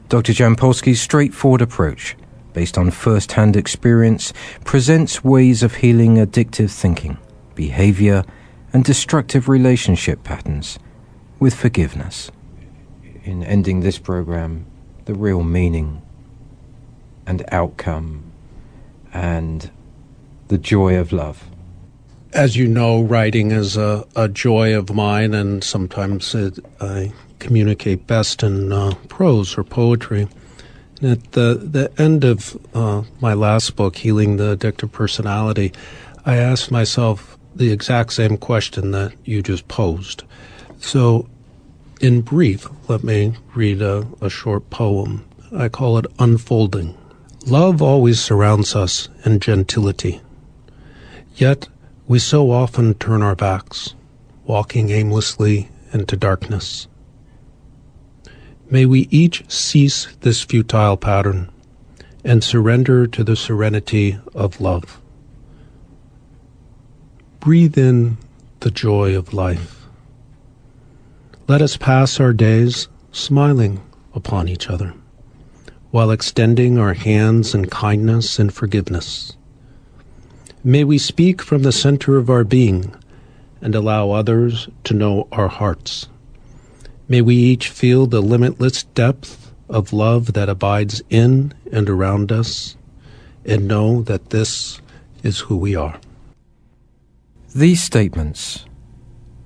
Dr. 0.09 0.33
Jampolsky's 0.33 1.01
straightforward 1.01 1.61
approach, 1.61 2.17
based 2.55 2.79
on 2.79 2.91
first 2.91 3.33
hand 3.33 3.55
experience, 3.55 4.33
presents 4.65 5.23
ways 5.23 5.63
of 5.63 5.75
healing 5.75 6.17
addictive 6.17 6.71
thinking, 6.71 7.19
behavior, 7.55 8.25
and 8.73 8.85
destructive 8.85 9.49
relationship 9.49 10.23
patterns 10.25 10.79
with 11.39 11.55
forgiveness. 11.55 12.31
In 13.25 13.43
ending 13.45 13.81
this 13.81 13.99
program, 13.99 14.67
the 15.05 15.15
real 15.15 15.43
meaning 15.43 16.03
and 17.27 17.45
outcome 17.53 18.33
and 19.13 19.71
the 20.49 20.59
joy 20.59 20.97
of 20.97 21.13
love. 21.13 21.45
As 22.33 22.57
you 22.57 22.67
know, 22.67 23.03
writing 23.03 23.51
is 23.51 23.77
a, 23.77 24.07
a 24.17 24.29
joy 24.29 24.77
of 24.77 24.95
mine, 24.95 25.35
and 25.35 25.63
sometimes 25.63 26.35
it, 26.35 26.59
I 26.81 27.13
communicate 27.39 28.07
best 28.07 28.43
in 28.43 28.73
uh, 28.73 28.95
prose 29.09 29.59
or 29.59 29.65
poetry. 29.65 30.29
And 31.01 31.13
At 31.13 31.33
the, 31.33 31.55
the 31.63 31.93
end 32.01 32.25
of 32.25 32.57
uh, 32.75 33.03
my 33.21 33.35
last 33.35 33.77
book, 33.77 33.97
Healing 33.97 34.37
the 34.37 34.57
Addictive 34.57 34.93
Personality, 34.93 35.73
I 36.25 36.37
asked 36.37 36.71
myself 36.71 37.32
the 37.55 37.73
exact 37.73 38.13
same 38.13 38.37
question 38.37 38.91
that 38.93 39.13
you 39.25 39.43
just 39.43 39.69
posed. 39.69 40.25
So, 40.79 41.29
in 42.01 42.23
brief, 42.23 42.69
let 42.89 43.05
me 43.05 43.35
read 43.55 43.83
a, 43.83 44.07
a 44.21 44.29
short 44.29 44.71
poem. 44.71 45.25
I 45.55 45.69
call 45.69 45.99
it 45.99 46.07
Unfolding. 46.19 46.97
Love 47.47 47.83
always 47.83 48.21
surrounds 48.21 48.75
us 48.75 49.09
in 49.25 49.41
gentility. 49.41 50.21
Yet, 51.35 51.69
we 52.07 52.19
so 52.19 52.51
often 52.51 52.95
turn 52.95 53.23
our 53.23 53.35
backs, 53.35 53.95
walking 54.45 54.91
aimlessly 54.91 55.69
into 55.93 56.17
darkness. 56.17 56.89
May 58.71 58.87
we 58.87 59.09
each 59.11 59.45
cease 59.51 60.09
this 60.21 60.43
futile 60.43 60.97
pattern 60.97 61.51
and 62.25 62.43
surrender 62.43 63.07
to 63.07 63.25
the 63.25 63.37
serenity 63.37 64.19
of 64.35 64.61
love. 64.61 65.02
Breathe 67.43 67.77
in 67.77 68.19
the 68.61 68.71
joy 68.71 69.17
of 69.17 69.35
life. 69.35 69.89
Let 71.49 71.61
us 71.61 71.77
pass 71.77 72.21
our 72.21 72.33
days 72.33 72.87
smiling 73.11 73.83
upon 74.15 74.47
each 74.47 74.71
other 74.71 74.95
while 75.91 76.13
extending 76.13 76.79
our 76.79 76.95
hands 76.95 77.53
in 77.53 77.67
kindness 77.67 78.39
and 78.39 78.55
forgiveness. 78.55 79.37
May 80.63 80.85
we 80.85 80.99
speak 80.99 81.43
from 81.43 81.65
the 81.65 81.73
center 81.73 82.17
of 82.17 82.31
our 82.31 82.45
being 82.45 82.95
and 83.61 83.75
allow 83.75 84.13
others 84.13 84.69
to 84.85 84.95
know 84.95 85.27
our 85.33 85.49
hearts. 85.49 86.09
May 87.09 87.23
we 87.23 87.35
each 87.35 87.71
feel 87.71 88.07
the 88.07 88.23
limitless 88.23 88.85
depth 88.85 89.53
of 89.69 89.93
love 89.93 90.35
that 90.35 90.49
abides 90.49 91.03
in 91.11 91.55
and 91.73 91.91
around 91.91 92.31
us 92.31 92.77
and 93.45 93.67
know 93.67 94.03
that 94.03 94.31
this 94.31 94.81
is 95.25 95.41
who 95.41 95.57
we 95.57 95.75
are. 95.75 95.99
These 97.55 97.83
statements, 97.83 98.65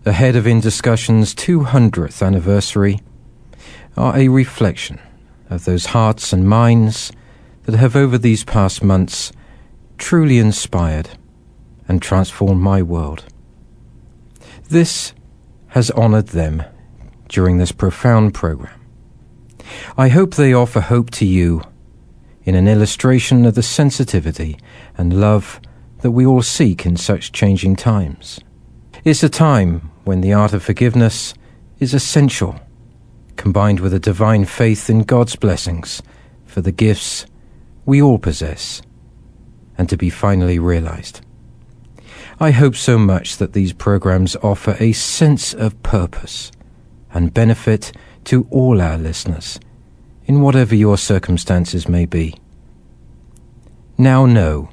ahead 0.04 0.36
of 0.36 0.46
In 0.46 0.60
Discussion's 0.60 1.34
200th 1.34 2.24
anniversary, 2.24 3.00
are 3.96 4.16
a 4.16 4.28
reflection 4.28 5.00
of 5.50 5.64
those 5.64 5.86
hearts 5.86 6.32
and 6.32 6.48
minds 6.48 7.10
that 7.64 7.74
have 7.74 7.96
over 7.96 8.16
these 8.16 8.44
past 8.44 8.84
months 8.84 9.32
truly 9.98 10.38
inspired 10.38 11.18
and 11.88 12.00
transformed 12.00 12.62
my 12.62 12.80
world. 12.80 13.24
This 14.68 15.12
has 15.68 15.90
honoured 15.90 16.28
them 16.28 16.62
during 17.28 17.58
this 17.58 17.72
profound 17.72 18.34
program. 18.34 18.80
I 19.98 20.10
hope 20.10 20.34
they 20.34 20.54
offer 20.54 20.80
hope 20.80 21.10
to 21.12 21.26
you 21.26 21.60
in 22.44 22.54
an 22.54 22.68
illustration 22.68 23.44
of 23.44 23.56
the 23.56 23.64
sensitivity 23.64 24.58
and 24.96 25.20
love 25.20 25.60
that 26.00 26.10
we 26.10 26.26
all 26.26 26.42
seek 26.42 26.84
in 26.86 26.96
such 26.96 27.32
changing 27.32 27.76
times. 27.76 28.40
It's 29.04 29.22
a 29.22 29.28
time 29.28 29.90
when 30.04 30.20
the 30.20 30.32
art 30.32 30.52
of 30.52 30.62
forgiveness 30.62 31.34
is 31.78 31.94
essential, 31.94 32.58
combined 33.36 33.80
with 33.80 33.94
a 33.94 33.98
divine 33.98 34.44
faith 34.44 34.90
in 34.90 35.00
God's 35.00 35.36
blessings 35.36 36.02
for 36.44 36.60
the 36.60 36.72
gifts 36.72 37.26
we 37.84 38.02
all 38.02 38.18
possess 38.18 38.82
and 39.78 39.88
to 39.88 39.96
be 39.96 40.10
finally 40.10 40.58
realized. 40.58 41.20
I 42.38 42.50
hope 42.50 42.76
so 42.76 42.98
much 42.98 43.38
that 43.38 43.52
these 43.52 43.72
programs 43.72 44.36
offer 44.36 44.76
a 44.78 44.92
sense 44.92 45.54
of 45.54 45.82
purpose 45.82 46.52
and 47.12 47.32
benefit 47.32 47.92
to 48.24 48.46
all 48.50 48.80
our 48.82 48.98
listeners, 48.98 49.58
in 50.26 50.40
whatever 50.42 50.74
your 50.74 50.98
circumstances 50.98 51.88
may 51.88 52.04
be. 52.04 52.34
Now 53.96 54.26
know 54.26 54.68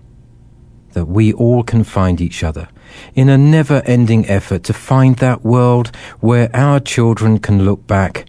that 0.94 1.06
we 1.06 1.34
all 1.34 1.64
can 1.64 1.84
find 1.84 2.22
each 2.22 2.44
other 2.44 2.68
in 3.14 3.30
a 3.30 3.38
never 3.38 3.82
ending 3.86 4.28
effort 4.28 4.64
to 4.64 4.74
find 4.74 5.18
that 5.18 5.44
world 5.44 5.96
where 6.20 6.50
our 6.56 6.80
children 6.80 7.40
can 7.40 7.66
look 7.66 7.86
back 7.86 8.28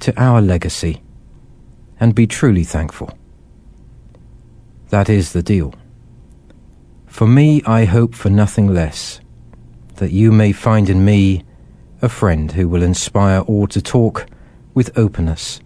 to 0.00 0.18
our 0.20 0.40
legacy 0.40 1.02
and 2.00 2.14
be 2.14 2.26
truly 2.26 2.64
thankful. 2.64 3.10
That 4.90 5.08
is 5.08 5.32
the 5.32 5.42
deal. 5.42 5.74
For 7.06 7.26
me, 7.26 7.62
I 7.66 7.84
hope 7.84 8.14
for 8.14 8.30
nothing 8.30 8.72
less 8.72 9.20
that 9.96 10.12
you 10.12 10.30
may 10.30 10.52
find 10.52 10.88
in 10.88 11.04
me 11.04 11.44
a 12.00 12.08
friend 12.08 12.52
who 12.52 12.68
will 12.68 12.82
inspire 12.82 13.40
all 13.40 13.66
to 13.66 13.82
talk 13.82 14.26
with 14.72 14.96
openness 14.96 15.60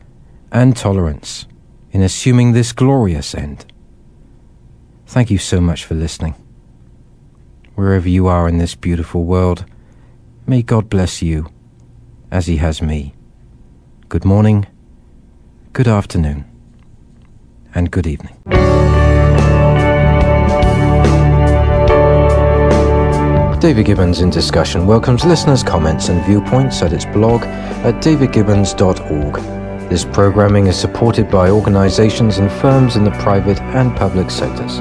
and 0.51 0.77
tolerance 0.77 1.47
in 1.91 2.03
assuming 2.03 2.53
this 2.53 2.73
glorious 2.73 3.35
end. 3.35 3.67
Thank 5.13 5.31
you 5.31 5.37
so 5.37 5.61
much 5.61 5.85
for 5.85 5.95
listening. 5.95 6.35
Wherever 7.75 8.09
you 8.09 8.29
are 8.29 8.49
in 8.49 8.57
this 8.57 8.75
beautiful 8.75 9.25
world, 9.25 9.67
may 10.47 10.63
God 10.63 10.89
bless 10.89 11.21
you 11.21 11.51
as 12.31 12.47
He 12.47 12.57
has 12.57 12.81
me. 12.81 13.15
Good 14.09 14.25
morning, 14.25 14.67
good 15.75 15.87
afternoon, 15.87 16.47
and 17.75 17.91
good 17.91 18.07
evening. 18.07 18.41
David 23.61 23.85
Gibbons 23.85 24.23
in 24.23 24.31
Discussion 24.31 24.87
welcomes 24.87 25.27
listeners' 25.27 25.63
comments 25.63 26.09
and 26.09 26.25
viewpoints 26.25 26.81
at 26.81 26.95
its 26.95 27.05
blog 27.05 27.43
at 27.43 28.03
davidgibbons.org. 28.03 29.62
This 29.93 30.07
programming 30.07 30.69
is 30.69 30.81
supported 30.81 31.31
by 31.31 31.51
organizations 31.51 32.39
and 32.39 32.51
firms 32.51 32.97
in 32.97 33.05
the 33.05 33.11
private 33.11 33.61
and 33.61 33.95
public 33.95 34.31
sectors. 34.31 34.79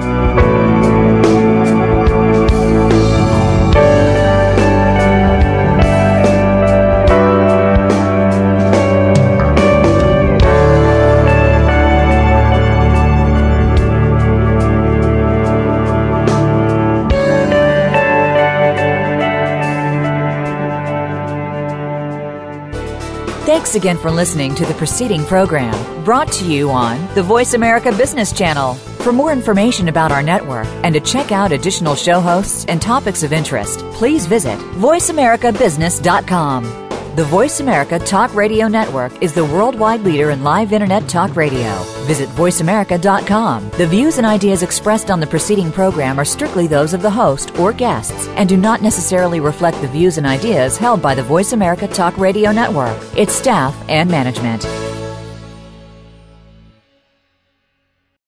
Thanks 23.61 23.75
again 23.75 23.99
for 23.99 24.09
listening 24.09 24.55
to 24.55 24.65
the 24.65 24.73
preceding 24.73 25.23
program 25.23 26.03
brought 26.03 26.31
to 26.31 26.51
you 26.51 26.71
on 26.71 26.97
the 27.13 27.21
Voice 27.21 27.53
America 27.53 27.95
Business 27.95 28.33
Channel. 28.33 28.73
For 28.73 29.13
more 29.13 29.31
information 29.31 29.87
about 29.87 30.11
our 30.11 30.23
network 30.23 30.65
and 30.83 30.95
to 30.95 30.99
check 30.99 31.31
out 31.31 31.51
additional 31.51 31.93
show 31.93 32.19
hosts 32.19 32.65
and 32.65 32.81
topics 32.81 33.21
of 33.21 33.31
interest, 33.31 33.81
please 33.91 34.25
visit 34.25 34.57
voiceamericabusiness.com. 34.57 36.90
The 37.13 37.25
Voice 37.25 37.59
America 37.59 37.99
Talk 37.99 38.33
Radio 38.33 38.69
Network 38.69 39.21
is 39.21 39.33
the 39.33 39.43
worldwide 39.43 39.99
leader 39.99 40.29
in 40.29 40.45
live 40.45 40.71
Internet 40.71 41.09
talk 41.09 41.35
radio. 41.35 41.75
Visit 42.05 42.29
voiceamerica.com. 42.29 43.69
The 43.71 43.85
views 43.85 44.17
and 44.17 44.25
ideas 44.25 44.63
expressed 44.63 45.11
on 45.11 45.19
the 45.19 45.27
preceding 45.27 45.73
program 45.73 46.21
are 46.21 46.23
strictly 46.23 46.67
those 46.67 46.93
of 46.93 47.01
the 47.01 47.09
host 47.09 47.59
or 47.59 47.73
guests 47.73 48.29
and 48.37 48.47
do 48.47 48.55
not 48.55 48.81
necessarily 48.81 49.41
reflect 49.41 49.81
the 49.81 49.89
views 49.89 50.17
and 50.17 50.25
ideas 50.25 50.77
held 50.77 51.01
by 51.01 51.13
the 51.13 51.23
Voice 51.23 51.51
America 51.51 51.85
Talk 51.85 52.17
Radio 52.17 52.53
Network, 52.53 52.97
its 53.17 53.33
staff, 53.33 53.75
and 53.89 54.09
management. 54.09 54.65